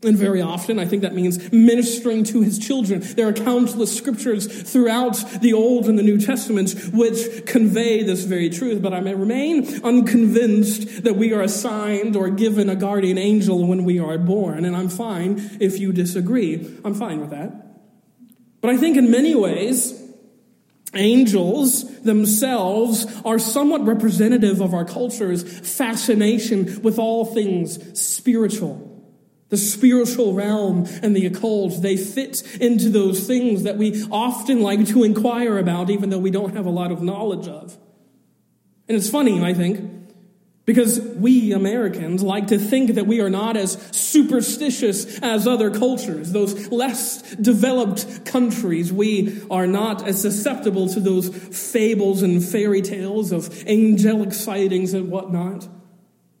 And 0.03 0.17
very 0.17 0.41
often, 0.41 0.77
I 0.77 0.85
think 0.85 1.01
that 1.01 1.15
means 1.15 1.51
ministering 1.51 2.23
to 2.25 2.41
his 2.41 2.59
children. 2.59 3.01
There 3.01 3.27
are 3.27 3.33
countless 3.33 3.95
scriptures 3.95 4.45
throughout 4.71 5.41
the 5.41 5.53
Old 5.53 5.87
and 5.87 5.97
the 5.97 6.03
New 6.03 6.19
Testaments 6.19 6.89
which 6.89 7.45
convey 7.47 8.03
this 8.03 8.23
very 8.23 8.49
truth, 8.49 8.81
but 8.81 8.93
I 8.93 8.99
may 8.99 9.15
remain 9.15 9.83
unconvinced 9.83 11.03
that 11.03 11.15
we 11.15 11.33
are 11.33 11.41
assigned 11.41 12.15
or 12.15 12.29
given 12.29 12.69
a 12.69 12.75
guardian 12.75 13.17
angel 13.17 13.65
when 13.65 13.83
we 13.83 13.97
are 13.97 14.17
born. 14.17 14.65
And 14.65 14.75
I'm 14.75 14.89
fine 14.89 15.57
if 15.59 15.79
you 15.79 15.91
disagree. 15.91 16.79
I'm 16.83 16.93
fine 16.93 17.19
with 17.19 17.31
that. 17.31 17.61
But 18.61 18.71
I 18.71 18.77
think 18.77 18.97
in 18.97 19.09
many 19.09 19.33
ways, 19.33 20.01
Angels 20.93 22.01
themselves 22.01 23.05
are 23.25 23.37
somewhat 23.37 23.85
representative 23.85 24.61
of 24.61 24.73
our 24.73 24.85
culture's 24.85 25.43
fascination 25.43 26.81
with 26.83 26.97
all 26.97 27.25
things 27.25 27.99
spiritual. 27.99 28.94
The 29.55 29.61
spiritual 29.61 30.33
realm 30.33 30.85
and 31.01 31.15
the 31.15 31.25
occult, 31.25 31.81
they 31.81 31.95
fit 31.95 32.43
into 32.59 32.89
those 32.89 33.25
things 33.25 33.63
that 33.63 33.77
we 33.77 34.03
often 34.11 34.61
like 34.61 34.85
to 34.87 35.05
inquire 35.05 35.57
about, 35.57 35.89
even 35.89 36.09
though 36.09 36.19
we 36.19 36.29
don't 36.29 36.57
have 36.57 36.65
a 36.65 36.69
lot 36.69 36.91
of 36.91 37.01
knowledge 37.01 37.47
of. 37.47 37.77
And 38.89 38.97
it's 38.97 39.09
funny, 39.09 39.41
I 39.41 39.53
think, 39.53 39.79
because 40.65 40.99
we 40.99 41.53
Americans 41.53 42.21
like 42.21 42.47
to 42.47 42.59
think 42.59 42.95
that 42.95 43.07
we 43.07 43.21
are 43.21 43.29
not 43.29 43.55
as 43.55 43.75
superstitious 43.93 45.19
as 45.19 45.47
other 45.47 45.71
cultures, 45.71 46.33
those 46.33 46.69
less 46.69 47.21
developed 47.35 48.25
countries. 48.25 48.91
We 48.91 49.41
are 49.49 49.67
not 49.67 50.05
as 50.05 50.21
susceptible 50.21 50.89
to 50.89 50.99
those 50.99 51.29
fables 51.29 52.23
and 52.23 52.43
fairy 52.43 52.81
tales 52.81 53.31
of 53.31 53.65
angelic 53.65 54.33
sightings 54.33 54.93
and 54.93 55.09
whatnot. 55.09 55.69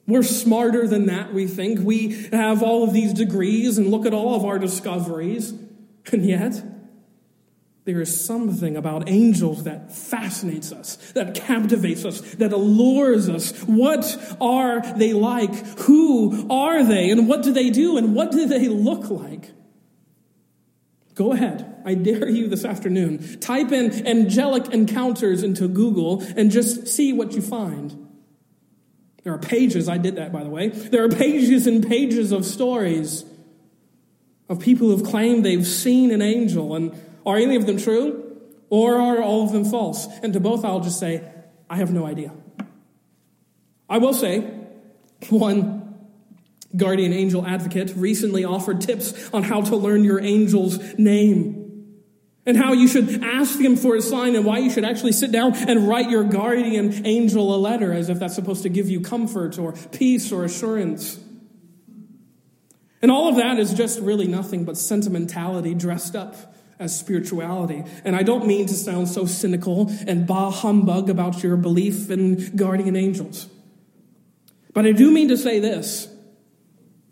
We're 0.07 0.23
smarter 0.23 0.87
than 0.87 1.07
that, 1.07 1.33
we 1.33 1.47
think. 1.47 1.79
We 1.79 2.27
have 2.31 2.61
all 2.61 2.83
of 2.83 2.93
these 2.93 3.13
degrees 3.13 3.77
and 3.77 3.89
look 3.89 4.05
at 4.05 4.13
all 4.13 4.35
of 4.35 4.45
our 4.45 4.59
discoveries. 4.59 5.53
And 6.11 6.25
yet, 6.25 6.63
there 7.85 8.01
is 8.01 8.25
something 8.25 8.75
about 8.75 9.09
angels 9.09 9.63
that 9.63 9.91
fascinates 9.91 10.71
us, 10.71 10.95
that 11.13 11.35
captivates 11.35 12.05
us, 12.05 12.21
that 12.35 12.51
allures 12.51 13.29
us. 13.29 13.51
What 13.61 14.35
are 14.39 14.81
they 14.97 15.13
like? 15.13 15.53
Who 15.79 16.47
are 16.51 16.83
they? 16.83 17.09
And 17.09 17.27
what 17.27 17.43
do 17.43 17.53
they 17.53 17.69
do? 17.69 17.97
And 17.97 18.15
what 18.15 18.31
do 18.31 18.47
they 18.47 18.67
look 18.67 19.09
like? 19.09 19.51
Go 21.15 21.31
ahead. 21.31 21.81
I 21.85 21.93
dare 21.93 22.27
you 22.27 22.47
this 22.47 22.65
afternoon, 22.65 23.39
type 23.39 23.71
in 23.71 24.05
angelic 24.05 24.67
encounters 24.73 25.43
into 25.43 25.67
Google 25.67 26.21
and 26.35 26.51
just 26.51 26.87
see 26.87 27.13
what 27.13 27.33
you 27.33 27.41
find. 27.41 28.04
There 29.25 29.33
are 29.33 29.39
pages, 29.39 29.89
I 29.89 29.97
did 29.97 30.17
that 30.17 30.31
by 30.31 30.43
the 30.43 30.49
way. 30.49 30.69
There 30.69 31.03
are 31.03 31.09
pages 31.09 31.65
and 31.65 31.85
pages 31.85 32.31
of 32.31 32.45
stories 32.45 33.25
of 34.47 34.59
people 34.59 34.87
who've 34.87 35.03
claimed 35.03 35.43
they've 35.43 35.65
seen 35.65 36.11
an 36.11 36.21
angel. 36.21 36.75
And 36.75 36.93
are 37.25 37.35
any 37.35 37.55
of 37.55 37.65
them 37.65 37.77
true? 37.77 38.39
Or 38.69 38.97
are 38.97 39.23
all 39.23 39.43
of 39.43 39.51
them 39.51 39.65
false? 39.65 40.07
And 40.21 40.31
to 40.33 40.39
both, 40.39 40.63
I'll 40.63 40.79
just 40.79 40.99
say, 40.99 41.27
I 41.67 41.77
have 41.77 41.91
no 41.91 42.05
idea. 42.05 42.33
I 43.89 43.97
will 43.97 44.13
say, 44.13 44.47
one 45.29 45.95
guardian 46.77 47.11
angel 47.11 47.47
advocate 47.47 47.93
recently 47.95 48.45
offered 48.45 48.79
tips 48.79 49.31
on 49.33 49.41
how 49.41 49.61
to 49.61 49.75
learn 49.75 50.03
your 50.03 50.19
angel's 50.19 50.77
name 50.99 51.64
and 52.45 52.57
how 52.57 52.73
you 52.73 52.87
should 52.87 53.23
ask 53.23 53.59
him 53.59 53.75
for 53.75 53.95
a 53.95 54.01
sign 54.01 54.35
and 54.35 54.45
why 54.45 54.59
you 54.59 54.69
should 54.69 54.85
actually 54.85 55.11
sit 55.11 55.31
down 55.31 55.55
and 55.55 55.87
write 55.87 56.09
your 56.09 56.23
guardian 56.23 57.05
angel 57.05 57.55
a 57.55 57.57
letter 57.57 57.91
as 57.91 58.09
if 58.09 58.19
that's 58.19 58.35
supposed 58.35 58.63
to 58.63 58.69
give 58.69 58.89
you 58.89 59.01
comfort 59.01 59.57
or 59.57 59.73
peace 59.91 60.31
or 60.31 60.43
assurance. 60.43 61.19
And 63.01 63.11
all 63.11 63.27
of 63.27 63.35
that 63.35 63.59
is 63.59 63.73
just 63.73 63.99
really 63.99 64.27
nothing 64.27 64.63
but 64.63 64.77
sentimentality 64.77 65.73
dressed 65.73 66.15
up 66.15 66.55
as 66.79 66.97
spirituality. 66.97 67.83
And 68.03 68.15
I 68.15 68.23
don't 68.23 68.45
mean 68.45 68.67
to 68.67 68.73
sound 68.73 69.07
so 69.07 69.25
cynical 69.25 69.89
and 70.07 70.27
bah 70.27 70.51
humbug 70.51 71.09
about 71.09 71.41
your 71.41 71.55
belief 71.55 72.09
in 72.09 72.55
guardian 72.55 72.95
angels. 72.95 73.47
But 74.73 74.85
I 74.85 74.91
do 74.91 75.09
mean 75.11 75.29
to 75.29 75.37
say 75.37 75.59
this 75.59 76.14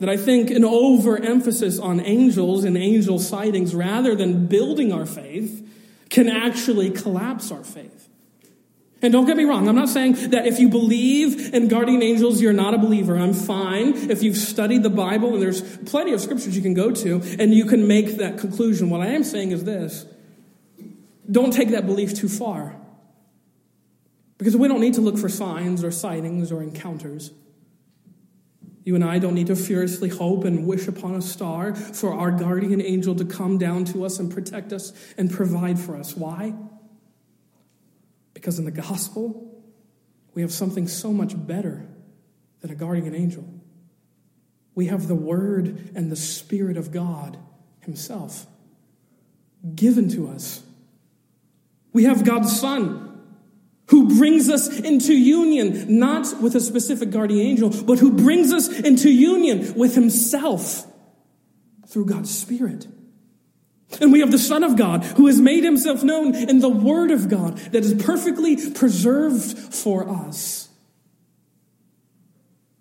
that 0.03 0.09
I 0.09 0.17
think 0.17 0.51
an 0.51 0.65
overemphasis 0.65 1.79
on 1.79 2.01
angels 2.01 2.65
and 2.65 2.77
angel 2.77 3.19
sightings 3.19 3.73
rather 3.73 4.15
than 4.15 4.47
building 4.47 4.91
our 4.91 5.05
faith 5.05 5.65
can 6.09 6.27
actually 6.27 6.89
collapse 6.89 7.53
our 7.53 7.63
faith. 7.63 8.09
And 9.01 9.13
don't 9.13 9.25
get 9.25 9.37
me 9.37 9.45
wrong, 9.45 9.69
I'm 9.69 9.77
not 9.77 9.87
saying 9.87 10.31
that 10.31 10.45
if 10.45 10.59
you 10.59 10.67
believe 10.67 11.53
in 11.53 11.69
guardian 11.69 12.03
angels, 12.03 12.41
you're 12.41 12.51
not 12.51 12.73
a 12.73 12.77
believer. 12.77 13.17
I'm 13.17 13.33
fine 13.33 14.11
if 14.11 14.23
you've 14.23 14.35
studied 14.35 14.83
the 14.83 14.89
Bible 14.89 15.35
and 15.35 15.41
there's 15.41 15.61
plenty 15.61 16.11
of 16.11 16.19
scriptures 16.19 16.53
you 16.53 16.61
can 16.61 16.73
go 16.73 16.91
to 16.91 17.21
and 17.39 17.53
you 17.53 17.63
can 17.63 17.87
make 17.87 18.17
that 18.17 18.37
conclusion. 18.37 18.89
What 18.89 18.99
I 18.99 19.07
am 19.07 19.23
saying 19.23 19.51
is 19.51 19.63
this 19.63 20.05
don't 21.31 21.53
take 21.53 21.69
that 21.69 21.85
belief 21.85 22.13
too 22.13 22.27
far. 22.27 22.75
Because 24.37 24.57
we 24.57 24.67
don't 24.67 24.81
need 24.81 24.95
to 24.95 25.01
look 25.01 25.17
for 25.17 25.29
signs 25.29 25.81
or 25.81 25.91
sightings 25.91 26.51
or 26.51 26.61
encounters. 26.61 27.31
You 28.83 28.95
and 28.95 29.03
I 29.03 29.17
don't 29.19 29.33
need 29.33 29.47
to 29.47 29.55
furiously 29.55 30.09
hope 30.09 30.43
and 30.43 30.67
wish 30.67 30.87
upon 30.87 31.15
a 31.15 31.21
star 31.21 31.73
for 31.73 32.13
our 32.13 32.31
guardian 32.31 32.81
angel 32.81 33.15
to 33.15 33.25
come 33.25 33.57
down 33.57 33.85
to 33.85 34.05
us 34.05 34.19
and 34.19 34.31
protect 34.31 34.73
us 34.73 34.91
and 35.17 35.31
provide 35.31 35.79
for 35.79 35.95
us. 35.95 36.15
Why? 36.17 36.53
Because 38.33 38.59
in 38.59 38.65
the 38.65 38.71
gospel, 38.71 39.63
we 40.33 40.41
have 40.41 40.51
something 40.51 40.87
so 40.87 41.13
much 41.13 41.33
better 41.35 41.87
than 42.59 42.71
a 42.71 42.75
guardian 42.75 43.15
angel. 43.15 43.47
We 44.75 44.87
have 44.87 45.07
the 45.07 45.15
Word 45.15 45.91
and 45.95 46.11
the 46.11 46.15
Spirit 46.15 46.75
of 46.75 46.91
God 46.91 47.37
Himself 47.81 48.47
given 49.75 50.09
to 50.09 50.27
us. 50.27 50.63
We 51.93 52.03
have 52.03 52.25
God's 52.25 52.59
Son 52.59 53.12
who 53.87 54.17
brings 54.17 54.49
us 54.49 54.79
into 54.79 55.13
union, 55.13 55.99
not 55.99 56.41
with 56.41 56.55
a 56.55 56.61
specific 56.61 57.09
guardian 57.11 57.45
angel, 57.45 57.69
but 57.83 57.99
who 57.99 58.11
brings 58.11 58.53
us 58.53 58.69
into 58.79 59.09
union 59.09 59.73
with 59.75 59.95
himself 59.95 60.85
through 61.87 62.05
God's 62.05 62.33
Spirit. 62.33 62.87
And 64.01 64.11
we 64.11 64.21
have 64.21 64.31
the 64.31 64.39
Son 64.39 64.63
of 64.63 64.75
God 64.77 65.03
who 65.03 65.27
has 65.27 65.39
made 65.39 65.63
himself 65.63 66.03
known 66.03 66.33
in 66.33 66.59
the 66.59 66.69
Word 66.69 67.11
of 67.11 67.29
God 67.29 67.57
that 67.57 67.83
is 67.83 67.93
perfectly 68.03 68.71
preserved 68.71 69.57
for 69.75 70.09
us, 70.09 70.69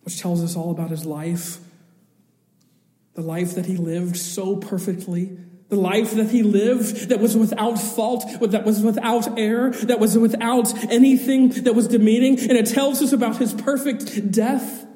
which 0.02 0.20
tells 0.20 0.42
us 0.42 0.56
all 0.56 0.70
about 0.70 0.90
his 0.90 1.04
life, 1.04 1.58
the 3.14 3.22
life 3.22 3.54
that 3.56 3.66
he 3.66 3.76
lived 3.76 4.16
so 4.16 4.56
perfectly 4.56 5.36
the 5.72 5.78
life 5.78 6.10
that 6.10 6.28
he 6.28 6.42
lived 6.42 7.08
that 7.08 7.18
was 7.18 7.34
without 7.34 7.76
fault, 7.76 8.26
that 8.42 8.66
was 8.66 8.82
without 8.82 9.38
error, 9.38 9.70
that 9.70 9.98
was 9.98 10.18
without 10.18 10.70
anything 10.92 11.48
that 11.48 11.74
was 11.74 11.88
demeaning. 11.88 12.38
And 12.38 12.58
it 12.58 12.66
tells 12.66 13.00
us 13.00 13.14
about 13.14 13.38
his 13.38 13.54
perfect 13.54 14.30
death. 14.30 14.86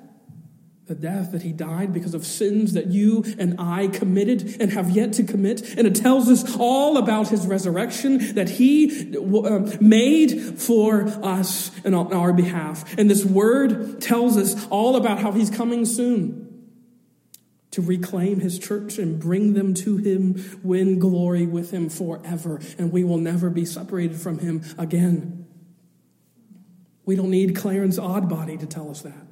The 0.85 0.95
death 0.95 1.33
that 1.33 1.41
he 1.41 1.53
died 1.53 1.95
because 1.95 2.13
of 2.13 2.27
sins 2.27 2.75
that 2.75 2.89
you 2.89 3.25
and 3.39 3.59
I 3.59 3.89
committed 3.89 4.61
and 4.61 4.71
have 4.71 4.91
yet 4.91 5.15
to 5.15 5.23
commit. 5.23 5.63
And 5.79 5.87
it 5.87 5.95
tells 5.95 6.29
us 6.29 6.55
all 6.59 6.99
about 6.99 7.29
his 7.29 7.47
resurrection 7.47 8.35
that 8.35 8.51
he 8.51 9.17
uh, 9.17 9.79
made 9.81 10.61
for 10.61 11.07
us 11.25 11.71
and 11.87 11.95
on 11.95 12.13
our 12.13 12.35
behalf. 12.35 12.99
And 12.99 13.09
this 13.09 13.25
word 13.25 14.03
tells 14.03 14.37
us 14.37 14.67
all 14.69 14.95
about 14.97 15.21
how 15.21 15.33
he's 15.33 15.49
coming 15.49 15.87
soon 15.87 16.46
to 17.77 17.83
reclaim 17.83 18.41
his 18.41 18.59
church 18.59 18.97
and 18.97 19.21
bring 19.21 19.53
them 19.53 19.75
to 19.75 19.99
him, 19.99 20.43
win 20.63 20.99
glory 20.99 21.45
with 21.45 21.73
him 21.73 21.91
forever, 21.91 22.59
and 22.79 22.91
we 22.91 23.05
will 23.05 23.19
never 23.19 23.51
be 23.51 23.67
separated 23.67 24.19
from 24.19 24.39
him 24.39 24.63
again. 24.79 25.47
We 27.05 27.17
don't 27.17 27.31
need 27.31 27.55
Clarence 27.55 27.99
Odbody 27.99 28.59
to 28.61 28.65
tell 28.65 28.91
us 28.91 29.03
that. 29.03 29.27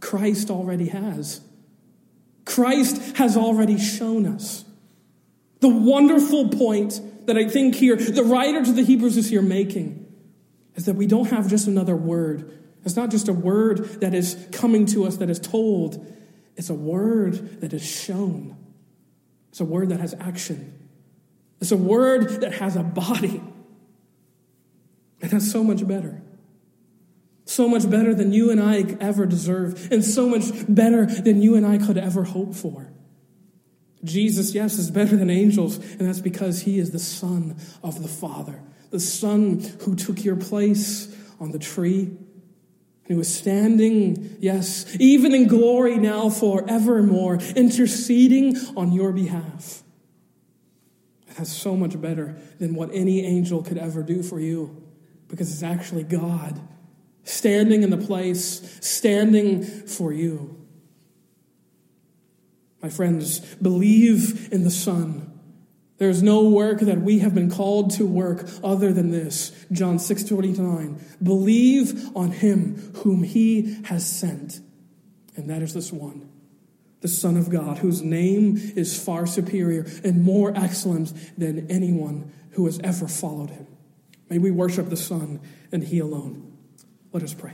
Christ 0.00 0.50
already 0.50 0.88
has. 0.88 1.40
Christ 2.44 3.16
has 3.16 3.36
already 3.36 3.78
shown 3.78 4.26
us. 4.26 4.64
The 5.60 5.68
wonderful 5.68 6.48
point 6.48 7.00
that 7.28 7.38
I 7.38 7.48
think 7.48 7.76
here, 7.76 7.94
the 7.94 8.24
writer 8.24 8.64
to 8.64 8.72
the 8.72 8.82
Hebrews 8.82 9.16
is 9.16 9.30
here 9.30 9.40
making, 9.40 10.04
is 10.74 10.86
that 10.86 10.96
we 10.96 11.06
don't 11.06 11.30
have 11.30 11.48
just 11.48 11.68
another 11.68 11.94
word. 11.94 12.58
It's 12.84 12.96
not 12.96 13.12
just 13.12 13.28
a 13.28 13.32
word 13.32 14.00
that 14.00 14.14
is 14.14 14.48
coming 14.50 14.84
to 14.86 15.06
us, 15.06 15.18
that 15.18 15.30
is 15.30 15.38
told. 15.38 16.04
It's 16.56 16.70
a 16.70 16.74
word 16.74 17.60
that 17.60 17.72
is 17.72 17.84
shown. 17.84 18.56
It's 19.50 19.60
a 19.60 19.64
word 19.64 19.90
that 19.90 20.00
has 20.00 20.14
action. 20.18 20.88
It's 21.60 21.72
a 21.72 21.76
word 21.76 22.40
that 22.40 22.54
has 22.54 22.76
a 22.76 22.82
body. 22.82 23.42
And 25.20 25.30
that's 25.30 25.50
so 25.50 25.62
much 25.62 25.86
better. 25.86 26.22
So 27.44 27.68
much 27.68 27.88
better 27.88 28.14
than 28.14 28.32
you 28.32 28.50
and 28.50 28.60
I 28.60 28.96
ever 29.00 29.24
deserve, 29.24 29.90
and 29.92 30.04
so 30.04 30.28
much 30.28 30.44
better 30.68 31.06
than 31.06 31.40
you 31.40 31.54
and 31.54 31.64
I 31.64 31.78
could 31.78 31.96
ever 31.96 32.24
hope 32.24 32.54
for. 32.54 32.92
Jesus, 34.04 34.54
yes, 34.54 34.78
is 34.78 34.90
better 34.90 35.16
than 35.16 35.30
angels, 35.30 35.78
and 35.78 36.00
that's 36.00 36.20
because 36.20 36.62
he 36.62 36.78
is 36.78 36.90
the 36.90 36.98
Son 36.98 37.56
of 37.82 38.02
the 38.02 38.08
Father, 38.08 38.60
the 38.90 39.00
Son 39.00 39.60
who 39.82 39.94
took 39.94 40.24
your 40.24 40.36
place 40.36 41.14
on 41.38 41.52
the 41.52 41.58
tree 41.58 42.16
he 43.06 43.14
was 43.14 43.32
standing, 43.32 44.36
yes, 44.40 44.96
even 44.98 45.32
in 45.32 45.46
glory 45.46 45.96
now 45.96 46.28
forevermore, 46.28 47.36
interceding 47.54 48.56
on 48.76 48.92
your 48.92 49.12
behalf. 49.12 49.84
That's 51.36 51.52
so 51.52 51.76
much 51.76 52.00
better 52.00 52.36
than 52.58 52.74
what 52.74 52.90
any 52.92 53.24
angel 53.24 53.62
could 53.62 53.78
ever 53.78 54.02
do 54.02 54.22
for 54.22 54.40
you 54.40 54.82
because 55.28 55.52
it's 55.52 55.62
actually 55.62 56.02
God 56.02 56.60
standing 57.22 57.82
in 57.82 57.90
the 57.90 57.96
place, 57.96 58.78
standing 58.80 59.62
for 59.62 60.12
you. 60.12 60.56
My 62.82 62.88
friends, 62.88 63.40
believe 63.56 64.52
in 64.52 64.64
the 64.64 64.70
Son 64.70 65.25
there 65.98 66.10
is 66.10 66.22
no 66.22 66.48
work 66.48 66.80
that 66.80 67.00
we 67.00 67.20
have 67.20 67.34
been 67.34 67.50
called 67.50 67.92
to 67.92 68.06
work 68.06 68.48
other 68.62 68.92
than 68.92 69.10
this. 69.10 69.52
John 69.72 69.98
6 69.98 70.24
29. 70.24 71.00
Believe 71.22 72.14
on 72.14 72.32
him 72.32 72.92
whom 72.96 73.22
he 73.22 73.82
has 73.84 74.06
sent. 74.06 74.60
And 75.36 75.48
that 75.50 75.62
is 75.62 75.74
this 75.74 75.92
one, 75.92 76.28
the 77.00 77.08
Son 77.08 77.36
of 77.36 77.50
God, 77.50 77.78
whose 77.78 78.02
name 78.02 78.56
is 78.76 79.02
far 79.02 79.26
superior 79.26 79.86
and 80.04 80.22
more 80.22 80.52
excellent 80.56 81.12
than 81.38 81.70
anyone 81.70 82.32
who 82.52 82.66
has 82.66 82.78
ever 82.80 83.06
followed 83.08 83.50
him. 83.50 83.66
May 84.28 84.38
we 84.38 84.50
worship 84.50 84.88
the 84.88 84.96
Son 84.96 85.40
and 85.72 85.84
he 85.84 85.98
alone. 85.98 86.56
Let 87.12 87.22
us 87.22 87.34
pray. 87.34 87.52